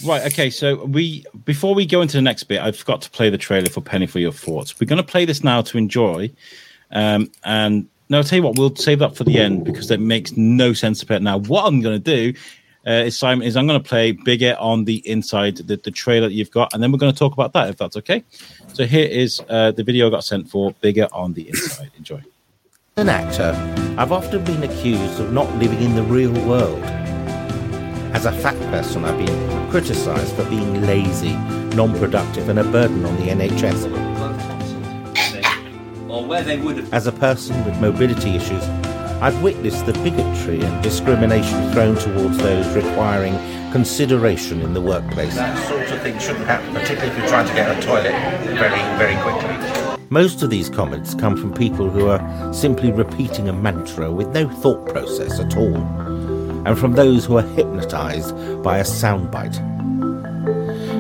right. 0.06 0.26
Okay. 0.32 0.50
So 0.50 0.86
we 0.86 1.26
before 1.46 1.74
we 1.74 1.86
go 1.86 2.02
into 2.02 2.18
the 2.18 2.22
next 2.22 2.44
bit, 2.44 2.62
I 2.62 2.72
forgot 2.72 3.02
to 3.04 3.10
play 3.10 3.30
the 3.30 3.38
trailer 3.38 3.70
for 3.70 3.82
Penny 3.82 4.08
for 4.08 4.20
Your 4.20 4.32
Thoughts. 4.32 4.80
We're 4.80 4.88
going 4.88 4.98
to 4.98 5.04
play 5.04 5.26
this 5.26 5.44
now 5.44 5.62
to 5.62 5.78
enjoy. 5.78 6.32
Um, 6.92 7.32
and 7.44 7.88
no, 8.10 8.18
I'll 8.18 8.24
tell 8.24 8.38
you 8.38 8.44
what, 8.44 8.58
we'll 8.58 8.76
save 8.76 9.00
that 9.00 9.16
for 9.16 9.24
the 9.24 9.38
end 9.38 9.64
because 9.64 9.92
it 9.92 10.00
makes 10.00 10.36
no 10.36 10.74
sense 10.74 11.00
to 11.00 11.06
play 11.06 11.18
it 11.18 11.22
now. 11.22 11.38
What 11.38 11.66
I'm 11.66 11.82
going 11.82 12.02
to 12.02 12.32
do 12.34 12.40
uh, 12.88 12.92
is 12.92 13.18
Simon 13.18 13.46
is 13.46 13.58
I'm 13.58 13.68
going 13.68 13.82
to 13.82 13.88
play 13.88 14.12
bigger 14.12 14.56
on 14.60 14.86
the 14.86 14.98
inside 15.10 15.58
the, 15.58 15.76
the 15.78 15.92
trailer 15.92 16.28
that 16.28 16.34
you've 16.34 16.52
got, 16.52 16.74
and 16.74 16.82
then 16.82 16.92
we're 16.92 16.98
going 16.98 17.12
to 17.12 17.18
talk 17.18 17.34
about 17.34 17.54
that 17.54 17.70
if 17.70 17.78
that's 17.78 17.98
okay. 17.98 18.24
So 18.74 18.86
here 18.86 19.08
is 19.08 19.42
uh, 19.50 19.72
the 19.72 19.84
video 19.84 20.08
I 20.08 20.10
got 20.10 20.24
sent 20.24 20.50
for 20.50 20.74
bigger 20.82 21.08
on 21.12 21.34
the 21.34 21.50
inside. 21.50 21.92
Enjoy. 21.98 22.22
As 22.98 23.04
an 23.04 23.10
actor, 23.10 23.96
I've 23.98 24.12
often 24.12 24.44
been 24.44 24.64
accused 24.64 25.20
of 25.20 25.32
not 25.32 25.54
living 25.56 25.82
in 25.82 25.96
the 25.96 26.04
real 26.04 26.34
world. 26.48 26.84
As 28.14 28.26
a 28.26 28.32
fat 28.32 28.58
person, 28.72 29.06
I've 29.06 29.18
been 29.18 29.70
criticised 29.70 30.36
for 30.36 30.44
being 30.50 30.82
lazy, 30.82 31.34
non 31.76 31.98
productive, 32.00 32.50
and 32.50 32.60
a 32.60 32.64
burden 32.64 33.06
on 33.06 33.16
the 33.18 33.28
NHS. 33.32 34.10
or 36.10 36.26
where 36.26 36.42
they 36.42 36.58
would 36.58 36.78
have 36.78 36.94
As 36.94 37.08
a 37.08 37.12
person 37.12 37.64
with 37.66 37.80
mobility 37.80 38.32
issues, 38.32 38.64
I've 39.22 39.44
witnessed 39.44 39.86
the 39.86 39.92
bigotry 39.92 40.62
and 40.62 40.82
discrimination 40.82 41.72
thrown 41.74 41.98
towards 41.98 42.38
those 42.38 42.66
requiring 42.74 43.34
consideration 43.74 44.62
in 44.62 44.74
the 44.74 44.80
workplace. 44.80 45.36
That 45.36 45.68
sort 45.68 45.92
of 45.92 46.02
thing 46.02 46.18
shouldn't 46.20 46.46
happen, 46.46 46.74
particularly 46.74 47.12
if 47.12 47.18
you're 47.18 47.28
trying 47.28 47.48
to 47.48 47.54
get 47.54 47.78
a 47.78 47.86
toilet 47.86 48.14
very, 48.58 48.80
very 48.98 49.22
quickly. 49.22 49.98
Most 50.10 50.42
of 50.42 50.50
these 50.50 50.70
comments 50.70 51.16
come 51.16 51.36
from 51.36 51.54
people 51.54 51.90
who 51.90 52.08
are 52.08 52.54
simply 52.54 52.94
repeating 52.94 53.50
a 53.50 53.54
mantra 53.54 54.10
with 54.10 54.30
no 54.30 54.48
thought 54.48 54.88
process 54.88 55.38
at 55.38 55.58
all, 55.58 55.76
and 56.66 56.80
from 56.80 56.94
those 56.94 57.26
who 57.26 57.38
are 57.38 57.56
hypnotized 57.56 58.34
by 58.64 58.78
a 58.78 58.84
soundbite. 58.84 59.58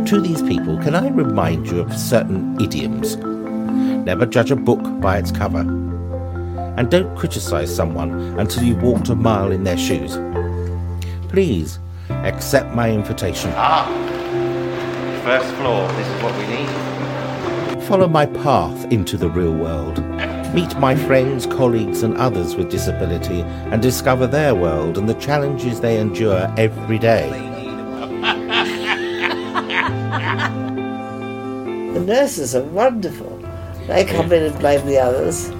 To 0.07 0.19
these 0.19 0.41
people, 0.41 0.77
can 0.79 0.93
I 0.93 1.07
remind 1.07 1.67
you 1.67 1.79
of 1.79 1.97
certain 1.97 2.59
idioms? 2.59 3.15
Never 3.15 4.25
judge 4.25 4.51
a 4.51 4.57
book 4.57 4.81
by 4.99 5.19
its 5.19 5.31
cover, 5.31 5.63
and 6.79 6.89
don't 6.89 7.13
criticize 7.17 7.75
someone 7.75 8.39
until 8.39 8.63
you've 8.63 8.81
walked 8.81 9.09
a 9.09 9.15
mile 9.15 9.51
in 9.51 9.65
their 9.65 9.77
shoes. 9.77 10.17
Please 11.27 11.77
accept 12.09 12.73
my 12.73 12.89
invitation. 12.89 13.51
Ah, 13.53 13.85
first 15.25 15.53
floor, 15.55 15.85
this 15.97 16.07
is 16.07 16.23
what 16.23 16.33
we 16.37 16.47
need. 16.47 17.83
Follow 17.83 18.07
my 18.07 18.25
path 18.25 18.89
into 18.93 19.17
the 19.17 19.29
real 19.29 19.53
world. 19.53 20.01
Meet 20.53 20.77
my 20.77 20.95
friends, 20.95 21.45
colleagues, 21.45 22.01
and 22.01 22.15
others 22.15 22.55
with 22.55 22.71
disability 22.71 23.41
and 23.41 23.81
discover 23.81 24.25
their 24.25 24.55
world 24.55 24.97
and 24.97 25.09
the 25.09 25.15
challenges 25.15 25.81
they 25.81 25.99
endure 25.99 26.51
every 26.57 26.97
day. 26.97 27.29
The 31.93 32.05
nurses 32.05 32.55
are 32.55 32.63
wonderful. 32.63 33.37
They 33.87 34.05
come 34.05 34.31
in 34.31 34.43
and 34.43 34.59
blame 34.59 34.85
the 34.85 34.99
others. 34.99 35.51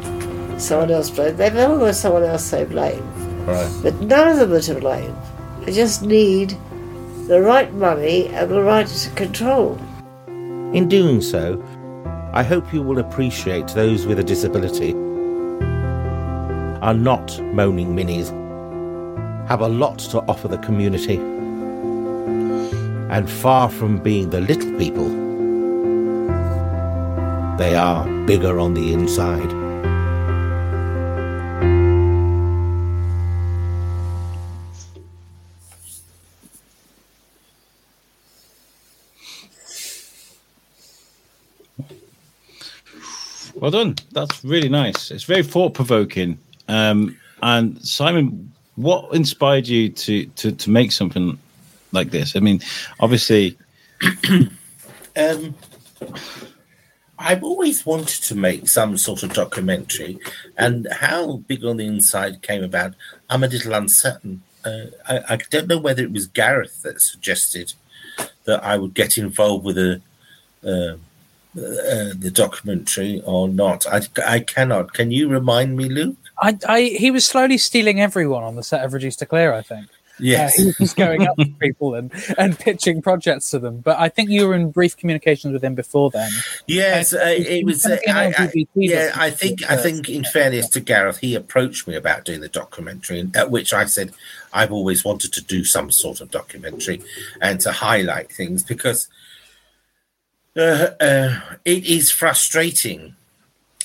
Someone 0.60 0.92
else 0.92 1.10
blame. 1.10 1.36
They've 1.38 1.56
all 1.58 1.80
got 1.80 1.96
someone 1.96 2.24
else 2.24 2.50
they 2.52 2.66
blame. 2.66 3.04
Right. 3.46 3.72
But 3.82 4.00
none 4.02 4.28
of 4.28 4.38
them 4.38 4.54
are 4.54 4.62
to 4.62 4.76
blame. 4.76 5.16
They 5.62 5.74
just 5.74 6.04
need 6.04 6.58
the 7.28 7.42
right 7.42 7.74
money 7.74 8.28
and 8.28 8.52
the 8.52 8.62
right 8.62 9.12
control. 9.16 9.80
In 10.28 10.88
doing 10.88 11.22
so, 11.22 11.64
I 12.34 12.44
hope 12.44 12.74
you 12.74 12.82
will 12.82 13.00
appreciate 13.00 13.68
those 13.70 14.06
with 14.06 14.20
a 14.20 14.24
disability 14.24 14.94
are 16.82 16.94
not 16.94 17.38
moaning 17.42 17.94
minis, 17.94 18.30
have 19.50 19.62
a 19.62 19.68
lot 19.68 20.00
to 20.00 20.20
offer 20.30 20.48
the 20.48 20.58
community, 20.60 21.18
and 23.10 23.30
far 23.30 23.70
from 23.70 23.98
being 23.98 24.30
the 24.30 24.40
little 24.40 24.72
people, 24.78 25.10
they 27.58 27.76
are 27.76 28.08
bigger 28.26 28.60
on 28.60 28.74
the 28.74 28.94
inside. 28.94 29.59
Well 43.60 43.72
done. 43.72 43.96
That's 44.12 44.44
really 44.44 44.70
nice. 44.70 45.12
It's 45.12 45.24
very 45.24 45.44
thought 45.44 45.74
provoking. 45.74 46.40
Um, 46.68 47.18
and 47.42 47.84
Simon, 47.86 48.52
what 48.76 49.14
inspired 49.14 49.68
you 49.68 49.90
to, 49.90 50.26
to 50.26 50.52
to 50.52 50.70
make 50.70 50.92
something 50.92 51.38
like 51.92 52.12
this? 52.12 52.36
I 52.36 52.40
mean, 52.40 52.62
obviously, 53.00 53.58
Um, 55.20 55.56
I've 57.18 57.44
always 57.44 57.86
wanted 57.86 58.24
to 58.24 58.36
make 58.36 58.70
some 58.70 58.98
sort 58.98 59.24
of 59.24 59.34
documentary, 59.34 60.20
and 60.58 60.88
how 60.92 61.38
Big 61.48 61.66
on 61.66 61.78
the 61.78 61.86
Inside 61.86 62.42
came 62.42 62.64
about, 62.64 62.94
I'm 63.30 63.44
a 63.44 63.48
little 63.48 63.74
uncertain. 63.74 64.42
Uh, 64.64 64.86
I, 65.08 65.34
I 65.34 65.38
don't 65.50 65.68
know 65.68 65.78
whether 65.78 66.04
it 66.04 66.14
was 66.14 66.28
Gareth 66.28 66.82
that 66.84 67.02
suggested 67.02 67.74
that 68.46 68.64
I 68.64 68.78
would 68.78 68.94
get 68.94 69.18
involved 69.18 69.66
with 69.66 69.78
a, 69.78 70.02
uh, 70.64 70.98
uh, 71.58 72.14
the 72.16 72.32
documentary 72.34 73.22
or 73.26 73.48
not. 73.48 73.88
I, 73.88 74.02
I 74.26 74.40
cannot. 74.40 74.94
Can 74.94 75.12
you 75.12 75.28
remind 75.28 75.76
me, 75.76 75.90
Luke? 75.90 76.18
I, 76.42 76.58
I, 76.68 76.82
he 76.82 77.12
was 77.12 77.26
slowly 77.26 77.58
stealing 77.58 78.00
everyone 78.00 78.44
on 78.44 78.56
the 78.56 78.64
set 78.64 78.86
of 78.86 78.94
Reduced 78.94 79.20
to 79.20 79.26
Clear. 79.26 79.54
I 79.54 79.62
think. 79.62 79.88
Yes. 80.20 80.60
Uh, 80.60 80.64
he 80.64 80.74
was 80.80 80.94
going 80.94 81.28
up 81.28 81.36
to 81.38 81.46
people 81.60 81.96
and, 81.96 82.12
and 82.38 82.58
pitching 82.58 83.02
projects 83.02 83.50
to 83.52 83.60
them. 83.60 83.80
But 83.80 84.00
I 84.00 84.10
think 84.10 84.30
you 84.30 84.48
were 84.48 84.54
in 84.54 84.72
brief 84.72 84.98
communications 84.98 85.54
with 85.54 85.64
him 85.64 85.76
before 85.76 86.10
then. 86.10 86.30
Yes, 86.68 87.14
uh, 87.14 87.20
it 87.24 87.66
was. 87.66 87.86
Uh, 87.86 87.98
I, 88.08 88.34
I, 88.38 88.66
yeah, 88.76 89.12
I 89.16 89.30
think. 89.30 89.70
I 89.70 89.78
think, 89.78 90.10
in 90.10 90.24
fairness 90.26 90.70
to 90.70 90.80
Gareth, 90.80 91.20
he 91.20 91.36
approached 91.36 91.88
me 91.88 91.96
about 91.96 92.26
doing 92.26 92.42
the 92.42 92.50
documentary, 92.50 93.20
and 93.20 93.36
at 93.36 93.50
which 93.50 93.74
I 93.74 93.86
said 93.86 94.12
I've 94.54 94.72
always 94.72 95.04
wanted 95.04 95.34
to 95.34 95.42
do 95.42 95.64
some 95.64 95.92
sort 95.92 96.22
of 96.22 96.32
documentary 96.32 97.02
and 97.42 97.60
to 97.62 97.72
highlight 97.72 98.32
things 98.32 98.64
because 98.64 99.08
uh, 100.60 100.94
uh, 101.00 101.40
it 101.66 101.86
is 101.86 102.12
frustrating 102.12 103.16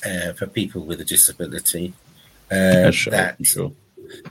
uh, 0.04 0.32
for 0.32 0.46
people 0.46 0.82
with 0.82 1.00
a 1.00 1.04
disability 1.04 1.94
uh, 2.50 2.90
that 3.10 3.36
sure. 3.42 3.72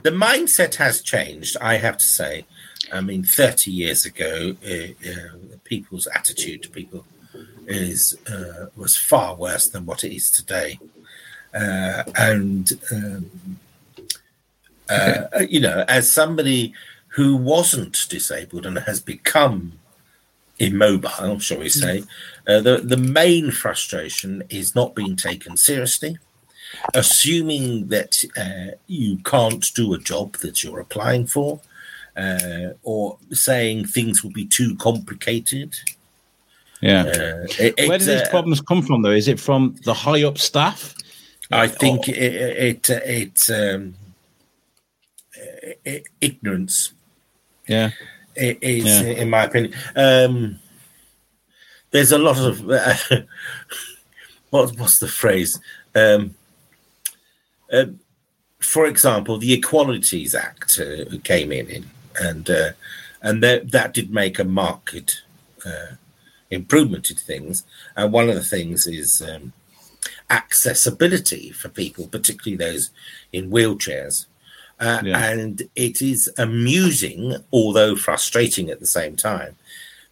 the 0.02 0.10
mindset 0.10 0.76
has 0.76 1.02
changed. 1.02 1.56
I 1.60 1.76
have 1.76 1.98
to 1.98 2.04
say. 2.04 2.46
I 2.92 3.00
mean, 3.00 3.24
thirty 3.24 3.70
years 3.70 4.04
ago, 4.04 4.54
uh, 4.64 5.10
uh, 5.10 5.56
people's 5.64 6.06
attitude 6.14 6.62
to 6.64 6.68
people 6.68 7.04
is 7.66 8.16
uh, 8.28 8.66
was 8.76 8.96
far 8.96 9.34
worse 9.34 9.68
than 9.68 9.86
what 9.86 10.04
it 10.04 10.14
is 10.14 10.30
today, 10.30 10.78
uh, 11.54 12.04
and 12.16 12.72
um, 12.92 13.30
uh, 14.88 15.22
you 15.48 15.60
know, 15.60 15.84
as 15.88 16.12
somebody 16.12 16.74
who 17.08 17.36
wasn't 17.36 18.06
disabled 18.08 18.66
and 18.66 18.78
has 18.78 19.00
become 19.00 19.72
immobile, 20.58 21.38
shall 21.40 21.58
we 21.58 21.68
say, 21.68 22.02
uh, 22.46 22.60
the 22.60 22.78
the 22.78 22.96
main 22.96 23.50
frustration 23.50 24.42
is 24.48 24.74
not 24.74 24.94
being 24.94 25.16
taken 25.16 25.56
seriously. 25.56 26.18
assuming 26.94 27.86
that 27.88 28.24
uh, 28.36 28.76
you 28.88 29.16
can't 29.18 29.72
do 29.74 29.94
a 29.94 29.98
job 29.98 30.36
that 30.38 30.62
you're 30.62 30.80
applying 30.80 31.24
for, 31.26 31.60
uh, 32.16 32.70
or 32.82 33.16
saying 33.30 33.86
things 33.86 34.22
will 34.24 34.32
be 34.32 34.44
too 34.44 34.74
complicated. 34.76 35.74
Yeah. 36.80 37.02
Uh, 37.02 37.46
it- 37.58 37.88
Where 37.88 37.98
do 37.98 38.04
these 38.04 38.22
uh, 38.22 38.30
problems 38.30 38.60
come 38.60 38.82
from, 38.82 39.02
though? 39.02 39.10
Is 39.10 39.28
it 39.28 39.38
from 39.40 39.76
the 39.84 39.94
high 39.94 40.24
up 40.24 40.36
staff? 40.38 40.94
I 41.50 41.68
think 41.68 42.08
it, 42.08 42.16
it, 42.18 42.90
it 42.90 43.02
it's 43.04 43.48
um, 43.50 43.94
ignorance. 46.20 46.92
Yeah. 47.68 47.90
It 48.36 48.58
is, 48.62 48.84
Yeah. 48.84 49.02
in 49.02 49.30
my 49.30 49.44
opinion. 49.44 49.74
Um, 49.94 50.58
there's 51.90 52.12
a 52.12 52.18
lot 52.18 52.38
of 52.38 52.60
what, 54.50 54.76
what's 54.78 54.98
the 54.98 55.08
phrase? 55.08 55.60
Um, 55.94 56.34
uh, 57.72 57.86
for 58.60 58.86
example, 58.86 59.38
the 59.38 59.52
Equalities 59.52 60.34
Act 60.34 60.80
uh, 60.80 61.04
came 61.22 61.52
in, 61.52 61.68
in 61.68 61.90
and 62.20 62.48
uh, 62.50 62.70
and 63.22 63.42
that 63.42 63.70
that 63.72 63.94
did 63.94 64.10
make 64.10 64.38
a 64.38 64.44
marked 64.44 65.22
uh, 65.64 65.94
improvement 66.50 67.10
in 67.10 67.16
things. 67.16 67.64
And 67.96 68.12
one 68.12 68.28
of 68.28 68.34
the 68.34 68.42
things 68.44 68.86
is 68.86 69.22
um, 69.22 69.52
accessibility 70.30 71.50
for 71.50 71.68
people, 71.68 72.06
particularly 72.08 72.56
those 72.56 72.90
in 73.32 73.50
wheelchairs. 73.50 74.26
Uh, 74.80 75.00
Yeah. 75.04 75.18
And 75.30 75.62
it 75.76 76.02
is 76.02 76.30
amusing, 76.36 77.36
although 77.52 77.96
frustrating 77.96 78.70
at 78.70 78.80
the 78.80 78.86
same 78.86 79.16
time, 79.16 79.56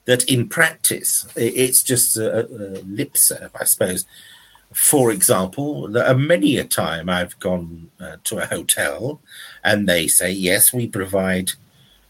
that 0.04 0.24
in 0.24 0.48
practice 0.48 1.26
it's 1.36 1.82
just 1.82 2.16
a, 2.16 2.46
a 2.46 2.82
lip 2.82 3.16
serve, 3.16 3.50
I 3.60 3.64
suppose. 3.64 4.04
For 4.72 5.12
example, 5.12 5.88
there 5.88 6.06
are 6.06 6.14
many 6.14 6.56
a 6.56 6.64
time 6.64 7.08
I've 7.08 7.38
gone 7.38 7.90
uh, 8.00 8.16
to 8.24 8.38
a 8.38 8.46
hotel 8.46 9.20
and 9.62 9.88
they 9.88 10.08
say, 10.08 10.30
yes, 10.32 10.72
we 10.72 10.86
provide 10.88 11.52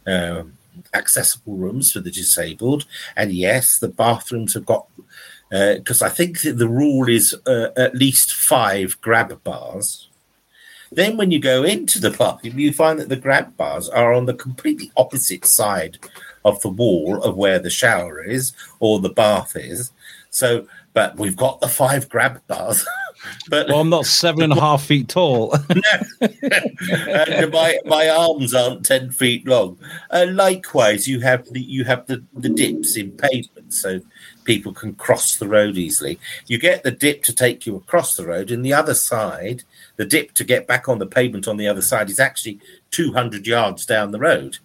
um, 0.07 0.57
accessible 0.95 1.57
rooms 1.57 1.91
for 1.93 2.01
the 2.01 2.11
disabled. 2.11 2.87
And 3.17 3.33
yes, 3.33 3.79
the 3.79 3.89
bathrooms 3.89 4.55
have 4.55 4.65
got, 4.65 4.87
because 5.51 6.03
I 6.03 6.09
think 6.09 6.43
that 6.43 6.59
the 6.59 6.69
rule 6.69 7.09
is 7.09 7.37
uh, 7.47 7.71
at 7.77 7.97
least 7.97 8.33
five 8.33 8.99
grab 9.01 9.43
bars. 9.43 10.09
Then, 10.95 11.17
when 11.17 11.31
you 11.31 11.39
go 11.39 11.63
into 11.63 12.01
the 12.01 12.11
bathroom, 12.11 12.59
you 12.59 12.73
find 12.73 12.99
that 12.99 13.09
the 13.09 13.17
grab 13.17 13.57
bars 13.57 13.89
are 13.89 14.13
on 14.13 14.27
the 14.27 14.35
completely 14.35 14.91
opposite 14.97 15.45
side 15.45 15.99
of 16.45 16.61
the 16.63 16.69
wall 16.69 17.23
of 17.23 17.37
where 17.37 17.59
the 17.59 17.71
shower 17.71 18.23
is 18.23 18.53
or 18.81 19.01
the 19.01 19.09
bath 19.09 19.57
is. 19.57 19.93
So, 20.31 20.67
but 20.93 21.17
we've 21.17 21.37
got 21.37 21.61
the 21.61 21.69
five 21.69 22.09
grab 22.09 22.41
bars. 22.47 22.87
but 23.49 23.69
Well, 23.69 23.81
I'm 23.81 23.91
not 23.91 24.07
seven 24.07 24.43
and 24.43 24.53
a 24.53 24.61
half 24.61 24.85
feet 24.85 25.09
tall. 25.09 25.55
and 26.21 27.53
my 27.53 27.79
my 27.85 28.09
arms 28.09 28.55
aren't 28.55 28.85
ten 28.85 29.11
feet 29.11 29.47
long. 29.47 29.79
Uh, 30.11 30.27
likewise, 30.31 31.07
you 31.07 31.21
have 31.21 31.51
the 31.53 31.61
you 31.61 31.85
have 31.85 32.07
the, 32.07 32.25
the 32.35 32.49
dips 32.49 32.97
in 32.97 33.13
pavement, 33.13 33.73
so 33.73 34.01
people 34.45 34.73
can 34.73 34.95
cross 34.95 35.37
the 35.37 35.49
road 35.49 35.77
easily. 35.77 36.19
You 36.47 36.59
get 36.59 36.83
the 36.83 36.91
dip 36.91 37.23
to 37.25 37.35
take 37.35 37.67
you 37.67 37.77
across 37.77 38.17
the 38.17 38.27
road, 38.27 38.51
and 38.51 38.65
the 38.65 38.75
other 38.75 38.95
side, 38.95 39.63
the 39.97 40.05
dip 40.05 40.33
to 40.33 40.45
get 40.45 40.67
back 40.67 40.89
on 40.89 40.99
the 40.99 41.07
pavement 41.07 41.47
on 41.49 41.57
the 41.57 41.69
other 41.69 41.83
side 41.83 42.11
is 42.11 42.19
actually 42.21 42.59
two 42.91 43.13
hundred 43.13 43.47
yards 43.47 43.85
down 43.87 44.11
the 44.11 44.19
road. 44.19 44.59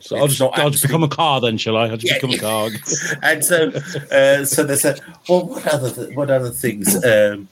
so 0.00 0.16
I'll 0.16 0.28
just, 0.28 0.40
not 0.40 0.58
I'll 0.58 0.70
just 0.70 0.82
become 0.84 1.02
a 1.02 1.08
car 1.08 1.40
then, 1.40 1.58
shall 1.58 1.76
I? 1.76 1.88
I'll 1.88 1.96
just 1.96 2.12
Yeah, 2.12 2.18
become 2.20 2.34
a 2.34 2.38
car. 2.38 2.70
and 3.22 3.44
so 3.44 3.72
uh, 4.10 4.44
so 4.44 4.64
there's 4.64 4.84
a 4.84 4.96
well 5.28 5.46
what 5.46 5.66
other 5.66 5.90
th- 5.90 6.16
what 6.16 6.30
other 6.30 6.50
things 6.50 6.94
um, 7.04 7.48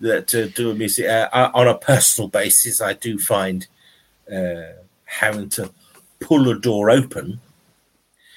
that 0.00 0.34
uh, 0.34 0.48
do 0.48 0.74
me? 0.74 0.88
uh, 1.06 1.28
uh, 1.32 1.50
on 1.54 1.68
a 1.68 1.76
personal 1.78 2.28
basis 2.28 2.80
I 2.80 2.94
do 2.94 3.18
find 3.18 3.66
uh, 4.32 4.72
having 5.04 5.48
to 5.50 5.70
pull 6.20 6.48
a 6.48 6.58
door 6.58 6.90
open 6.90 7.40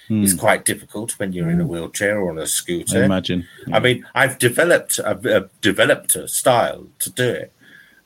is 0.09 0.33
quite 0.33 0.63
difficult 0.63 1.19
when 1.19 1.33
you're 1.33 1.49
in 1.49 1.59
a 1.59 1.67
wheelchair 1.67 2.17
or 2.19 2.29
on 2.31 2.37
a 2.37 2.43
I 2.43 2.45
scooter. 2.45 3.03
imagine. 3.03 3.45
I 3.73 3.79
mean, 3.81 4.05
I've 4.15 4.39
developed 4.39 5.01
I've, 5.05 5.25
uh, 5.25 5.47
developed 5.59 6.15
a 6.15 6.29
style 6.29 6.87
to 6.99 7.09
do 7.09 7.27
it. 7.29 7.51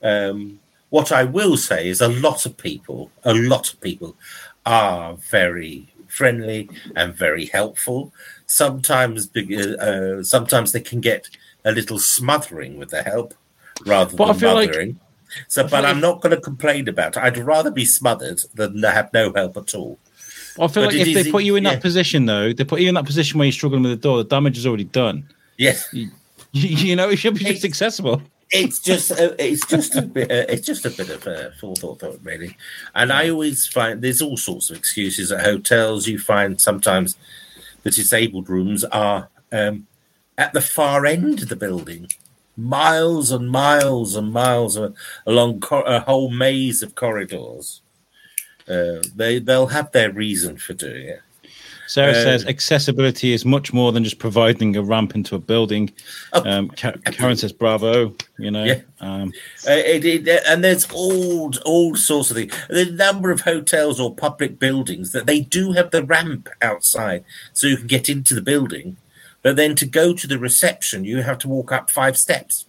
Um, 0.04 0.60
what 0.90 1.12
I 1.12 1.24
will 1.24 1.58
say 1.58 1.88
is, 1.88 2.02
a 2.02 2.08
lot 2.10 2.46
of 2.46 2.58
people, 2.58 3.12
a 3.24 3.34
lot 3.34 3.72
of 3.72 3.80
people, 3.82 4.16
are 4.66 5.14
very 5.16 5.88
friendly 6.08 6.70
and 6.96 7.14
very 7.16 7.46
helpful. 7.46 8.12
Sometimes, 8.46 9.30
uh, 9.36 10.22
sometimes 10.24 10.72
they 10.74 10.82
can 10.82 11.00
get 11.00 11.30
a 11.64 11.72
little 11.72 12.00
smothering 12.00 12.78
with 12.78 12.90
the 12.90 13.04
help 13.04 13.34
rather 13.86 14.16
But 14.18 14.28
than 14.34 14.40
feel 14.40 14.54
like- 14.54 14.96
so, 15.48 15.64
but 15.64 15.72
like- 15.72 15.86
I'm 15.86 16.02
not 16.02 16.20
going 16.22 16.36
to 16.36 16.42
complain 16.42 16.90
about 16.90 17.16
it. 17.16 17.24
I'd 17.24 17.38
rather 17.38 17.72
be 17.72 17.86
smothered 17.86 18.42
than 18.54 18.84
have 18.84 19.14
no 19.14 19.32
help 19.34 19.56
at 19.56 19.74
all. 19.74 19.98
I 20.60 20.68
feel 20.68 20.84
But 20.84 20.94
like 20.94 20.96
if 20.96 21.08
is- 21.08 21.24
they 21.26 21.32
put 21.32 21.46
you 21.46 21.56
in 21.56 21.64
yeah. 21.64 21.76
that 21.76 21.82
position, 21.82 22.26
though, 22.26 22.52
they 22.52 22.66
put 22.66 22.82
you 22.82 22.90
in 22.90 22.96
that 22.96 23.06
position 23.06 23.38
where 23.40 23.46
you're 23.46 23.54
struggling 23.54 23.84
with 23.84 23.92
the 23.92 23.96
door, 23.98 24.18
the 24.18 24.26
damage 24.26 24.58
is 24.58 24.68
already 24.68 24.84
done. 24.84 25.30
Yes. 25.58 25.88
You, 25.94 26.10
you 26.52 26.96
know, 26.98 27.08
it 27.10 27.16
should 27.16 27.36
be 27.36 27.46
just 27.46 27.64
accessible. 27.64 28.22
It's 28.52 28.80
just 28.80 29.12
uh, 29.12 29.34
it's 29.40 29.66
just 29.66 29.96
a 29.96 30.02
bit 30.02 30.30
uh, 30.30 30.46
it's 30.50 30.66
just 30.66 30.86
a 30.86 30.90
bit 30.90 31.10
of 31.10 31.26
a 31.26 31.52
forethought 31.60 32.00
thought 32.00 32.20
really. 32.24 32.58
And 32.94 33.12
i 33.12 33.30
always 33.30 33.68
find 33.68 34.02
there's 34.02 34.22
all 34.22 34.38
sorts 34.38 34.70
of 34.70 34.78
excuses 34.78 35.32
at 35.32 35.46
hotels. 35.46 36.08
You 36.08 36.20
find 36.20 36.60
sometimes 36.60 37.18
the 37.84 37.92
disabled 37.92 38.50
rooms 38.50 38.84
are 38.86 39.30
um, 39.52 39.88
at 40.38 40.54
the 40.54 40.62
far 40.62 41.06
end 41.06 41.42
of 41.42 41.50
the 41.50 41.56
building. 41.56 42.08
Miles 42.58 43.32
and 43.32 43.50
miles 43.50 44.16
and 44.16 44.32
miles 44.34 44.76
of, 44.76 44.96
along 45.26 45.62
cor- 45.62 45.88
a 45.88 46.02
whole 46.02 46.30
maze 46.30 46.84
of 46.84 46.96
corridors. 46.96 47.82
Uh, 48.68 49.02
they 49.16 49.40
they'll 49.40 49.68
have 49.68 49.92
their 49.92 50.12
reason 50.12 50.58
for 50.58 50.74
doing 50.74 51.08
it 51.08 51.22
Sarah 51.92 52.12
Uh, 52.12 52.24
says 52.24 52.46
accessibility 52.46 53.34
is 53.34 53.44
much 53.44 53.74
more 53.74 53.92
than 53.92 54.06
just 54.06 54.18
providing 54.18 54.78
a 54.78 54.82
ramp 54.82 55.14
into 55.14 55.36
a 55.36 55.40
building. 55.40 55.92
Oh, 56.32 56.42
Um, 56.50 56.70
Ka- 56.70 56.94
Karen 57.12 57.36
says 57.36 57.52
bravo. 57.52 58.16
You 58.40 58.50
know, 58.50 58.64
Yeah. 58.64 58.80
um, 59.02 59.34
Uh, 59.68 59.72
it, 59.74 60.06
it, 60.06 60.42
and 60.48 60.64
there's 60.64 60.88
all 60.94 61.52
all 61.66 61.96
sorts 61.98 62.32
of 62.32 62.38
things. 62.38 62.54
The 62.70 62.86
number 62.86 63.30
of 63.30 63.42
hotels 63.42 64.00
or 64.00 64.16
public 64.16 64.58
buildings 64.58 65.12
that 65.12 65.26
they 65.26 65.42
do 65.42 65.74
have 65.74 65.92
the 65.92 66.02
ramp 66.02 66.48
outside, 66.62 67.26
so 67.52 67.68
you 67.68 67.76
can 67.76 67.88
get 67.88 68.08
into 68.08 68.34
the 68.36 68.42
building, 68.42 68.96
but 69.44 69.58
then 69.58 69.76
to 69.76 69.86
go 69.86 70.14
to 70.14 70.28
the 70.28 70.40
reception, 70.40 71.04
you 71.04 71.22
have 71.24 71.40
to 71.40 71.50
walk 71.50 71.74
up 71.74 71.90
five 71.92 72.18
steps. 72.18 72.66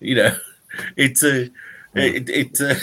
You 0.00 0.16
know, 0.16 0.36
it's 0.96 1.22
a 1.22 1.50
it, 1.94 2.28
it 2.28 2.60
uh, 2.60 2.74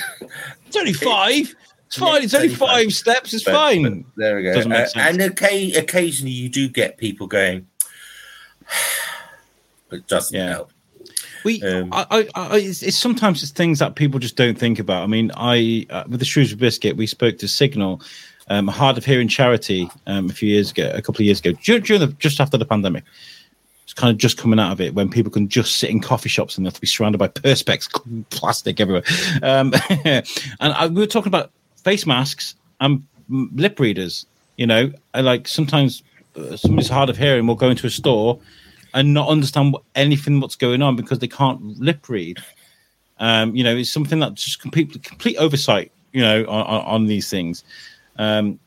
it's 0.66 0.78
only 0.78 0.94
five. 0.94 1.54
It's 1.90 1.98
Yeah, 1.98 2.06
fine. 2.08 2.24
It's 2.24 2.34
only 2.36 2.50
five. 2.50 2.94
steps. 2.94 3.34
It's 3.34 3.44
but- 3.44 3.54
fine. 3.54 3.82
but 3.84 4.16
there 4.16 4.36
we 4.36 4.44
go. 4.44 4.52
Uh, 4.52 4.88
and 4.96 5.20
occa- 5.20 5.76
occasionally, 5.76 6.32
you 6.32 6.48
do 6.48 6.70
get 6.70 6.98
people 6.98 7.26
going. 7.28 7.68
It 9.92 10.06
doesn't 10.08 10.38
Yeah. 10.38 10.50
help. 10.50 10.72
We, 11.44 11.64
Um, 11.64 11.90
I, 11.92 12.06
I, 12.12 12.28
I 12.36 12.58
it's, 12.58 12.84
it's 12.84 12.96
sometimes 12.98 13.42
it's 13.42 13.52
things 13.52 13.80
that 13.80 13.96
people 13.96 14.20
just 14.20 14.36
don't 14.36 14.56
think 14.56 14.78
about. 14.78 15.02
I 15.04 15.08
mean, 15.08 15.32
I 15.36 15.88
uh, 15.90 16.04
with 16.08 16.20
the 16.20 16.26
Shrewsbury 16.28 16.60
Biscuit, 16.60 16.96
we 16.96 17.08
spoke 17.08 17.40
to 17.40 17.48
Signal, 17.48 18.02
um, 18.50 18.68
Hard 18.68 19.00
of 19.00 19.06
Hearing 19.06 19.28
charity, 19.28 19.90
um, 20.06 20.30
a 20.30 20.34
few 20.34 20.48
years 20.50 20.70
ago, 20.70 20.92
a 20.94 21.02
couple 21.02 21.22
of 21.22 21.26
years 21.26 21.40
ago, 21.40 21.54
during, 21.64 21.82
during 21.82 22.02
the, 22.02 22.08
just 22.20 22.40
after 22.40 22.56
the 22.58 22.66
pandemic. 22.66 23.04
It's 23.86 23.94
kind 23.96 24.12
of 24.12 24.18
just 24.18 24.38
coming 24.38 24.60
out 24.60 24.72
of 24.74 24.80
it 24.82 24.94
when 24.94 25.10
people 25.10 25.32
can 25.32 25.48
just 25.50 25.78
sit 25.78 25.90
in 25.90 26.02
coffee 26.02 26.30
shops 26.30 26.56
and 26.56 26.66
they 26.66 26.68
have 26.68 26.76
to 26.76 26.82
be 26.82 26.86
surrounded 26.88 27.18
by 27.18 27.30
perspex 27.30 27.90
plastic 28.30 28.80
everywhere. 28.80 29.02
Um, 29.42 29.74
and 30.06 30.24
I, 30.60 30.86
we 30.86 31.02
were 31.02 31.08
talking 31.08 31.30
about 31.30 31.52
face 31.84 32.06
masks 32.06 32.56
and 32.80 33.04
mm, 33.30 33.48
lip 33.56 33.80
readers. 33.80 34.26
You 34.58 34.68
know, 34.68 34.92
I 35.14 35.22
like 35.22 35.48
sometimes 35.48 36.04
uh, 36.36 36.56
somebody's 36.58 36.90
hard 36.90 37.10
of 37.10 37.18
hearing 37.18 37.48
will 37.48 37.56
go 37.56 37.70
into 37.70 37.88
a 37.88 37.90
store 37.90 38.40
and 38.94 39.14
not 39.14 39.30
understand 39.30 39.74
what, 39.74 39.84
anything 39.96 40.40
what's 40.40 40.56
going 40.56 40.82
on 40.82 40.96
because 40.96 41.20
they 41.20 41.28
can't 41.28 41.62
lip 41.80 42.10
read. 42.10 42.38
Um, 43.20 43.56
you 43.56 43.64
know, 43.64 43.76
it's 43.76 43.92
something 43.92 44.20
that's 44.20 44.44
just 44.44 44.62
complete 44.62 45.04
complete 45.04 45.38
oversight. 45.38 45.92
You 46.12 46.22
know, 46.22 46.44
on, 46.46 46.82
on, 46.86 47.06
these 47.06 47.30
things. 47.30 47.64
Um, 48.18 48.60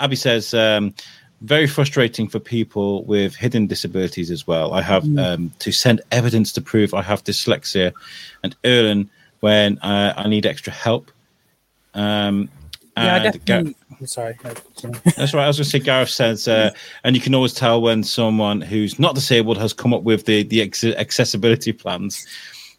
Abby 0.00 0.16
says 0.16 0.54
um, 0.54 0.94
very 1.42 1.66
frustrating 1.66 2.28
for 2.28 2.38
people 2.38 3.04
with 3.04 3.34
hidden 3.34 3.66
disabilities 3.66 4.30
as 4.30 4.46
well. 4.46 4.72
I 4.72 4.80
have 4.80 5.04
um, 5.18 5.52
to 5.58 5.70
send 5.70 6.00
evidence 6.12 6.50
to 6.52 6.62
prove 6.62 6.94
I 6.94 7.02
have 7.02 7.22
dyslexia 7.24 7.92
and 8.42 8.56
Irlen 8.64 9.08
when 9.40 9.78
uh, 9.80 10.14
I 10.16 10.28
need 10.28 10.46
extra 10.46 10.72
help. 10.72 11.10
Um, 11.94 12.48
Yeah, 12.96 13.14
I 13.14 13.16
and 13.18 13.24
Ga- 13.24 13.38
definitely. 13.44 13.74
I'm 14.00 14.06
sorry. 14.06 14.36
Sorry. 14.74 14.94
that's 15.16 15.34
right. 15.34 15.44
I 15.44 15.46
was 15.48 15.56
going 15.56 15.64
to 15.64 15.70
say, 15.70 15.78
Gareth 15.78 16.08
says, 16.10 16.46
uh, 16.48 16.70
and 17.04 17.14
you 17.16 17.22
can 17.22 17.34
always 17.34 17.52
tell 17.54 17.80
when 17.80 18.02
someone 18.04 18.60
who's 18.60 18.98
not 18.98 19.14
disabled 19.14 19.58
has 19.58 19.72
come 19.72 19.92
up 19.94 20.02
with 20.02 20.26
the 20.26 20.42
the 20.44 20.62
ex- 20.62 20.84
accessibility 20.84 21.72
plans. 21.72 22.26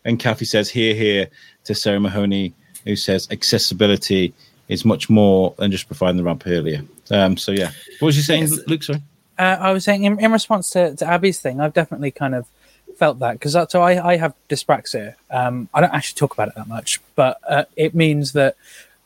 And 0.06 0.20
Kathy 0.20 0.46
says, 0.46 0.70
"Here, 0.70 0.94
here," 0.94 1.28
to 1.66 1.76
Sarah 1.76 2.00
Mahoney, 2.00 2.54
who 2.86 2.96
says 2.96 3.28
accessibility 3.32 4.34
is 4.70 4.86
much 4.86 5.10
more 5.10 5.54
than 5.58 5.72
just 5.72 5.88
providing 5.88 6.18
the 6.18 6.24
ramp 6.24 6.44
earlier. 6.46 6.84
Um, 7.12 7.36
so 7.38 7.52
yeah, 7.52 7.72
what 8.00 8.08
was 8.08 8.16
you 8.18 8.24
saying, 8.24 8.44
Yes. 8.44 8.60
Luke? 8.68 8.84
Sorry. 8.84 9.02
Uh, 9.38 9.58
I 9.60 9.72
was 9.72 9.84
saying 9.86 10.04
in, 10.04 10.20
in 10.20 10.32
response 10.32 10.70
to, 10.72 10.96
to 10.98 11.06
Abby's 11.06 11.40
thing, 11.40 11.60
I've 11.62 11.74
definitely 11.74 12.12
kind 12.12 12.36
of 12.36 12.46
felt 12.98 13.20
that 13.20 13.34
because 13.34 13.54
so 13.72 13.82
I, 13.82 14.12
I 14.14 14.18
have 14.18 14.34
dyspraxia. 14.50 15.16
Um, 15.32 15.70
I 15.74 15.80
don't 15.82 15.94
actually 15.94 16.18
talk 16.20 16.34
about 16.34 16.50
it 16.50 16.56
that 16.56 16.68
much, 16.68 17.00
but 17.16 17.40
uh, 17.48 17.64
it 17.78 17.96
means 17.96 18.34
that 18.34 18.56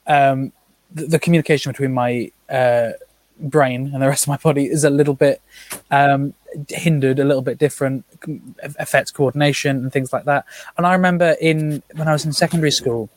um, 0.08 0.52
the, 0.94 1.06
the 1.06 1.20
communication 1.20 1.72
between 1.72 1.94
my 1.94 2.32
uh, 2.50 2.92
brain 3.40 3.92
and 3.94 4.02
the 4.02 4.08
rest 4.08 4.24
of 4.24 4.30
my 4.30 4.38
body 4.38 4.66
is 4.66 4.84
a 4.84 4.90
little 4.90 5.14
bit 5.14 5.42
um, 5.92 6.34
hindered, 6.70 7.20
a 7.20 7.24
little 7.24 7.42
bit 7.42 7.58
different, 7.58 8.06
affects 8.80 9.12
coordination 9.12 9.78
and 9.78 9.92
things 9.92 10.14
like 10.14 10.26
that. 10.26 10.46
And 10.78 10.86
I 10.86 10.94
remember 10.94 11.36
in 11.42 11.84
when 11.96 12.08
I 12.08 12.14
was 12.14 12.26
in 12.26 12.34
secondary 12.34 12.72
school, 12.72 13.10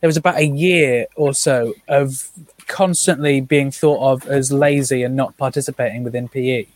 there 0.00 0.08
was 0.08 0.16
about 0.16 0.36
a 0.36 0.46
year 0.46 1.06
or 1.14 1.34
so 1.34 1.74
of 1.88 2.30
constantly 2.66 3.40
being 3.40 3.70
thought 3.70 4.00
of 4.00 4.26
as 4.28 4.50
lazy 4.50 5.02
and 5.02 5.14
not 5.14 5.36
participating 5.36 6.04
within 6.04 6.28
PE 6.28 6.66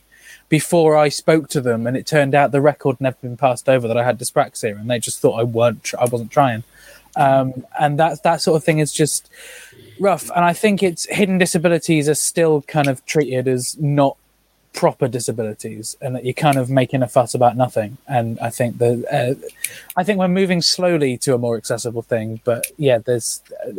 before 0.47 0.95
I 0.95 1.09
spoke 1.09 1.49
to 1.49 1.61
them, 1.61 1.87
and 1.87 1.97
it 1.97 2.05
turned 2.05 2.35
out 2.35 2.51
the 2.51 2.61
record 2.61 3.01
never 3.01 3.17
been 3.21 3.37
passed 3.37 3.67
over 3.67 3.87
that 3.87 3.97
I 3.97 4.03
had 4.03 4.19
dyspraxia, 4.19 4.79
and 4.79 4.89
they 4.89 4.99
just 4.99 5.19
thought 5.19 5.39
I 5.39 5.43
weren't, 5.43 5.91
I 5.99 6.05
wasn't 6.05 6.31
trying, 6.31 6.63
um, 7.15 7.65
and 7.79 7.99
that 7.99 8.23
that 8.23 8.41
sort 8.41 8.57
of 8.57 8.63
thing 8.63 8.79
is 8.79 8.91
just 8.91 9.29
rough. 9.99 10.29
And 10.35 10.43
I 10.45 10.53
think 10.53 10.83
it's 10.83 11.05
hidden 11.05 11.37
disabilities 11.37 12.09
are 12.09 12.15
still 12.15 12.61
kind 12.63 12.87
of 12.87 13.05
treated 13.05 13.47
as 13.47 13.77
not 13.79 14.17
proper 14.73 15.07
disabilities, 15.07 15.95
and 16.01 16.15
that 16.15 16.25
you're 16.25 16.33
kind 16.33 16.57
of 16.57 16.69
making 16.69 17.01
a 17.01 17.07
fuss 17.07 17.33
about 17.33 17.55
nothing. 17.55 17.97
And 18.07 18.37
I 18.39 18.49
think 18.49 18.77
that 18.79 19.05
uh, 19.11 19.47
I 19.95 20.03
think 20.03 20.19
we're 20.19 20.27
moving 20.27 20.61
slowly 20.61 21.17
to 21.19 21.33
a 21.33 21.37
more 21.37 21.57
accessible 21.57 22.01
thing, 22.01 22.41
but 22.43 22.67
yeah, 22.77 22.99
there's 22.99 23.41
uh, 23.65 23.71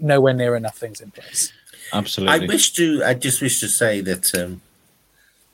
nowhere 0.00 0.34
near 0.34 0.56
enough 0.56 0.78
things 0.78 1.00
in 1.00 1.10
place. 1.10 1.52
Absolutely. 1.92 2.34
I 2.34 2.46
wish 2.46 2.72
to. 2.74 3.02
I 3.04 3.14
just 3.14 3.40
wish 3.42 3.60
to 3.60 3.68
say 3.68 4.00
that 4.02 4.34
um, 4.34 4.62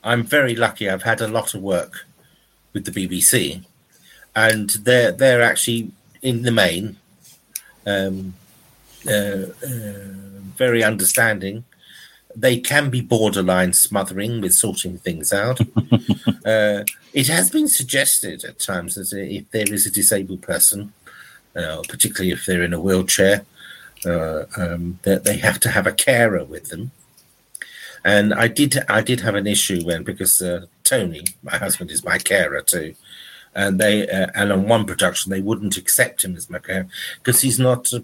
I'm 0.03 0.23
very 0.23 0.55
lucky. 0.55 0.89
I've 0.89 1.03
had 1.03 1.21
a 1.21 1.27
lot 1.27 1.53
of 1.53 1.61
work 1.61 2.05
with 2.73 2.85
the 2.85 2.91
BBC, 2.91 3.63
and 4.35 4.69
they're 4.69 5.11
they're 5.11 5.41
actually 5.41 5.91
in 6.21 6.43
the 6.43 6.51
main 6.51 6.97
um, 7.85 8.33
uh, 9.07 9.47
uh, 9.63 9.93
very 10.55 10.83
understanding. 10.83 11.63
They 12.35 12.59
can 12.59 12.89
be 12.89 13.01
borderline 13.01 13.73
smothering 13.73 14.41
with 14.41 14.53
sorting 14.53 14.97
things 14.97 15.31
out. 15.31 15.61
uh, 16.45 16.83
it 17.13 17.27
has 17.27 17.49
been 17.49 17.67
suggested 17.67 18.43
at 18.43 18.59
times 18.59 18.95
that 18.95 19.15
if 19.17 19.49
there 19.51 19.71
is 19.73 19.85
a 19.85 19.91
disabled 19.91 20.41
person, 20.41 20.91
uh, 21.55 21.81
particularly 21.87 22.31
if 22.31 22.45
they're 22.45 22.63
in 22.63 22.73
a 22.73 22.81
wheelchair, 22.81 23.45
uh, 24.05 24.45
um, 24.57 24.99
that 25.03 25.23
they 25.23 25.37
have 25.37 25.59
to 25.61 25.69
have 25.69 25.87
a 25.87 25.93
carer 25.93 26.43
with 26.43 26.69
them. 26.69 26.91
And 28.03 28.33
I 28.33 28.47
did, 28.47 28.83
I 28.89 29.01
did 29.01 29.21
have 29.21 29.35
an 29.35 29.47
issue 29.47 29.83
when 29.83 30.03
because 30.03 30.41
uh, 30.41 30.65
Tony, 30.83 31.23
my 31.41 31.57
husband, 31.57 31.89
is 31.89 32.03
my 32.03 32.17
carer 32.17 32.61
too, 32.61 32.95
and 33.55 33.79
they, 33.79 34.07
uh, 34.09 34.27
and 34.35 34.51
on 34.51 34.67
one 34.67 34.85
production 34.85 35.31
they 35.31 35.41
wouldn't 35.41 35.77
accept 35.77 36.23
him 36.23 36.35
as 36.35 36.49
my 36.49 36.59
carer 36.59 36.87
because 37.19 37.41
he's 37.41 37.59
not 37.59 37.91
uh, 37.93 37.99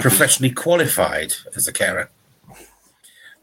professionally 0.00 0.52
qualified 0.52 1.34
as 1.54 1.66
a 1.68 1.72
carer. 1.72 2.10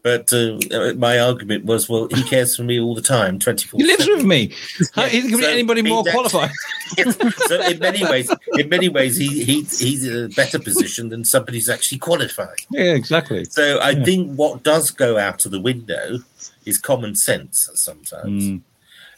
But 0.02 0.30
uh, 0.34 0.58
my 0.98 1.18
argument 1.18 1.64
was, 1.64 1.88
well, 1.88 2.08
he 2.08 2.22
cares 2.24 2.54
for 2.54 2.62
me 2.62 2.78
all 2.78 2.94
the 2.94 3.00
time, 3.00 3.38
twenty 3.38 3.66
four. 3.66 3.80
he 3.80 3.86
lives 3.86 4.06
with 4.06 4.22
me. 4.22 4.52
How, 4.94 5.04
he 5.06 5.22
can 5.22 5.40
so 5.40 5.48
anybody 5.48 5.80
more 5.80 6.04
qualified. 6.04 6.50
so 7.46 7.62
in 7.62 7.78
many 7.78 8.04
ways, 8.04 8.30
in 8.52 8.68
many 8.68 8.90
ways, 8.90 9.16
he, 9.16 9.42
he 9.44 9.62
he's 9.62 10.04
in 10.06 10.24
a 10.26 10.28
better 10.28 10.58
position 10.58 11.08
than 11.08 11.24
somebody 11.24 11.56
who's 11.56 11.70
actually 11.70 11.96
qualified. 12.00 12.58
Yeah, 12.70 12.92
exactly. 12.92 13.46
So 13.46 13.78
I 13.78 13.90
Yeah. 13.92 14.04
think 14.04 14.34
what 14.36 14.62
does 14.62 14.90
go 14.90 15.16
out 15.16 15.46
of 15.46 15.52
the 15.52 15.60
window 15.60 16.18
is 16.66 16.76
common 16.76 17.14
sense 17.14 17.70
sometimes. 17.74 18.44
Mm. 18.44 18.60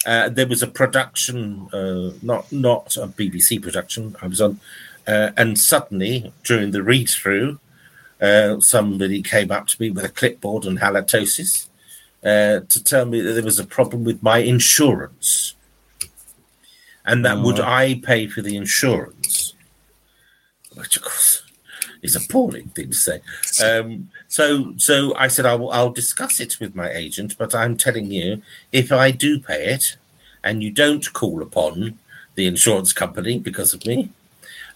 Uh, 0.05 0.29
there 0.29 0.47
was 0.47 0.63
a 0.63 0.67
production, 0.67 1.69
uh, 1.73 2.13
not 2.23 2.51
not 2.53 2.97
a 2.97 3.07
BBC 3.09 3.63
production. 3.63 4.17
I 4.21 4.27
was 4.27 4.41
on, 4.41 4.61
uh, 5.07 5.31
and 5.37 5.59
suddenly 5.59 6.33
during 6.45 6.71
the 6.71 6.83
read 6.83 7.09
through, 7.09 7.59
uh, 8.21 8.61
somebody 8.61 9.23
came 9.23 9.51
up 9.51 9.67
to 9.69 9.81
me 9.81 9.91
with 9.91 10.05
a 10.05 10.09
clipboard 10.09 10.65
and 10.65 10.81
halitosis 10.81 11.69
uh, 12.25 12.61
to 12.69 12.85
tell 12.85 13.07
me 13.07 13.21
that 13.21 13.33
there 13.33 13.43
was 13.43 13.59
a 13.59 13.67
problem 13.67 14.05
with 14.05 14.23
my 14.23 14.39
insurance, 14.39 15.55
and 17.05 17.25
that 17.25 17.39
would 17.39 17.61
Oh. 17.61 17.65
I 17.65 18.01
pay 18.03 18.27
for 18.27 18.43
the 18.43 18.57
insurance, 18.57 19.55
which 20.75 20.97
of 20.97 21.03
course 21.05 21.46
is 22.07 22.17
appalling 22.17 22.69
thing 22.69 22.89
to 22.91 22.95
say. 22.95 23.21
Um, 23.63 24.11
so, 24.29 24.75
so 24.79 25.15
I 25.17 25.29
said 25.29 25.45
I'll, 25.47 25.71
I'll 25.71 25.91
discuss 25.93 26.41
it 26.41 26.59
with 26.61 26.75
my 26.75 26.91
agent, 26.91 27.37
but 27.37 27.55
I'm 27.55 27.77
telling 27.77 28.11
you, 28.11 28.43
if 28.73 28.91
I 28.93 29.11
do 29.11 29.39
pay 29.39 29.67
it, 29.67 29.97
and 30.43 30.63
you 30.63 30.71
don't 30.71 31.13
call 31.13 31.43
upon 31.43 31.99
the 32.37 32.47
insurance 32.47 32.93
company 32.93 33.39
because 33.39 33.75
of 33.75 33.85
me, 33.85 34.11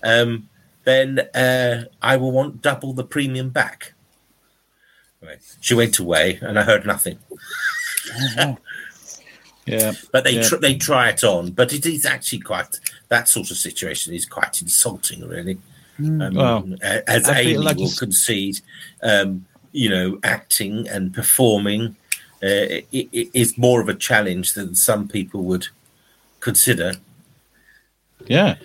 um, 0.03 0.49
then 0.85 1.21
uh, 1.35 1.85
I 2.03 2.17
will 2.17 2.33
want 2.33 2.61
double 2.63 2.93
the 2.93 3.05
premium 3.05 3.51
back. 3.51 3.93
Right. 5.23 5.39
She 5.61 5.75
went 5.75 5.99
away, 5.99 6.39
and 6.43 6.59
I 6.59 6.63
heard 6.65 6.85
nothing. 6.87 7.19
Yeah. 9.67 9.93
But 10.11 10.25
they 10.25 10.33
Yeah. 10.37 10.43
tr- 10.49 10.57
they 10.57 10.75
try 10.75 11.11
it 11.11 11.23
on, 11.23 11.51
but 11.53 11.73
it 11.73 11.87
is 11.87 12.05
actually 12.05 12.41
quite 12.41 12.81
that 13.09 13.29
sort 13.29 13.51
of 13.51 13.57
situation 13.57 14.15
is 14.15 14.27
quite 14.27 14.61
insulting, 14.61 15.27
really. 15.29 15.59
Um, 16.01 16.35
Well, 16.35 16.69
a- 16.83 17.09
as 17.11 17.29
I 17.29 17.41
Amy 17.41 17.59
like 17.59 17.77
will 17.77 17.85
it's- 17.85 17.99
concede, 17.99 18.61
um, 19.03 19.45
you 19.73 19.89
know, 19.89 20.19
acting 20.23 20.89
and 20.89 21.13
performing 21.15 21.97
uh, 22.43 22.81
i- 22.93 23.09
i- 23.15 23.29
is 23.35 23.59
more 23.59 23.83
of 23.83 23.89
a 23.91 23.95
challenge 23.95 24.55
than 24.55 24.75
some 24.75 25.07
people 25.07 25.43
would 25.45 25.67
consider. 26.41 26.95
Yeah. 28.27 28.57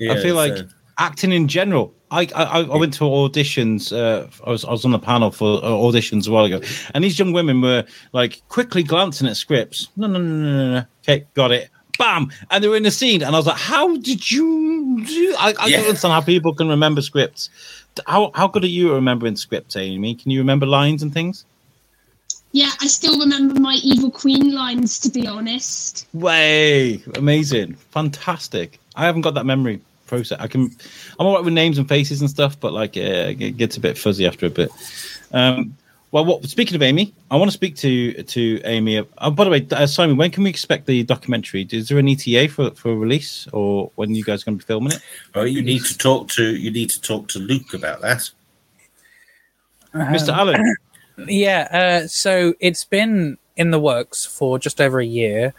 I 0.00 0.16
feel 0.20 0.34
like 0.34 0.56
so- 0.56 0.68
acting 0.98 1.32
in 1.32 1.46
general. 1.46 1.94
I, 2.12 2.22
I 2.34 2.62
I 2.62 2.76
went 2.76 2.94
to 2.94 3.04
auditions. 3.04 3.92
Uh, 3.92 4.26
I 4.44 4.50
was 4.50 4.64
I 4.64 4.72
was 4.72 4.84
on 4.84 4.90
the 4.90 4.98
panel 4.98 5.30
for 5.30 5.64
uh, 5.64 5.68
auditions 5.68 6.26
a 6.26 6.32
while 6.32 6.44
ago, 6.44 6.60
and 6.92 7.04
these 7.04 7.16
young 7.20 7.32
women 7.32 7.60
were 7.60 7.84
like 8.12 8.42
quickly 8.48 8.82
glancing 8.82 9.28
at 9.28 9.36
scripts. 9.36 9.88
No, 9.96 10.08
no, 10.08 10.18
no, 10.18 10.24
no, 10.34 10.52
no. 10.52 10.70
no. 10.80 10.84
Okay, 11.04 11.24
got 11.34 11.52
it. 11.52 11.70
Bam, 12.00 12.30
and 12.50 12.64
they 12.64 12.68
were 12.68 12.76
in 12.76 12.82
the 12.82 12.90
scene, 12.90 13.22
and 13.22 13.34
I 13.36 13.38
was 13.38 13.46
like, 13.46 13.58
"How 13.58 13.96
did 13.96 14.30
you 14.30 15.04
do?" 15.06 15.34
I, 15.38 15.54
I 15.60 15.66
Yeah. 15.66 15.76
don't 15.76 15.86
understand 15.88 16.12
how 16.12 16.20
people 16.22 16.52
can 16.54 16.68
remember 16.68 17.02
scripts. 17.02 17.50
How 18.06 18.30
how 18.34 18.48
good 18.48 18.64
are 18.64 18.74
you 18.78 18.90
at 18.90 18.94
remembering 18.94 19.36
scripts, 19.36 19.76
Amy? 19.76 20.14
Can 20.14 20.30
you 20.30 20.40
remember 20.40 20.66
lines 20.66 21.02
and 21.02 21.12
things? 21.12 21.44
Yeah, 22.52 22.70
I 22.80 22.86
still 22.88 23.18
remember 23.20 23.60
my 23.60 23.74
Evil 23.84 24.10
Queen 24.10 24.52
lines, 24.52 24.98
to 25.00 25.08
be 25.10 25.26
honest. 25.26 26.06
Way 26.12 27.00
amazing, 27.14 27.74
fantastic. 27.74 28.80
I 28.96 29.04
haven't 29.04 29.20
got 29.22 29.34
that 29.34 29.46
memory 29.46 29.80
process. 30.06 30.40
I 30.40 30.48
can, 30.48 30.70
I'm 31.18 31.26
alright 31.26 31.44
with 31.44 31.54
names 31.54 31.78
and 31.78 31.88
faces 31.88 32.20
and 32.20 32.28
stuff, 32.28 32.58
but 32.58 32.72
like 32.72 32.96
uh, 32.96 33.34
it 33.38 33.56
gets 33.56 33.76
a 33.76 33.80
bit 33.80 33.96
fuzzy 33.96 34.26
after 34.26 34.46
a 34.46 34.50
bit. 34.50 34.70
Um, 35.32 35.76
well, 36.12 36.24
what, 36.24 36.44
speaking 36.44 36.74
of 36.74 36.82
Amy, 36.82 37.14
I 37.30 37.36
want 37.36 37.50
to 37.50 37.54
speak 37.54 37.76
to 37.76 38.22
to 38.22 38.60
Amy. 38.64 39.04
Oh, 39.18 39.30
by 39.30 39.44
the 39.44 39.50
way, 39.50 39.66
uh, 39.70 39.86
Simon, 39.86 40.16
when 40.16 40.30
can 40.30 40.42
we 40.42 40.50
expect 40.50 40.86
the 40.86 41.04
documentary? 41.04 41.66
Is 41.70 41.88
there 41.88 41.98
an 41.98 42.08
ETA 42.08 42.48
for 42.48 42.72
for 42.72 42.96
release, 42.96 43.46
or 43.52 43.90
when 43.94 44.14
you 44.14 44.24
guys 44.24 44.42
are 44.42 44.46
going 44.46 44.58
to 44.58 44.64
be 44.64 44.66
filming 44.66 44.92
it? 44.92 45.00
Oh, 45.34 45.44
you 45.44 45.62
need 45.62 45.84
to 45.84 45.96
talk 45.96 46.28
to 46.30 46.56
you 46.56 46.70
need 46.70 46.90
to 46.90 47.00
talk 47.00 47.28
to 47.28 47.38
Luke 47.38 47.74
about 47.74 48.00
that. 48.00 48.30
Mr. 49.94 50.32
Allen, 50.32 50.76
Yeah, 51.28 51.68
uh, 52.02 52.06
so 52.08 52.54
it's 52.60 52.84
been 52.84 53.38
in 53.56 53.70
the 53.70 53.80
works 53.80 54.24
for 54.24 54.58
just 54.58 54.80
over 54.80 55.00
a 55.00 55.06
year. 55.06 55.54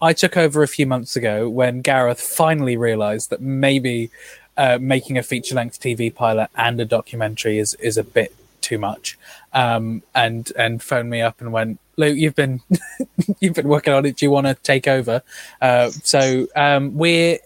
I 0.00 0.12
took 0.12 0.36
over 0.36 0.62
a 0.62 0.68
few 0.68 0.86
months 0.86 1.16
ago 1.16 1.48
when 1.48 1.80
Gareth 1.80 2.20
finally 2.20 2.76
realised 2.76 3.30
that 3.30 3.40
maybe 3.40 4.10
uh, 4.56 4.78
making 4.80 5.16
a 5.16 5.22
feature-length 5.22 5.80
TV 5.80 6.14
pilot 6.14 6.50
and 6.54 6.80
a 6.80 6.84
documentary 6.84 7.58
is 7.58 7.74
is 7.74 7.96
a 7.96 8.04
bit 8.04 8.34
too 8.66 8.78
much, 8.78 9.16
um, 9.52 10.02
and 10.14 10.52
and 10.58 10.82
phoned 10.82 11.08
me 11.08 11.22
up 11.22 11.40
and 11.40 11.52
went, 11.52 11.78
"Luke, 11.96 12.16
you've 12.16 12.34
been 12.34 12.60
you've 13.40 13.54
been 13.54 13.68
working 13.68 13.94
on 13.94 14.04
it. 14.04 14.16
Do 14.16 14.26
you 14.26 14.30
want 14.30 14.48
to 14.48 14.54
take 14.54 14.88
over?" 14.88 15.22
Uh, 15.62 15.90
so 15.90 16.48
um, 16.56 16.94
we're, 16.96 17.38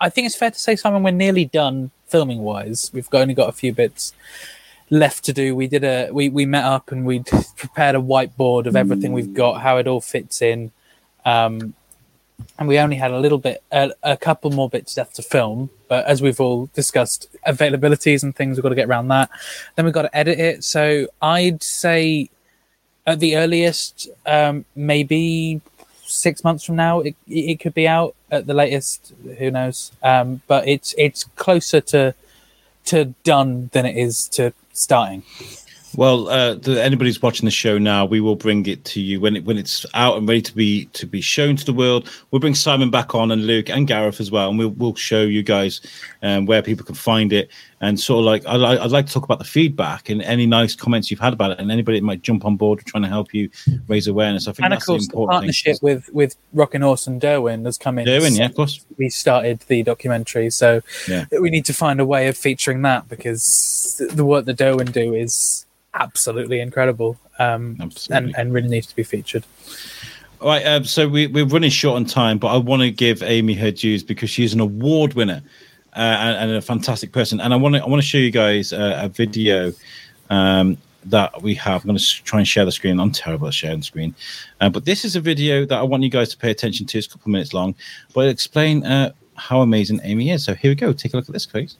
I 0.00 0.08
think 0.08 0.26
it's 0.26 0.34
fair 0.34 0.50
to 0.50 0.58
say, 0.58 0.74
Simon, 0.74 1.02
we're 1.02 1.10
nearly 1.10 1.44
done 1.44 1.90
filming 2.06 2.40
wise. 2.40 2.90
We've 2.94 3.08
only 3.12 3.34
got 3.34 3.50
a 3.50 3.52
few 3.52 3.74
bits 3.74 4.14
left 4.88 5.24
to 5.24 5.32
do. 5.32 5.54
We 5.54 5.66
did 5.66 5.84
a 5.84 6.10
we 6.10 6.30
we 6.30 6.46
met 6.46 6.64
up 6.64 6.90
and 6.90 7.04
we 7.04 7.20
prepared 7.56 7.94
a 7.94 8.00
whiteboard 8.00 8.66
of 8.66 8.74
everything 8.74 9.12
we've 9.12 9.34
got, 9.34 9.60
how 9.60 9.76
it 9.76 9.86
all 9.86 10.00
fits 10.00 10.40
in, 10.40 10.72
um, 11.26 11.74
and 12.58 12.68
we 12.68 12.78
only 12.78 12.96
had 12.96 13.10
a 13.10 13.18
little 13.18 13.38
bit, 13.38 13.62
a, 13.72 13.90
a 14.02 14.16
couple 14.16 14.50
more 14.50 14.68
bits 14.68 14.96
left 14.96 15.16
to 15.16 15.22
film. 15.22 15.70
But 15.88 16.06
as 16.06 16.22
we've 16.22 16.40
all 16.40 16.70
discussed, 16.74 17.28
availabilities 17.46 18.22
and 18.22 18.34
things, 18.34 18.56
we've 18.56 18.62
got 18.62 18.70
to 18.70 18.74
get 18.74 18.88
around 18.88 19.08
that. 19.08 19.30
Then 19.74 19.84
we've 19.84 19.94
got 19.94 20.02
to 20.02 20.16
edit 20.16 20.38
it. 20.38 20.64
So 20.64 21.08
I'd 21.20 21.62
say 21.62 22.30
at 23.06 23.20
the 23.20 23.36
earliest, 23.36 24.08
um, 24.26 24.64
maybe 24.74 25.60
six 26.06 26.44
months 26.44 26.64
from 26.64 26.76
now, 26.76 27.00
it, 27.00 27.16
it 27.26 27.60
could 27.60 27.74
be 27.74 27.88
out. 27.88 28.14
At 28.30 28.48
the 28.48 28.54
latest, 28.54 29.12
who 29.38 29.48
knows? 29.52 29.92
Um, 30.02 30.42
but 30.48 30.66
it's 30.66 30.92
it's 30.98 31.22
closer 31.36 31.80
to 31.80 32.14
to 32.86 33.14
done 33.22 33.70
than 33.72 33.86
it 33.86 33.96
is 33.96 34.26
to 34.30 34.52
starting. 34.72 35.22
Well, 35.96 36.28
uh, 36.28 36.54
the, 36.54 36.82
anybody 36.82 37.08
who's 37.10 37.22
watching 37.22 37.44
the 37.44 37.50
show 37.50 37.78
now, 37.78 38.04
we 38.04 38.20
will 38.20 38.36
bring 38.36 38.66
it 38.66 38.84
to 38.86 39.00
you 39.00 39.20
when 39.20 39.36
it 39.36 39.44
when 39.44 39.58
it's 39.58 39.86
out 39.94 40.16
and 40.16 40.28
ready 40.28 40.42
to 40.42 40.54
be 40.54 40.86
to 40.86 41.06
be 41.06 41.20
shown 41.20 41.56
to 41.56 41.64
the 41.64 41.72
world. 41.72 42.08
We'll 42.30 42.40
bring 42.40 42.54
Simon 42.54 42.90
back 42.90 43.14
on 43.14 43.30
and 43.30 43.46
Luke 43.46 43.70
and 43.70 43.86
Gareth 43.86 44.20
as 44.20 44.30
well, 44.30 44.48
and 44.50 44.58
we'll 44.58 44.70
we'll 44.70 44.94
show 44.94 45.22
you 45.22 45.42
guys 45.42 45.80
um, 46.22 46.46
where 46.46 46.62
people 46.62 46.84
can 46.84 46.94
find 46.94 47.32
it 47.32 47.50
and 47.80 48.00
sort 48.00 48.20
of 48.20 48.24
like 48.24 48.46
I'd, 48.46 48.56
li- 48.56 48.78
I'd 48.78 48.90
like 48.90 49.06
to 49.06 49.12
talk 49.12 49.24
about 49.24 49.38
the 49.38 49.44
feedback 49.44 50.08
and 50.08 50.22
any 50.22 50.46
nice 50.46 50.74
comments 50.74 51.10
you've 51.10 51.20
had 51.20 51.32
about 51.32 51.52
it, 51.52 51.58
and 51.60 51.70
anybody 51.70 52.00
that 52.00 52.04
might 52.06 52.22
jump 52.22 52.44
on 52.44 52.56
board 52.56 52.80
trying 52.86 53.02
to 53.02 53.08
help 53.08 53.32
you 53.34 53.50
raise 53.88 54.06
awareness. 54.08 54.48
I 54.48 54.52
think 54.52 54.64
and 54.64 54.72
of 54.74 54.78
that's 54.78 54.86
the 54.86 54.92
course, 54.92 55.06
the 55.06 55.12
important 55.12 55.32
partnership 55.36 55.72
thing. 55.76 55.78
with 55.82 56.08
with 56.12 56.36
Rockin' 56.52 56.82
Horse 56.82 57.06
and 57.06 57.20
Derwen 57.20 57.64
has 57.66 57.78
come 57.78 57.98
in. 57.98 58.06
Derwen, 58.06 58.36
yeah, 58.36 58.46
of 58.46 58.54
course. 58.54 58.84
We 58.98 59.10
started 59.10 59.60
the 59.68 59.82
documentary, 59.82 60.50
so 60.50 60.80
Yeah. 61.08 61.26
we 61.40 61.50
need 61.50 61.64
to 61.66 61.74
find 61.74 62.00
a 62.00 62.06
way 62.06 62.26
of 62.28 62.36
featuring 62.36 62.82
that 62.82 63.08
because 63.08 63.96
the- 63.98 64.06
the 64.14 64.24
work 64.24 64.44
that 64.46 64.56
Derwen 64.56 64.90
do 64.92 65.14
is 65.14 65.66
absolutely 65.94 66.60
incredible, 66.60 67.18
um, 67.38 67.76
Absolutely. 67.80 68.16
and 68.16 68.36
and 68.36 68.52
really 68.52 68.68
needs 68.68 68.86
to 68.86 68.96
be 68.96 69.02
featured. 69.02 69.44
All 70.40 70.48
right, 70.48 70.66
um, 70.66 70.84
so 70.84 71.08
we, 71.08 71.26
we're 71.26 71.46
running 71.46 71.70
short 71.70 71.96
on 71.96 72.04
time, 72.04 72.38
but 72.38 72.48
I 72.48 72.58
want 72.58 72.82
to 72.82 72.90
give 72.90 73.22
Amy 73.22 73.54
her 73.54 73.70
dues 73.70 74.02
because 74.02 74.28
she's 74.28 74.52
an 74.52 74.60
award 74.60 75.14
winner 75.14 75.42
uh, 75.96 76.00
and, 76.00 76.50
and 76.50 76.58
a 76.58 76.60
fantastic 76.60 77.12
person. 77.12 77.40
And 77.40 77.54
I 77.54 77.56
want 77.56 77.76
to 77.76 77.82
I 77.82 77.88
want 77.88 78.02
to 78.02 78.06
show 78.06 78.18
you 78.18 78.30
guys 78.30 78.72
uh, 78.72 79.00
a 79.02 79.08
video 79.08 79.72
um, 80.28 80.76
that 81.06 81.42
we 81.42 81.54
have. 81.54 81.82
I'm 81.82 81.88
going 81.88 81.98
to 81.98 82.24
try 82.24 82.40
and 82.40 82.48
share 82.48 82.64
the 82.64 82.72
screen. 82.72 83.00
I'm 83.00 83.12
terrible 83.12 83.46
at 83.46 83.54
sharing 83.54 83.78
the 83.78 83.84
screen, 83.84 84.14
uh, 84.60 84.68
but 84.68 84.84
this 84.84 85.04
is 85.04 85.16
a 85.16 85.20
video 85.20 85.64
that 85.64 85.78
I 85.78 85.82
want 85.82 86.02
you 86.02 86.10
guys 86.10 86.28
to 86.30 86.36
pay 86.36 86.50
attention 86.50 86.86
to. 86.86 86.98
It's 86.98 87.06
a 87.06 87.10
couple 87.10 87.30
of 87.30 87.32
minutes 87.32 87.54
long, 87.54 87.74
but 88.12 88.22
it'll 88.22 88.32
explain 88.32 88.84
uh, 88.84 89.12
how 89.36 89.62
amazing 89.62 90.00
Amy 90.02 90.30
is. 90.30 90.44
So 90.44 90.54
here 90.54 90.72
we 90.72 90.74
go. 90.74 90.92
Take 90.92 91.14
a 91.14 91.16
look 91.16 91.28
at 91.28 91.32
this, 91.32 91.46
please. 91.46 91.76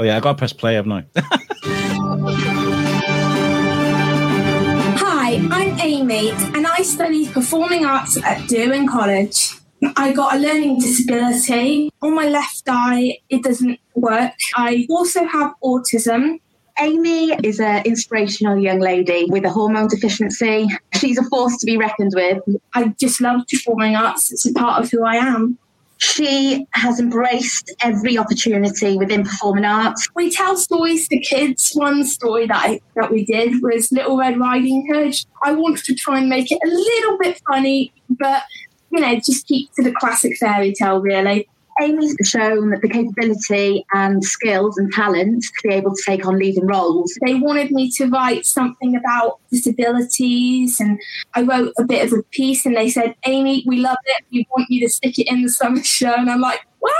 Oh 0.00 0.04
yeah, 0.04 0.16
I 0.16 0.20
got 0.20 0.34
to 0.34 0.38
press 0.38 0.52
play, 0.52 0.74
haven't 0.74 0.92
I? 0.92 1.04
Hi, 4.96 5.40
I'm 5.50 5.80
Amy, 5.80 6.30
and 6.30 6.68
I 6.68 6.82
study 6.82 7.28
performing 7.28 7.84
arts 7.84 8.16
at 8.22 8.38
Derwen 8.48 8.88
College. 8.88 9.54
I 9.96 10.12
got 10.12 10.36
a 10.36 10.38
learning 10.38 10.78
disability. 10.78 11.90
On 12.00 12.14
my 12.14 12.28
left 12.28 12.62
eye, 12.68 13.18
it 13.28 13.42
doesn't 13.42 13.80
work. 13.96 14.34
I 14.54 14.86
also 14.88 15.24
have 15.24 15.54
autism. 15.64 16.38
Amy 16.78 17.32
is 17.42 17.58
an 17.58 17.82
inspirational 17.84 18.56
young 18.56 18.78
lady 18.78 19.26
with 19.28 19.44
a 19.44 19.50
hormone 19.50 19.88
deficiency. 19.88 20.68
She's 20.94 21.18
a 21.18 21.24
force 21.24 21.56
to 21.56 21.66
be 21.66 21.76
reckoned 21.76 22.12
with. 22.14 22.40
I 22.72 22.94
just 23.00 23.20
love 23.20 23.40
performing 23.50 23.96
arts. 23.96 24.30
It's 24.30 24.46
a 24.46 24.52
part 24.52 24.80
of 24.80 24.92
who 24.92 25.04
I 25.04 25.16
am. 25.16 25.58
She 25.98 26.66
has 26.72 27.00
embraced 27.00 27.74
every 27.82 28.16
opportunity 28.16 28.96
within 28.96 29.24
performing 29.24 29.64
arts. 29.64 30.08
We 30.14 30.30
tell 30.30 30.56
stories 30.56 31.08
to 31.08 31.18
kids. 31.18 31.72
One 31.74 32.04
story 32.04 32.46
that 32.46 32.56
I, 32.56 32.80
that 32.94 33.10
we 33.10 33.24
did 33.24 33.62
was 33.62 33.92
Little 33.92 34.16
Red 34.16 34.38
Riding 34.38 34.86
Hood. 34.92 35.14
I 35.44 35.52
wanted 35.52 35.84
to 35.84 35.94
try 35.94 36.18
and 36.18 36.28
make 36.28 36.50
it 36.50 36.60
a 36.64 36.68
little 36.68 37.18
bit 37.18 37.40
funny, 37.48 37.92
but 38.08 38.42
you 38.90 39.00
know, 39.00 39.14
just 39.16 39.46
keep 39.46 39.72
to 39.74 39.82
the 39.82 39.92
classic 39.92 40.36
fairy 40.38 40.72
tale, 40.72 41.00
really. 41.00 41.48
Amy's 41.80 42.16
shown 42.24 42.70
the 42.70 42.88
capability 42.88 43.84
and 43.94 44.24
skills 44.24 44.76
and 44.78 44.92
talent 44.92 45.44
to 45.44 45.68
be 45.68 45.74
able 45.74 45.94
to 45.94 46.02
take 46.04 46.26
on 46.26 46.38
leading 46.38 46.66
roles. 46.66 47.16
They 47.24 47.34
wanted 47.34 47.70
me 47.70 47.90
to 47.92 48.06
write 48.06 48.46
something 48.46 48.96
about 48.96 49.38
disabilities, 49.50 50.80
and 50.80 50.98
I 51.34 51.42
wrote 51.42 51.72
a 51.78 51.84
bit 51.84 52.06
of 52.06 52.18
a 52.18 52.22
piece. 52.30 52.66
And 52.66 52.76
they 52.76 52.90
said, 52.90 53.14
"Amy, 53.26 53.64
we 53.66 53.78
love 53.78 53.96
it. 54.04 54.24
We 54.32 54.46
want 54.50 54.70
you 54.70 54.80
to 54.86 54.92
stick 54.92 55.18
it 55.18 55.28
in 55.28 55.42
the 55.42 55.50
summer 55.50 55.82
show." 55.82 56.14
And 56.14 56.30
I'm 56.30 56.40
like, 56.40 56.60
"What?" 56.80 56.94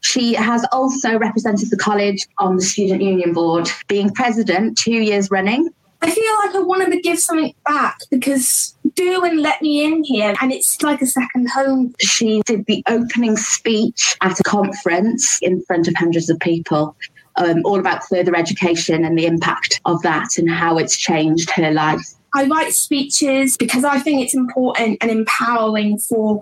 She 0.00 0.34
has 0.34 0.64
also 0.70 1.18
represented 1.18 1.70
the 1.70 1.76
college 1.76 2.26
on 2.38 2.56
the 2.56 2.62
student 2.62 3.02
union 3.02 3.32
board, 3.32 3.68
being 3.88 4.10
president 4.10 4.78
two 4.78 4.92
years 4.92 5.30
running. 5.30 5.70
I 6.04 6.10
feel 6.10 6.34
like 6.44 6.54
I 6.54 6.58
wanted 6.58 6.90
to 6.90 7.00
give 7.00 7.18
something 7.18 7.54
back 7.64 7.98
because 8.10 8.76
Derwen 8.88 9.40
let 9.40 9.62
me 9.62 9.82
in 9.86 10.04
here, 10.04 10.34
and 10.42 10.52
it's 10.52 10.82
like 10.82 11.00
a 11.00 11.06
second 11.06 11.48
home. 11.48 11.94
She 11.98 12.42
did 12.44 12.66
the 12.66 12.82
opening 12.86 13.38
speech 13.38 14.14
at 14.20 14.38
a 14.38 14.42
conference 14.42 15.38
in 15.40 15.62
front 15.62 15.88
of 15.88 15.94
hundreds 15.96 16.28
of 16.28 16.38
people, 16.40 16.94
um, 17.36 17.62
all 17.64 17.80
about 17.80 18.04
further 18.04 18.36
education 18.36 19.02
and 19.02 19.18
the 19.18 19.24
impact 19.24 19.80
of 19.86 20.02
that 20.02 20.36
and 20.36 20.50
how 20.50 20.76
it's 20.76 20.94
changed 20.94 21.48
her 21.52 21.70
life. 21.70 22.02
I 22.34 22.48
write 22.48 22.74
speeches 22.74 23.56
because 23.56 23.84
I 23.84 23.98
think 23.98 24.20
it's 24.20 24.34
important 24.34 24.98
and 25.00 25.10
empowering 25.10 25.98
for, 25.98 26.38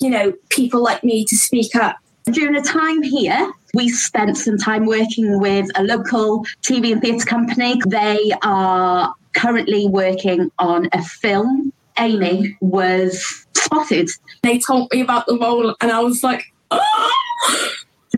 you 0.00 0.10
know, 0.10 0.32
people 0.50 0.84
like 0.84 1.02
me 1.02 1.24
to 1.24 1.36
speak 1.36 1.74
up. 1.74 1.96
During 2.30 2.54
a 2.54 2.62
time 2.62 3.02
here, 3.02 3.50
we 3.74 3.88
spent 3.88 4.36
some 4.36 4.58
time 4.58 4.86
working 4.86 5.40
with 5.40 5.66
a 5.76 5.82
local 5.82 6.44
TV 6.62 6.92
and 6.92 7.00
theatre 7.00 7.26
company. 7.26 7.80
They 7.86 8.32
are 8.42 9.14
currently 9.34 9.86
working 9.88 10.50
on 10.58 10.88
a 10.92 11.02
film. 11.02 11.72
Amy 11.98 12.56
was 12.60 13.46
spotted. 13.54 14.08
They 14.42 14.58
told 14.58 14.90
me 14.92 15.00
about 15.00 15.26
the 15.26 15.38
role, 15.38 15.74
and 15.80 15.90
I 15.92 16.00
was 16.00 16.22
like, 16.22 16.44
oh! 16.70 17.72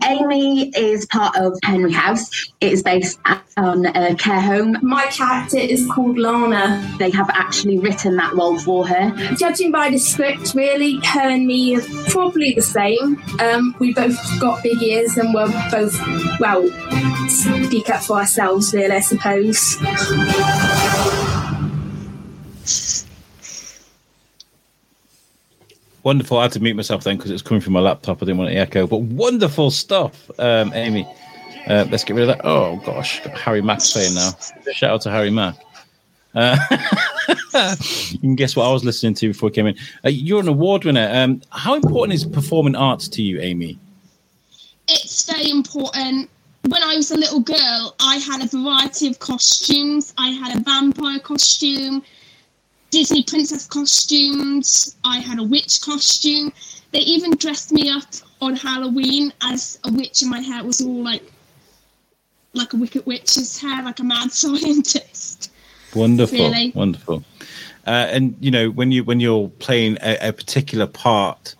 Amy 0.05 0.69
is 0.69 1.05
part 1.05 1.37
of 1.37 1.57
Henry 1.63 1.91
House. 1.91 2.29
It 2.59 2.71
is 2.71 2.83
based 2.83 3.19
on 3.57 3.85
a 3.85 4.15
care 4.15 4.41
home. 4.41 4.77
My 4.81 5.05
character 5.05 5.57
is 5.57 5.89
called 5.91 6.17
Lana. 6.17 6.95
They 6.99 7.11
have 7.11 7.29
actually 7.29 7.79
written 7.79 8.15
that 8.17 8.33
role 8.33 8.59
for 8.59 8.87
her. 8.87 9.35
Judging 9.35 9.71
by 9.71 9.89
the 9.89 9.97
script, 9.97 10.53
really, 10.53 10.99
her 11.03 11.29
and 11.29 11.47
me 11.47 11.77
are 11.77 11.81
probably 12.09 12.53
the 12.53 12.61
same. 12.61 13.21
Um, 13.39 13.75
we 13.79 13.93
both 13.93 14.17
got 14.39 14.61
big 14.63 14.81
ears 14.81 15.17
and 15.17 15.33
we're 15.33 15.47
both, 15.71 15.99
well, 16.39 16.67
speak 17.27 17.89
up 17.89 18.03
for 18.03 18.17
ourselves, 18.17 18.73
really, 18.73 18.95
I 18.95 18.99
suppose. 18.99 19.77
Wonderful. 26.03 26.37
I 26.37 26.43
had 26.43 26.51
to 26.53 26.59
mute 26.59 26.75
myself 26.75 27.03
then 27.03 27.17
because 27.17 27.31
it 27.31 27.33
was 27.33 27.41
coming 27.41 27.61
from 27.61 27.73
my 27.73 27.79
laptop. 27.79 28.21
I 28.21 28.25
didn't 28.25 28.37
want 28.37 28.51
to 28.51 28.57
echo. 28.57 28.85
But 28.85 29.01
wonderful 29.01 29.71
stuff, 29.71 30.29
um, 30.37 30.73
Amy. 30.73 31.07
Uh, 31.67 31.85
let's 31.89 32.03
get 32.03 32.15
rid 32.15 32.29
of 32.29 32.37
that. 32.37 32.45
Oh 32.45 32.75
gosh, 32.85 33.19
Harry 33.21 33.61
Mack 33.61 33.79
playing 33.79 34.15
now. 34.15 34.31
Shout 34.73 34.89
out 34.89 35.01
to 35.01 35.11
Harry 35.11 35.31
Mack. 35.31 35.55
Uh, 36.35 36.57
you 38.09 38.19
can 38.19 38.35
guess 38.35 38.55
what 38.55 38.67
I 38.67 38.73
was 38.73 38.83
listening 38.83 39.13
to 39.15 39.27
before 39.29 39.49
I 39.49 39.51
came 39.51 39.67
in. 39.67 39.77
Uh, 40.03 40.09
you're 40.09 40.41
an 40.41 40.47
award 40.49 40.83
winner. 40.83 41.09
Um, 41.11 41.41
how 41.51 41.75
important 41.75 42.15
is 42.15 42.25
performing 42.25 42.75
arts 42.75 43.07
to 43.09 43.21
you, 43.21 43.39
Amy? 43.39 43.79
It's 44.89 45.25
very 45.31 45.49
important. 45.49 46.29
When 46.67 46.83
I 46.83 46.95
was 46.95 47.11
a 47.11 47.17
little 47.17 47.39
girl, 47.39 47.95
I 47.99 48.17
had 48.17 48.41
a 48.41 48.47
variety 48.47 49.07
of 49.07 49.19
costumes. 49.19 50.13
I 50.17 50.29
had 50.29 50.57
a 50.57 50.61
vampire 50.61 51.19
costume, 51.19 52.03
Disney 52.93 53.23
princess 53.23 53.65
costumes. 53.65 54.95
I 55.03 55.17
had 55.17 55.39
a 55.39 55.43
witch 55.43 55.81
costume. 55.81 56.53
They 56.91 56.99
even 56.99 57.31
dressed 57.37 57.71
me 57.71 57.89
up 57.89 58.03
on 58.39 58.55
Halloween 58.55 59.33
as 59.41 59.79
a 59.83 59.91
witch, 59.91 60.21
and 60.21 60.29
my 60.29 60.41
hair 60.41 60.63
was 60.63 60.79
all 60.79 61.03
like 61.03 61.23
like 62.53 62.71
a 62.73 62.77
wicked 62.77 63.03
witch's 63.07 63.57
hair, 63.57 63.81
like 63.83 63.99
a 63.99 64.03
mad 64.03 64.31
scientist. 64.41 65.51
Wonderful, 65.95 66.37
Really? 66.37 66.71
wonderful. 66.75 67.23
Uh, 67.87 68.09
and 68.11 68.35
you 68.39 68.51
know, 68.51 68.69
when 68.69 68.91
you 68.91 69.03
when 69.03 69.19
you're 69.19 69.49
playing 69.57 69.97
a, 70.03 70.29
a 70.29 70.31
particular 70.31 70.85
part, 70.85 71.55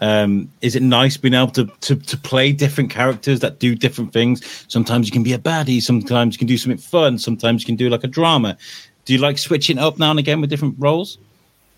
um, 0.00 0.50
is 0.62 0.74
it 0.74 0.82
nice 0.82 1.18
being 1.18 1.34
able 1.34 1.52
to, 1.52 1.66
to 1.82 1.96
to 1.96 2.16
play 2.16 2.50
different 2.50 2.88
characters 2.90 3.40
that 3.40 3.58
do 3.58 3.74
different 3.74 4.14
things? 4.14 4.64
Sometimes 4.68 5.06
you 5.06 5.12
can 5.12 5.22
be 5.22 5.34
a 5.34 5.38
baddie, 5.38 5.82
sometimes 5.82 6.34
you 6.34 6.38
can 6.38 6.48
do 6.48 6.56
something 6.56 6.78
fun, 6.78 7.18
sometimes 7.18 7.60
you 7.60 7.66
can 7.66 7.76
do 7.76 7.90
like 7.90 8.04
a 8.04 8.08
drama. 8.08 8.56
Do 9.04 9.12
you 9.12 9.18
like 9.18 9.38
switching 9.38 9.78
up 9.78 9.98
now 9.98 10.10
and 10.10 10.18
again 10.18 10.40
with 10.40 10.50
different 10.50 10.76
roles? 10.78 11.18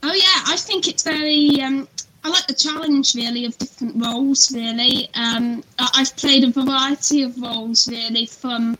Oh 0.02 0.12
yeah, 0.12 0.52
I 0.52 0.56
think 0.56 0.86
it's 0.88 1.02
very. 1.02 1.60
Um, 1.62 1.88
I 2.22 2.28
like 2.28 2.46
the 2.46 2.54
challenge 2.54 3.14
really 3.14 3.44
of 3.44 3.56
different 3.58 4.02
roles. 4.02 4.52
Really, 4.52 5.08
um, 5.14 5.62
I- 5.78 5.90
I've 5.94 6.16
played 6.16 6.44
a 6.44 6.50
variety 6.50 7.22
of 7.22 7.40
roles 7.40 7.88
really, 7.88 8.26
from 8.26 8.76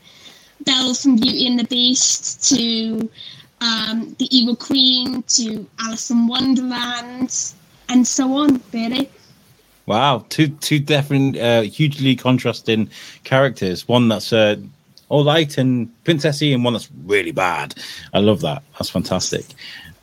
Belle 0.65 0.93
from 0.93 1.15
Beauty 1.15 1.47
and 1.47 1.59
the 1.59 1.63
Beast 1.65 2.47
to 2.49 3.09
um, 3.61 4.15
the 4.19 4.27
Evil 4.35 4.55
Queen 4.55 5.23
to 5.23 5.65
Alice 5.79 6.11
in 6.11 6.27
Wonderland, 6.27 7.53
and 7.89 8.07
so 8.07 8.33
on. 8.33 8.61
Really. 8.73 9.09
Wow, 9.87 10.25
two 10.29 10.47
two 10.47 10.79
different, 10.79 11.37
uh, 11.37 11.61
hugely 11.61 12.15
contrasting 12.15 12.89
characters. 13.23 13.87
One 13.87 14.07
that's 14.07 14.33
uh, 14.33 14.57
all 15.09 15.23
light 15.23 15.57
and 15.57 15.89
princessy, 16.03 16.53
and 16.53 16.63
one 16.63 16.73
that's 16.73 16.89
really 17.05 17.31
bad. 17.31 17.75
I 18.13 18.19
love 18.19 18.41
that. 18.41 18.63
That's 18.73 18.89
fantastic. 18.89 19.45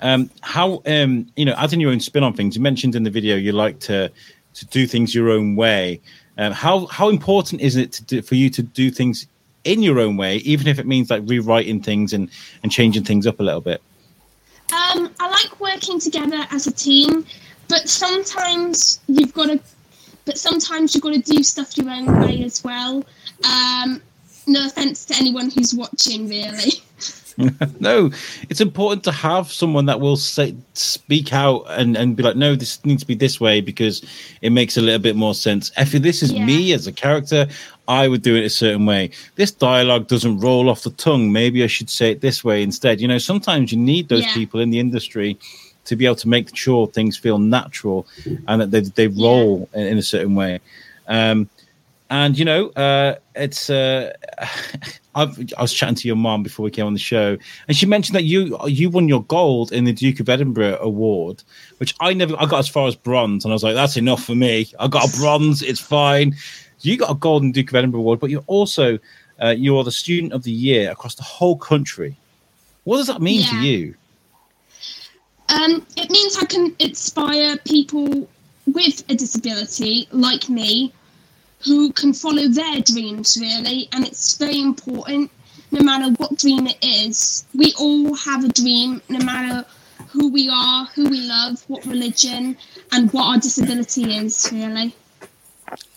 Um, 0.01 0.31
how 0.41 0.83
um, 0.87 1.27
you 1.37 1.45
know, 1.45 1.55
adding 1.57 1.81
your 1.81 1.91
own 1.91 2.01
spin 2.01 2.25
on 2.25 2.35
things. 2.35 2.57
You 2.57 2.63
mentioned 2.63 2.95
in 2.95 3.05
the 3.05 3.11
video 3.11 3.37
you 3.37 3.53
like 3.53 3.79
to 3.81 4.11
to 4.55 4.67
do 4.67 4.87
things 4.87 5.15
your 5.15 5.31
own 5.31 5.57
way. 5.57 6.01
Um, 6.39 6.53
how 6.53 6.87
how 6.87 7.09
important 7.09 7.61
is 7.61 7.77
it 7.77 8.01
do, 8.07 8.23
for 8.23 8.35
you 8.35 8.51
to 8.51 8.63
do 8.63 8.91
things 8.91 9.27
in 9.65 9.83
your 9.83 10.01
own 10.01 10.17
way, 10.17 10.37
even 10.39 10.67
if 10.67 10.79
it 10.79 10.87
means 10.87 11.11
like 11.11 11.23
rewriting 11.27 11.83
things 11.83 12.13
and 12.13 12.29
and 12.63 12.73
changing 12.73 13.05
things 13.05 13.27
up 13.27 13.41
a 13.41 13.43
little 13.43 13.61
bit? 13.61 13.81
Um, 14.73 15.13
I 15.21 15.29
like 15.29 15.61
working 15.61 16.01
together 16.01 16.47
as 16.51 16.67
a 16.67 16.73
team, 16.73 17.27
but 17.69 17.89
sometimes 17.89 19.01
you've 19.07 19.35
got 19.35 19.47
to. 19.47 19.61
But 20.25 20.39
sometimes 20.39 20.95
you've 20.95 21.03
got 21.03 21.15
to 21.15 21.21
do 21.21 21.43
stuff 21.43 21.77
your 21.77 21.91
own 21.91 22.21
way 22.21 22.45
as 22.45 22.63
well. 22.63 23.05
Um, 23.45 24.01
no 24.47 24.67
offense 24.67 25.05
to 25.07 25.15
anyone 25.17 25.51
who's 25.51 25.75
watching, 25.75 26.29
really. 26.29 26.73
no, 27.81 28.11
it's 28.51 28.61
important 28.61 29.03
to 29.05 29.13
have 29.13 29.51
someone 29.51 29.87
that 29.87 30.01
will 30.01 30.17
say, 30.17 30.55
speak 30.75 31.33
out 31.33 31.65
and, 31.69 31.97
and 31.97 32.15
be 32.17 32.23
like, 32.23 32.37
no, 32.37 32.55
this 32.55 32.85
needs 32.85 33.03
to 33.03 33.07
be 33.07 33.15
this 33.15 33.41
way 33.41 33.61
because 33.61 34.03
it 34.43 34.51
makes 34.51 34.77
a 34.77 34.81
little 34.83 35.01
bit 35.01 35.17
more 35.17 35.35
sense. 35.35 35.73
If 35.79 35.93
this 35.93 36.23
is 36.23 36.33
Yeah. 36.33 36.45
me 36.45 36.73
as 36.73 36.87
a 36.87 36.93
character, 36.93 37.47
I 37.89 38.07
would 38.09 38.23
do 38.23 38.37
it 38.37 38.45
a 38.45 38.51
certain 38.51 38.87
way. 38.87 39.11
This 39.37 39.51
dialogue 39.51 40.09
doesn't 40.09 40.41
roll 40.41 40.69
off 40.69 40.83
the 40.83 40.91
tongue. 40.91 41.33
Maybe 41.33 41.65
I 41.65 41.67
should 41.69 41.91
say 41.91 42.11
it 42.11 42.21
this 42.21 42.45
way 42.45 42.63
instead. 42.63 43.01
You 43.01 43.09
know, 43.09 43.19
sometimes 43.19 43.73
you 43.73 43.79
need 43.79 44.09
those 44.09 44.25
Yeah. 44.27 44.35
people 44.35 44.61
in 44.61 44.71
the 44.71 44.79
industry 44.79 45.39
to 45.87 45.97
be 45.97 46.05
able 46.07 46.17
to 46.17 46.29
make 46.29 46.55
sure 46.55 46.87
things 46.87 47.17
feel 47.17 47.39
natural 47.39 48.07
and 48.47 48.61
that 48.61 48.71
they, 48.71 48.81
they 48.81 49.09
roll 49.09 49.69
in, 49.75 49.87
in 49.87 49.99
a 49.99 50.03
certain 50.03 50.35
way. 50.35 50.61
Um, 51.09 51.49
and 52.13 52.39
you 52.39 52.45
know, 52.45 52.69
uh, 52.71 53.17
it's. 53.35 53.71
Uh, 53.71 54.13
I've, 55.15 55.39
I 55.59 55.63
was 55.63 55.73
chatting 55.73 55.95
to 55.97 56.07
your 56.07 56.17
mom 56.17 56.43
before 56.43 56.65
we 56.65 56.71
came 56.71 56.87
on 56.87 56.93
the 56.93 56.99
show, 56.99 57.37
and 57.69 57.77
she 57.77 57.87
mentioned 57.87 58.15
that 58.15 58.25
you 58.25 58.59
you 58.67 58.91
won 58.91 59.09
your 59.09 59.25
gold 59.25 59.73
in 59.73 59.85
the 59.85 59.95
Duke 59.95 60.21
of 60.21 60.29
Edinburgh 60.29 60.79
award, 60.81 61.43
which 61.79 61.95
I 62.01 62.13
never. 62.13 62.37
I 62.39 62.45
got 62.45 62.59
as 62.59 62.69
far 62.69 62.87
as 62.87 62.95
bronze, 62.95 63.45
and 63.45 63.53
I 63.53 63.55
was 63.55 63.63
like, 63.63 63.75
"That's 63.75 63.97
enough 63.97 64.23
for 64.23 64.35
me. 64.35 64.71
I 64.79 64.89
got 64.89 65.09
a 65.09 65.17
bronze. 65.19 65.63
It's 65.63 65.81
fine." 65.81 66.37
You 66.81 66.99
got 66.99 67.11
a 67.11 67.15
golden 67.15 67.51
Duke 67.53 67.71
of 67.71 67.77
Edinburgh 67.77 68.01
award, 68.01 68.21
but 68.21 68.29
you're 68.29 68.45
also 68.47 68.99
uh, 69.43 69.55
you're 69.57 69.83
the 69.83 69.93
student 69.93 70.35
of 70.35 70.43
the 70.43 70.51
year 70.51 70.91
across 70.91 71.15
the 71.15 71.23
whole 71.23 71.57
country. 71.57 72.15
What 72.85 72.99
does 72.99 73.07
that 73.07 73.23
mean 73.23 73.43
to 73.45 73.57
you? 73.57 73.95
Um, 75.49 75.87
it 75.97 76.11
means 76.11 76.37
I 76.37 76.47
can 76.47 76.75
inspire 76.79 77.57
people 77.59 78.29
with 78.67 79.05
a 79.09 79.15
disability 79.15 80.09
like 80.11 80.49
me 80.49 80.93
who 81.65 81.93
can 81.93 82.13
follow 82.13 82.49
their 82.49 82.81
dreams 82.81 83.39
really 83.41 83.89
and 83.93 84.07
it's 84.07 84.37
very 84.37 84.61
important 84.61 85.31
no 85.71 85.83
matter 85.83 86.13
what 86.15 86.37
dream 86.39 86.67
it 86.67 86.79
is 86.83 87.45
we 87.55 87.73
all 87.79 88.15
have 88.15 88.45
a 88.45 88.49
dream 88.49 89.01
no 89.09 89.19
matter 89.25 89.67
who 90.09 90.29
we 90.29 90.49
are 90.49 90.85
who 90.87 91.09
we 91.09 91.21
love 91.21 91.63
what 91.69 91.85
religion 91.87 92.57
and 92.93 93.13
what 93.13 93.25
our 93.25 93.39
disability 93.39 94.17
is 94.17 94.49
really 94.53 94.95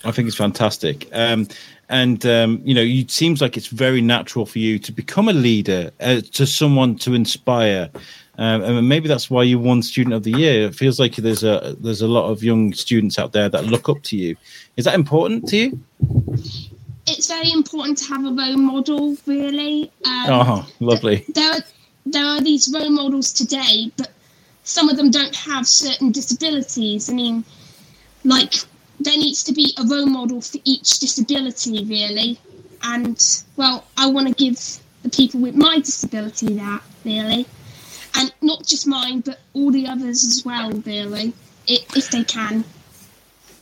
I 0.04 0.12
think 0.12 0.28
it's 0.28 0.38
fantastic. 0.38 1.10
Um, 1.12 1.48
and 1.90 2.26
um, 2.26 2.62
you 2.64 2.74
know, 2.74 2.82
it 2.82 3.12
seems 3.12 3.42
like 3.42 3.58
it's 3.58 3.68
very 3.68 4.02
natural 4.02 4.46
for 4.46 4.60
you 4.60 4.80
to 4.80 4.92
become 4.92 5.28
a 5.28 5.34
leader, 5.34 5.92
uh, 6.00 6.22
to 6.34 6.48
someone 6.48 6.96
to 7.00 7.14
inspire. 7.14 7.90
Um, 8.38 8.64
and 8.64 8.90
maybe 8.90 9.08
that's 9.08 9.30
why 9.30 9.44
you 9.44 9.58
won 9.60 9.82
Student 9.82 10.14
of 10.14 10.24
the 10.24 10.32
Year. 10.32 10.68
It 10.68 10.76
feels 10.76 11.00
like 11.00 11.16
there's 11.16 11.44
a 11.44 11.76
there's 11.80 12.02
a 12.02 12.08
lot 12.08 12.30
of 12.30 12.44
young 12.44 12.74
students 12.74 13.18
out 13.18 13.32
there 13.32 13.48
that 13.50 13.66
look 13.66 13.88
up 13.88 14.02
to 14.04 14.18
you. 14.18 14.36
Is 14.76 14.86
that 14.86 14.96
important 14.96 15.48
to 15.50 15.58
you? 15.58 15.80
it's 17.08 17.28
very 17.28 17.52
important 17.52 17.98
to 18.00 18.06
have 18.06 18.26
a 18.26 18.32
role 18.32 18.58
model 18.58 19.16
really 19.28 19.92
um, 20.06 20.26
Oh, 20.28 20.68
lovely. 20.80 21.24
there 21.36 21.52
are 21.52 21.60
there 22.06 22.26
are 22.26 22.42
these 22.42 22.72
role 22.74 22.90
models 22.90 23.32
today, 23.34 23.92
but 23.98 24.12
some 24.64 24.90
of 24.90 24.98
them 24.98 25.12
don't 25.12 25.36
have 25.36 25.68
certain 25.68 26.12
disabilities. 26.12 27.10
I 27.10 27.14
mean, 27.14 27.44
like 28.24 28.54
there 29.00 29.18
needs 29.18 29.44
to 29.44 29.54
be 29.54 29.74
a 29.78 29.84
role 29.86 30.06
model 30.06 30.42
for 30.42 30.58
each 30.66 31.00
disability, 31.00 31.84
really. 31.86 32.40
And 32.84 33.18
well, 33.56 33.86
I 33.98 34.08
want 34.08 34.28
to 34.28 34.34
give 34.34 34.60
the 35.04 35.10
people 35.10 35.40
with 35.40 35.56
my 35.56 35.80
disability 35.80 36.54
that 36.56 36.82
really, 37.04 37.46
and 38.18 38.34
not 38.42 38.66
just 38.66 38.88
mine, 38.88 39.22
but 39.22 39.40
all 39.54 39.72
the 39.72 39.88
others 39.88 40.26
as 40.26 40.44
well, 40.46 40.72
really, 40.72 41.34
if 41.68 42.12
they 42.12 42.24
can. 42.24 42.64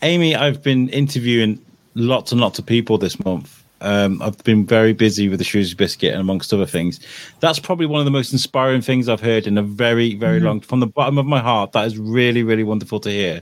Amy, 0.01 0.35
I've 0.35 0.61
been 0.61 0.89
interviewing 0.89 1.63
lots 1.95 2.31
and 2.31 2.41
lots 2.41 2.59
of 2.59 2.65
people 2.65 2.97
this 2.97 3.23
month. 3.23 3.63
Um, 3.81 4.21
I've 4.21 4.37
been 4.45 4.65
very 4.65 4.93
busy 4.93 5.27
with 5.27 5.39
the 5.39 5.45
Shrewsbury 5.45 5.85
Biscuit 5.85 6.11
and 6.13 6.21
amongst 6.21 6.53
other 6.53 6.65
things. 6.65 7.01
That's 7.41 7.59
probably 7.59 7.85
one 7.85 7.99
of 7.99 8.05
the 8.05 8.11
most 8.11 8.31
inspiring 8.31 8.81
things 8.81 9.09
I've 9.09 9.19
heard 9.19 9.45
in 9.45 9.57
a 9.57 9.63
very, 9.63 10.15
very 10.15 10.39
long. 10.39 10.61
From 10.61 10.79
the 10.79 10.87
bottom 10.87 11.17
of 11.17 11.25
my 11.25 11.39
heart, 11.39 11.73
that 11.73 11.85
is 11.85 11.97
really, 11.97 12.43
really 12.43 12.63
wonderful 12.63 13.01
to 13.01 13.09
hear. 13.09 13.41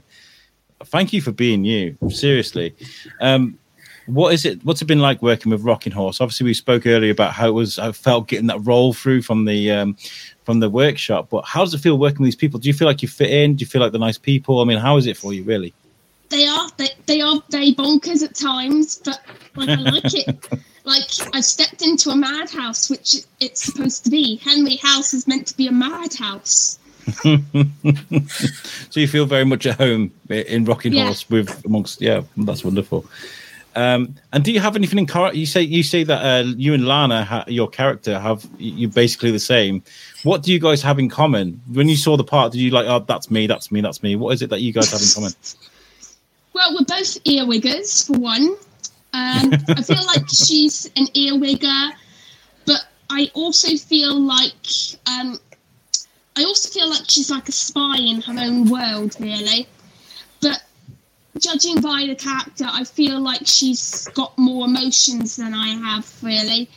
Thank 0.84 1.12
you 1.12 1.20
for 1.20 1.30
being 1.30 1.64
you. 1.64 1.96
Seriously, 2.10 2.74
um, 3.20 3.56
what 4.06 4.34
is 4.34 4.44
it? 4.44 4.64
What's 4.64 4.82
it 4.82 4.86
been 4.86 4.98
like 4.98 5.22
working 5.22 5.52
with 5.52 5.62
Rocking 5.62 5.92
Horse? 5.92 6.20
Obviously, 6.20 6.44
we 6.44 6.54
spoke 6.54 6.88
earlier 6.88 7.12
about 7.12 7.32
how 7.32 7.46
it 7.46 7.52
was. 7.52 7.78
I 7.78 7.92
felt 7.92 8.26
getting 8.26 8.48
that 8.48 8.58
roll 8.64 8.92
through 8.92 9.22
from 9.22 9.44
the 9.44 9.70
um, 9.70 9.96
from 10.44 10.60
the 10.60 10.68
workshop. 10.70 11.28
But 11.30 11.44
how 11.44 11.64
does 11.64 11.74
it 11.74 11.78
feel 11.78 11.98
working 11.98 12.20
with 12.20 12.28
these 12.28 12.36
people? 12.36 12.58
Do 12.58 12.68
you 12.68 12.74
feel 12.74 12.86
like 12.88 13.02
you 13.02 13.08
fit 13.08 13.30
in? 13.30 13.56
Do 13.56 13.62
you 13.62 13.66
feel 13.66 13.80
like 13.80 13.92
they're 13.92 14.00
nice 14.00 14.18
people? 14.18 14.60
I 14.60 14.64
mean, 14.64 14.78
how 14.78 14.96
is 14.96 15.06
it 15.06 15.16
for 15.16 15.32
you, 15.32 15.44
really? 15.44 15.72
They 16.28 16.46
are 16.46 16.70
they, 16.78 16.88
they 17.06 17.20
are 17.20 17.42
very 17.50 17.74
bonkers 17.74 18.22
at 18.22 18.34
times, 18.34 19.00
but 19.04 19.20
like 19.54 19.68
I 19.68 19.76
like 19.76 20.14
it. 20.14 20.48
Like 20.84 21.04
I've 21.32 21.44
stepped 21.44 21.82
into 21.82 22.10
a 22.10 22.16
madhouse, 22.16 22.90
which 22.90 23.18
it's 23.38 23.62
supposed 23.62 24.02
to 24.02 24.10
be. 24.10 24.36
Henry 24.38 24.76
House 24.76 25.14
is 25.14 25.28
meant 25.28 25.46
to 25.46 25.56
be 25.56 25.68
a 25.68 25.72
madhouse. 25.72 26.78
so 27.22 29.00
you 29.00 29.06
feel 29.08 29.26
very 29.26 29.44
much 29.44 29.66
at 29.66 29.78
home 29.78 30.12
in 30.28 30.64
Rocking 30.64 30.92
Yeah. 30.92 31.04
Horse 31.04 31.28
with 31.30 31.64
amongst 31.64 32.00
yeah, 32.00 32.22
that's 32.36 32.64
wonderful. 32.64 33.06
Um, 33.74 34.16
and 34.32 34.44
do 34.44 34.52
you 34.52 34.60
have 34.60 34.76
anything 34.76 34.98
in 34.98 35.06
common? 35.06 35.34
You 35.34 35.46
say 35.46 35.62
you 35.62 35.82
say 35.82 36.04
that 36.04 36.22
uh, 36.22 36.48
you 36.56 36.74
and 36.74 36.86
Lana, 36.86 37.24
ha- 37.24 37.44
your 37.46 37.68
character, 37.68 38.18
have 38.18 38.46
you 38.58 38.88
basically 38.88 39.30
the 39.30 39.38
same. 39.38 39.82
What 40.24 40.42
do 40.42 40.52
you 40.52 40.58
guys 40.58 40.82
have 40.82 40.98
in 40.98 41.08
common? 41.08 41.60
When 41.72 41.88
you 41.88 41.96
saw 41.96 42.16
the 42.16 42.24
part, 42.24 42.52
did 42.52 42.60
you 42.60 42.70
like, 42.70 42.86
oh, 42.86 43.00
that's 43.00 43.30
me, 43.30 43.46
that's 43.46 43.72
me, 43.72 43.80
that's 43.80 44.02
me? 44.02 44.14
What 44.16 44.34
is 44.34 44.42
it 44.42 44.50
that 44.50 44.60
you 44.60 44.72
guys 44.72 44.90
have 44.90 45.00
in 45.00 45.08
common? 45.14 45.32
Well, 46.54 46.74
we're 46.74 46.84
both 46.84 47.24
earwiggers 47.24 48.06
for 48.06 48.18
one. 48.18 48.56
Um, 49.14 49.54
I 49.68 49.82
feel 49.82 50.04
like 50.06 50.28
she's 50.28 50.84
an 50.96 51.06
earwigger, 51.14 51.96
but 52.66 52.86
I 53.08 53.30
also 53.32 53.74
feel 53.76 54.20
like 54.20 54.66
um, 55.06 55.38
I 56.36 56.44
also 56.44 56.68
feel 56.68 56.88
like 56.88 57.08
she's 57.08 57.30
like 57.30 57.48
a 57.48 57.52
spy 57.52 57.96
in 57.98 58.20
her 58.22 58.34
own 58.38 58.70
world, 58.70 59.16
really. 59.18 59.66
Judging 61.38 61.80
by 61.80 62.04
the 62.06 62.14
character, 62.14 62.66
I 62.68 62.84
feel 62.84 63.18
like 63.18 63.46
she's 63.46 64.06
got 64.08 64.36
more 64.36 64.66
emotions 64.66 65.36
than 65.36 65.54
I 65.54 65.68
have, 65.68 66.22
really. 66.22 66.68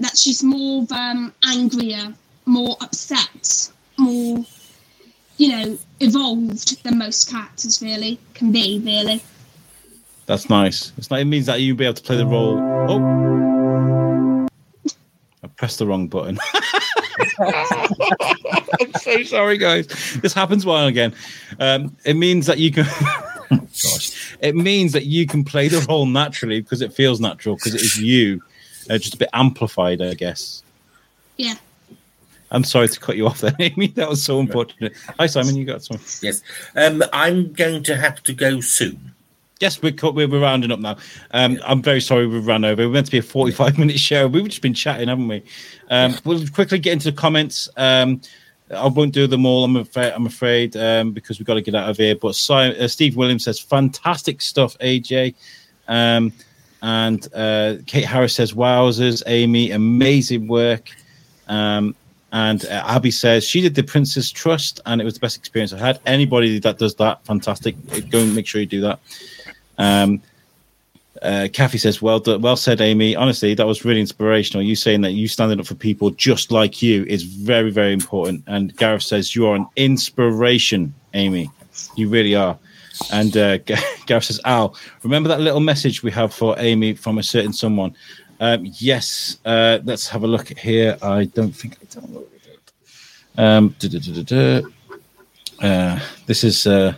That 0.00 0.16
she's 0.16 0.42
more 0.42 0.86
um, 0.90 1.34
angrier, 1.44 2.14
more 2.46 2.76
upset, 2.80 3.70
more, 3.98 4.46
you 5.36 5.48
know, 5.48 5.78
evolved 6.00 6.82
than 6.84 6.98
most 6.98 7.30
characters 7.30 7.82
really 7.82 8.18
can 8.32 8.50
be, 8.50 8.80
really. 8.82 9.22
That's 10.24 10.48
nice. 10.48 10.92
It's 10.96 11.10
not, 11.10 11.20
it 11.20 11.26
means 11.26 11.44
that 11.46 11.60
you'll 11.60 11.76
be 11.76 11.84
able 11.84 11.94
to 11.94 12.02
play 12.02 12.16
the 12.16 12.26
role. 12.26 12.58
Oh, 12.88 14.48
I 15.42 15.46
pressed 15.48 15.80
the 15.80 15.86
wrong 15.86 16.08
button. 16.08 16.38
I'm 18.80 18.94
so 19.00 19.22
sorry, 19.24 19.58
guys. 19.58 19.86
This 20.22 20.32
happens 20.32 20.64
one 20.64 20.88
again. 20.88 21.14
Um, 21.60 21.96
it 22.04 22.14
means 22.14 22.46
that 22.46 22.58
you 22.58 22.72
can. 22.72 22.86
Gosh, 24.40 24.48
it 24.48 24.56
means 24.56 24.92
that 24.92 25.04
you 25.06 25.26
can 25.26 25.44
play 25.44 25.68
the 25.68 25.84
role 25.88 26.06
naturally 26.06 26.60
because 26.60 26.82
it 26.82 26.92
feels 26.92 27.20
natural 27.20 27.56
because 27.56 27.74
it 27.74 27.82
is 27.82 28.00
you, 28.00 28.42
uh, 28.90 28.98
just 28.98 29.14
a 29.14 29.18
bit 29.18 29.30
amplified, 29.32 30.00
I 30.02 30.14
guess. 30.14 30.62
Yeah. 31.36 31.54
I'm 32.50 32.64
sorry 32.64 32.88
to 32.88 33.00
cut 33.00 33.16
you 33.16 33.26
off 33.26 33.40
there, 33.40 33.54
Amy. 33.58 33.88
That 33.88 34.08
was 34.08 34.22
so 34.22 34.40
unfortunate. 34.40 34.94
Hi, 35.18 35.26
Simon. 35.26 35.56
You 35.56 35.64
got 35.64 35.82
some? 35.84 35.98
Yes. 36.22 36.42
Um, 36.76 37.02
I'm 37.12 37.52
going 37.52 37.82
to 37.84 37.96
have 37.96 38.22
to 38.24 38.32
go 38.32 38.60
soon. 38.60 39.12
Yes, 39.60 39.82
we're, 39.82 39.92
cut- 39.92 40.14
we're 40.14 40.28
we're 40.28 40.40
rounding 40.40 40.70
up 40.70 40.78
now. 40.78 40.96
Um, 41.32 41.58
I'm 41.66 41.82
very 41.82 42.00
sorry 42.00 42.26
we 42.28 42.38
ran 42.38 42.64
over. 42.64 42.86
We're 42.86 42.92
meant 42.92 43.06
to 43.06 43.12
be 43.12 43.18
a 43.18 43.22
45 43.22 43.76
minute 43.78 43.98
show. 43.98 44.28
We've 44.28 44.46
just 44.46 44.62
been 44.62 44.74
chatting, 44.74 45.08
haven't 45.08 45.26
we? 45.28 45.42
Um, 45.90 46.14
we'll 46.24 46.46
quickly 46.48 46.78
get 46.78 46.92
into 46.92 47.10
the 47.10 47.16
comments. 47.16 47.68
Um, 47.76 48.20
I 48.70 48.86
won't 48.86 49.12
do 49.12 49.26
them 49.26 49.46
all. 49.46 49.64
I'm 49.64 49.76
afraid, 49.76 50.12
I'm 50.12 50.26
afraid 50.26 50.76
um, 50.76 51.12
because 51.12 51.38
we've 51.38 51.46
got 51.46 51.54
to 51.54 51.62
get 51.62 51.74
out 51.74 51.88
of 51.88 51.96
here. 51.96 52.14
But 52.14 52.38
uh, 52.50 52.88
Steve 52.88 53.16
Williams 53.16 53.44
says, 53.44 53.58
fantastic 53.58 54.42
stuff, 54.42 54.78
AJ. 54.78 55.34
Um, 55.88 56.32
and 56.82 57.26
uh, 57.34 57.76
Kate 57.86 58.04
Harris 58.04 58.34
says, 58.34 58.52
wowzers, 58.52 59.22
Amy, 59.26 59.70
amazing 59.70 60.48
work. 60.48 60.90
Um, 61.48 61.94
and 62.32 62.64
uh, 62.66 62.84
Abby 62.86 63.10
says 63.10 63.44
she 63.44 63.60
did 63.60 63.74
the 63.74 63.82
Prince's 63.82 64.30
Trust, 64.30 64.80
and 64.84 65.00
it 65.00 65.04
was 65.04 65.14
the 65.14 65.20
best 65.20 65.36
experience 65.36 65.72
I 65.72 65.78
had. 65.78 66.00
Anybody 66.04 66.58
that 66.58 66.78
does 66.78 66.94
that, 66.96 67.24
fantastic. 67.24 67.74
Go 68.10 68.20
and 68.20 68.34
make 68.34 68.46
sure 68.46 68.60
you 68.60 68.66
do 68.66 68.82
that. 68.82 69.00
Um, 69.78 70.22
uh, 71.22 71.48
Kathy 71.52 71.78
says, 71.78 72.02
"Well 72.02 72.20
done, 72.20 72.40
well 72.40 72.56
said, 72.56 72.80
Amy. 72.80 73.16
Honestly, 73.16 73.54
that 73.54 73.66
was 73.66 73.84
really 73.84 74.00
inspirational. 74.00 74.62
You 74.62 74.76
saying 74.76 75.00
that 75.02 75.12
you 75.12 75.28
standing 75.28 75.60
up 75.60 75.66
for 75.66 75.74
people 75.74 76.10
just 76.10 76.50
like 76.50 76.82
you 76.82 77.04
is 77.04 77.22
very, 77.22 77.70
very 77.70 77.92
important." 77.92 78.44
And 78.46 78.76
Gareth 78.76 79.02
says, 79.02 79.34
"You 79.34 79.46
are 79.46 79.56
an 79.56 79.66
inspiration, 79.76 80.94
Amy. 81.14 81.50
You 81.96 82.08
really 82.08 82.34
are." 82.34 82.58
And 83.12 83.36
uh, 83.36 83.58
Gareth 84.06 84.24
says, 84.24 84.40
"Al, 84.44 84.76
remember 85.02 85.28
that 85.28 85.40
little 85.40 85.60
message 85.60 86.02
we 86.02 86.10
have 86.12 86.32
for 86.32 86.54
Amy 86.58 86.94
from 86.94 87.18
a 87.18 87.22
certain 87.22 87.52
someone?" 87.52 87.94
Um, 88.40 88.66
yes. 88.78 89.38
Uh, 89.44 89.78
let's 89.84 90.08
have 90.08 90.22
a 90.22 90.26
look 90.26 90.56
here. 90.58 90.96
I 91.02 91.24
don't 91.24 91.52
think 91.52 91.76
I 91.82 91.84
downloaded 91.86 92.28
it. 92.46 92.72
Um, 93.36 93.74
uh, 95.60 95.98
this 96.26 96.44
is 96.44 96.66
uh, 96.66 96.94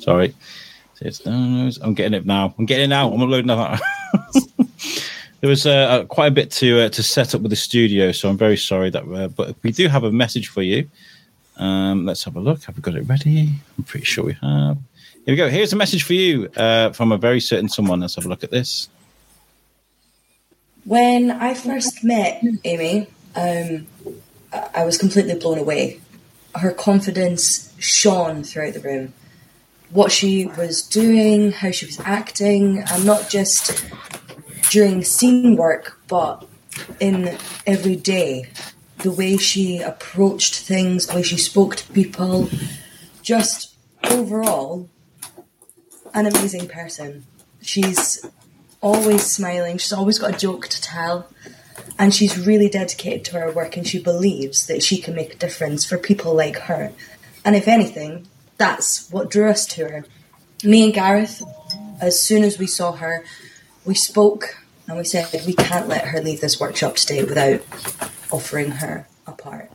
sorry. 0.00 0.34
I'm 1.02 1.94
getting 1.94 2.14
it 2.14 2.26
now. 2.26 2.54
I'm 2.58 2.66
getting 2.66 2.84
it 2.84 2.88
now. 2.88 3.12
I'm 3.12 3.20
uploading 3.20 3.48
that. 3.48 3.80
there 5.40 5.50
was 5.50 5.66
uh, 5.66 6.04
quite 6.04 6.28
a 6.28 6.30
bit 6.30 6.50
to 6.52 6.80
uh, 6.80 6.88
to 6.90 7.02
set 7.02 7.34
up 7.34 7.42
with 7.42 7.50
the 7.50 7.56
studio, 7.56 8.12
so 8.12 8.28
I'm 8.28 8.38
very 8.38 8.56
sorry 8.56 8.90
that. 8.90 9.04
Uh, 9.04 9.28
but 9.28 9.56
we 9.62 9.72
do 9.72 9.88
have 9.88 10.04
a 10.04 10.12
message 10.12 10.48
for 10.48 10.62
you. 10.62 10.88
Um, 11.58 12.04
let's 12.06 12.24
have 12.24 12.36
a 12.36 12.40
look. 12.40 12.64
Have 12.64 12.76
we 12.76 12.82
got 12.82 12.94
it 12.94 13.02
ready? 13.02 13.50
I'm 13.76 13.84
pretty 13.84 14.06
sure 14.06 14.24
we 14.24 14.34
have. 14.34 14.78
Here 15.24 15.32
we 15.32 15.36
go. 15.36 15.48
Here's 15.48 15.72
a 15.72 15.76
message 15.76 16.02
for 16.02 16.12
you 16.12 16.48
uh, 16.56 16.92
from 16.92 17.12
a 17.12 17.18
very 17.18 17.40
certain 17.40 17.68
someone. 17.68 18.00
Let's 18.00 18.14
have 18.14 18.26
a 18.26 18.28
look 18.28 18.44
at 18.44 18.50
this. 18.50 18.88
When 20.84 21.32
I 21.32 21.54
first 21.54 22.04
met 22.04 22.42
Amy, 22.64 23.08
um, 23.34 23.86
I 24.52 24.84
was 24.84 24.98
completely 24.98 25.34
blown 25.34 25.58
away. 25.58 26.00
Her 26.54 26.70
confidence 26.70 27.74
shone 27.78 28.44
throughout 28.44 28.74
the 28.74 28.80
room. 28.80 29.12
What 29.90 30.12
she 30.12 30.46
was 30.46 30.82
doing, 30.82 31.52
how 31.52 31.70
she 31.70 31.86
was 31.86 32.00
acting, 32.00 32.84
and 32.90 33.06
not 33.06 33.30
just 33.30 33.84
during 34.70 35.02
scene 35.04 35.56
work, 35.56 35.98
but 36.08 36.46
in 37.00 37.36
every 37.66 37.96
day. 37.96 38.48
The 38.98 39.12
way 39.12 39.36
she 39.36 39.78
approached 39.78 40.54
things, 40.54 41.06
the 41.06 41.16
way 41.16 41.22
she 41.22 41.36
spoke 41.36 41.76
to 41.76 41.92
people, 41.92 42.48
just 43.22 43.76
overall, 44.10 44.88
an 46.14 46.26
amazing 46.26 46.68
person. 46.68 47.24
She's 47.60 48.24
always 48.80 49.24
smiling, 49.24 49.78
she's 49.78 49.92
always 49.92 50.18
got 50.18 50.34
a 50.34 50.38
joke 50.38 50.68
to 50.68 50.80
tell, 50.80 51.28
and 51.98 52.14
she's 52.14 52.38
really 52.46 52.68
dedicated 52.68 53.24
to 53.26 53.38
her 53.38 53.50
work 53.50 53.76
and 53.76 53.86
she 53.86 54.02
believes 54.02 54.66
that 54.66 54.82
she 54.82 54.98
can 54.98 55.14
make 55.14 55.34
a 55.34 55.38
difference 55.38 55.84
for 55.84 55.98
people 55.98 56.34
like 56.34 56.56
her. 56.56 56.92
And 57.44 57.54
if 57.54 57.68
anything, 57.68 58.26
that's 58.58 59.10
what 59.10 59.30
drew 59.30 59.48
us 59.48 59.66
to 59.66 59.88
her. 59.88 60.04
Me 60.64 60.84
and 60.84 60.94
Gareth, 60.94 61.42
as 62.00 62.20
soon 62.20 62.42
as 62.42 62.58
we 62.58 62.66
saw 62.66 62.92
her, 62.92 63.24
we 63.84 63.94
spoke 63.94 64.56
and 64.88 64.96
we 64.96 65.04
said 65.04 65.28
we 65.46 65.54
can't 65.54 65.88
let 65.88 66.06
her 66.06 66.20
leave 66.20 66.40
this 66.40 66.60
workshop 66.60 66.96
today 66.96 67.24
without 67.24 67.60
offering 68.30 68.70
her 68.70 69.06
a 69.26 69.32
part. 69.32 69.70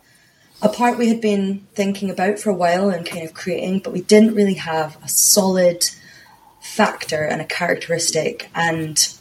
A 0.62 0.70
part 0.70 0.98
we 0.98 1.10
had 1.10 1.22
been 1.22 1.66
thinking 1.74 2.10
about 2.10 2.40
for 2.40 2.50
a 2.50 2.56
while 2.56 2.90
and 2.90 3.06
kind 3.06 3.24
of 3.26 3.34
creating, 3.34 3.80
but 3.80 3.94
we 3.94 4.02
didn't 4.02 4.36
really 4.36 4.56
have 4.56 4.98
a 5.04 5.10
solid 5.10 5.90
factor 6.62 7.24
and 7.24 7.42
a 7.42 7.46
characteristic, 7.46 8.50
and 8.54 9.16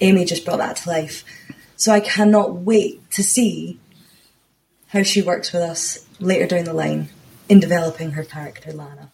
Amy 0.00 0.24
just 0.24 0.44
brought 0.44 0.58
that 0.58 0.76
to 0.76 0.88
life. 0.88 1.24
So 1.76 1.92
I 1.92 2.00
cannot 2.00 2.54
wait 2.54 3.10
to 3.12 3.22
see 3.22 3.80
how 4.88 5.02
she 5.02 5.20
works 5.20 5.52
with 5.52 5.62
us 5.62 6.06
later 6.20 6.46
down 6.46 6.64
the 6.64 6.72
line 6.72 7.08
in 7.48 7.60
developing 7.60 8.10
her 8.12 8.24
character, 8.24 8.72
Lana. 8.72 9.10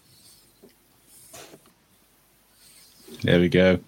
There 3.22 3.40
we 3.40 3.48
go. 3.48 3.78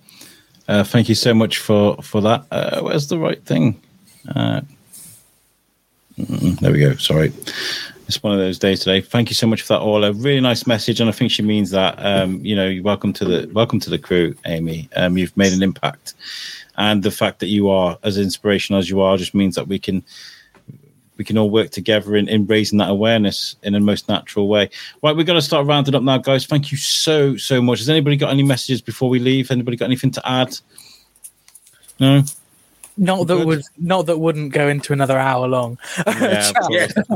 Uh, 0.69 0.83
thank 0.83 1.09
you 1.09 1.15
so 1.15 1.35
much 1.35 1.59
for 1.59 1.97
for 2.03 2.21
that. 2.23 2.47
Uh, 2.51 2.81
where's 2.81 3.09
the 3.09 3.19
right 3.19 3.45
thing? 3.45 3.81
Uh, 4.35 4.63
there 6.17 6.73
we 6.73 6.81
go. 6.81 6.97
Sorry, 6.97 7.33
it's 8.07 8.23
one 8.23 8.33
of 8.33 8.39
those 8.39 8.59
days 8.59 8.81
today. 8.81 9.01
Thank 9.01 9.29
you 9.29 9.35
so 9.35 9.47
much 9.47 9.63
for 9.63 9.75
that, 9.75 9.81
all. 9.81 10.05
A 10.05 10.13
really 10.13 10.41
nice 10.41 10.67
message, 10.67 11.01
and 11.01 11.09
I 11.09 11.13
think 11.13 11.31
she 11.31 11.43
means 11.43 11.71
that. 11.71 11.95
Um, 12.05 12.45
you 12.45 12.57
know, 12.57 12.81
welcome 12.83 13.13
to 13.15 13.25
the 13.25 13.51
welcome 13.53 13.79
to 13.81 13.91
the 13.91 13.99
crew, 13.99 14.35
Amy. 14.47 14.89
Um, 14.97 15.19
you've 15.19 15.37
made 15.37 15.53
an 15.53 15.63
impact, 15.63 16.15
and 16.77 17.03
the 17.03 17.11
fact 17.11 17.41
that 17.41 17.49
you 17.49 17.69
are 17.69 17.99
as 18.03 18.19
inspirational 18.19 18.81
as 18.81 18.89
you 18.89 19.01
are 19.01 19.17
just 19.17 19.35
means 19.35 19.55
that 19.55 19.69
we 19.69 19.79
can 19.79 20.03
we 21.17 21.25
can 21.25 21.39
all 21.39 21.51
work 21.51 21.71
together 21.71 22.17
in, 22.17 22.29
in 22.29 22.47
raising 22.47 22.79
that 22.79 22.91
awareness 22.91 23.57
in 23.63 23.75
a 23.75 23.81
most 23.81 24.09
natural 24.09 24.49
way. 24.49 24.71
Right, 25.03 25.17
we're 25.17 25.25
going 25.25 25.39
to 25.39 25.43
start 25.43 25.67
rounding 25.67 25.95
up 25.95 26.03
now, 26.03 26.19
guys. 26.19 26.47
Thank 26.47 26.71
you 26.71 26.79
so, 26.79 27.37
so 27.37 27.63
much. 27.63 27.79
Has 27.79 27.89
anybody 27.89 28.17
got 28.17 28.31
any 28.31 28.43
messages 28.43 28.83
before 28.83 29.09
we 29.09 29.19
leave? 29.19 29.51
Anybody 29.51 29.77
got 29.77 29.87
anything 29.87 30.11
to 30.13 30.29
add? 30.29 30.59
No? 31.99 32.23
Not 32.99 33.27
that 33.27 33.45
would 33.45 33.63
not 33.77 34.07
that 34.07 34.19
wouldn't 34.19 34.53
go 34.53 34.69
into 34.69 34.93
another 34.93 35.19
hour 35.19 35.47
long. 35.47 35.79
Yeah, 36.07 36.49
of 36.49 36.55
course, 36.67 36.97
of 36.97 37.09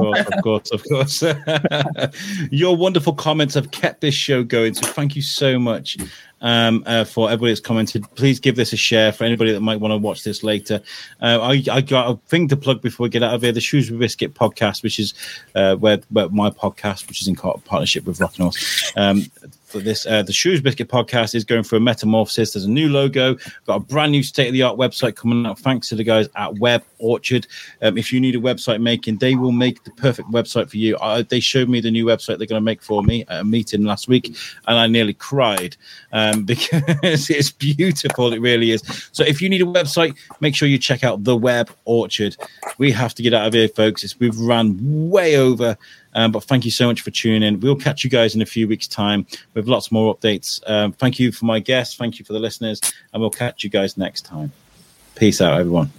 course, 0.43 0.71
of 0.71 0.85
course, 0.85 1.23
of 1.23 1.45
course. 1.45 2.17
Your 2.51 2.77
wonderful 2.77 3.15
comments 3.15 3.55
have 3.55 3.71
kept 3.71 4.03
this 4.03 4.15
show 4.15 4.43
going. 4.43 4.75
So 4.75 4.87
thank 4.87 5.17
you 5.17 5.23
so 5.23 5.59
much 5.59 5.97
um, 6.43 6.83
uh, 6.87 7.05
for 7.05 7.29
everybody 7.31 7.53
that's 7.53 7.61
commented. 7.61 8.05
Please 8.15 8.41
give 8.41 8.57
this 8.57 8.75
a 8.75 8.77
share 8.77 9.11
for 9.11 9.25
anybody 9.25 9.53
that 9.53 9.61
might 9.61 9.81
want 9.81 9.93
to 9.93 9.97
watch 9.97 10.23
this 10.23 10.43
later. 10.43 10.83
Uh, 11.23 11.39
I, 11.41 11.63
I 11.71 11.81
got 11.81 12.11
a 12.11 12.17
thing 12.29 12.49
to 12.49 12.57
plug 12.57 12.83
before 12.83 13.05
we 13.05 13.11
get 13.11 13.23
out 13.23 13.35
of 13.35 13.43
here: 13.43 13.53
the 13.53 13.61
Shoes 13.61 13.91
with 13.91 14.01
Biscuit 14.01 14.35
podcast, 14.35 14.83
which 14.83 14.99
is 14.99 15.15
uh, 15.55 15.77
where, 15.77 16.01
where 16.11 16.29
my 16.29 16.51
podcast, 16.51 17.09
which 17.09 17.23
is 17.23 17.29
in 17.29 17.37
partnership 17.37 18.05
with 18.05 18.21
Rocking 18.21 18.45
Horse. 18.45 18.93
Um, 18.97 19.25
this, 19.79 20.07
uh, 20.07 20.23
the 20.23 20.33
Shoes 20.33 20.61
Biscuit 20.61 20.89
podcast 20.89 21.35
is 21.35 21.45
going 21.45 21.63
through 21.63 21.79
a 21.79 21.81
metamorphosis. 21.81 22.53
There's 22.53 22.65
a 22.65 22.71
new 22.71 22.89
logo, 22.89 23.37
got 23.67 23.77
a 23.77 23.81
brand 23.81 24.13
new 24.13 24.23
state 24.23 24.49
of 24.49 24.53
the 24.53 24.63
art 24.63 24.77
website 24.77 25.15
coming 25.15 25.47
out. 25.47 25.59
Thanks 25.59 25.89
to 25.91 25.95
the 25.95 26.05
guys 26.05 26.29
at 26.35 26.59
Web 26.59 26.83
Orchard. 26.99 27.47
Um, 27.83 27.97
if 27.97 28.13
you 28.13 28.21
need 28.21 28.35
a 28.35 28.41
website 28.41 28.81
making, 28.81 29.19
they 29.19 29.35
will 29.35 29.53
make 29.53 29.85
the 29.85 29.91
perfect 29.93 30.31
website 30.31 30.69
for 30.69 30.79
you. 30.79 30.97
I, 31.01 31.23
they 31.23 31.41
showed 31.41 31.69
me 31.69 31.81
the 31.81 31.91
new 31.91 32.05
website 32.05 32.39
they're 32.39 32.47
going 32.47 32.61
to 32.61 32.61
make 32.61 32.83
for 32.83 33.03
me 33.03 33.25
at 33.29 33.41
a 33.41 33.45
meeting 33.45 33.85
last 33.85 34.09
week, 34.09 34.37
and 34.67 34.79
I 34.79 34.87
nearly 34.87 35.15
cried 35.15 35.77
um, 36.13 36.45
because 36.45 37.31
it's 37.31 37.53
beautiful. 37.53 38.33
It 38.33 38.41
really 38.41 38.73
is. 38.73 38.83
So 39.13 39.23
if 39.25 39.41
you 39.41 39.49
need 39.49 39.63
a 39.63 39.67
website, 39.67 40.17
make 40.41 40.57
sure 40.57 40.69
you 40.69 40.79
check 40.79 41.05
out 41.05 41.25
the 41.25 41.37
Web 41.37 41.71
Orchard. 41.85 42.37
We 42.79 42.91
have 42.93 43.15
to 43.15 43.23
get 43.23 43.35
out 43.35 43.47
of 43.47 43.55
here, 43.55 43.69
folks. 43.69 44.03
It's, 44.03 44.19
we've 44.19 44.39
run 44.39 45.11
way 45.11 45.37
over. 45.37 45.77
Um, 46.15 46.33
but 46.33 46.45
thank 46.45 46.65
you 46.65 46.71
so 46.71 46.87
much 46.87 47.01
for 47.01 47.11
tuning 47.11 47.43
in. 47.43 47.61
We'll 47.61 47.77
catch 47.77 48.05
you 48.05 48.11
guys 48.11 48.35
in 48.35 48.43
a 48.43 48.47
few 48.47 48.67
weeks' 48.67 48.89
time 48.89 49.27
with 49.55 49.69
lots 49.69 49.93
more 49.93 50.15
updates. 50.15 50.61
Um, 50.69 50.93
thank 50.93 51.19
you 51.19 51.33
for 51.33 51.45
my 51.45 51.61
guests. 51.61 51.97
Thank 51.97 52.19
you 52.19 52.25
for 52.25 52.33
the 52.33 52.41
listeners. 52.41 52.81
And 53.13 53.21
we'll 53.21 53.31
catch 53.31 53.65
you 53.65 53.71
guys 53.71 53.97
next 53.97 54.23
time. 54.23 54.53
Peace 55.15 55.41
out, 55.41 55.59
everyone. 55.59 55.91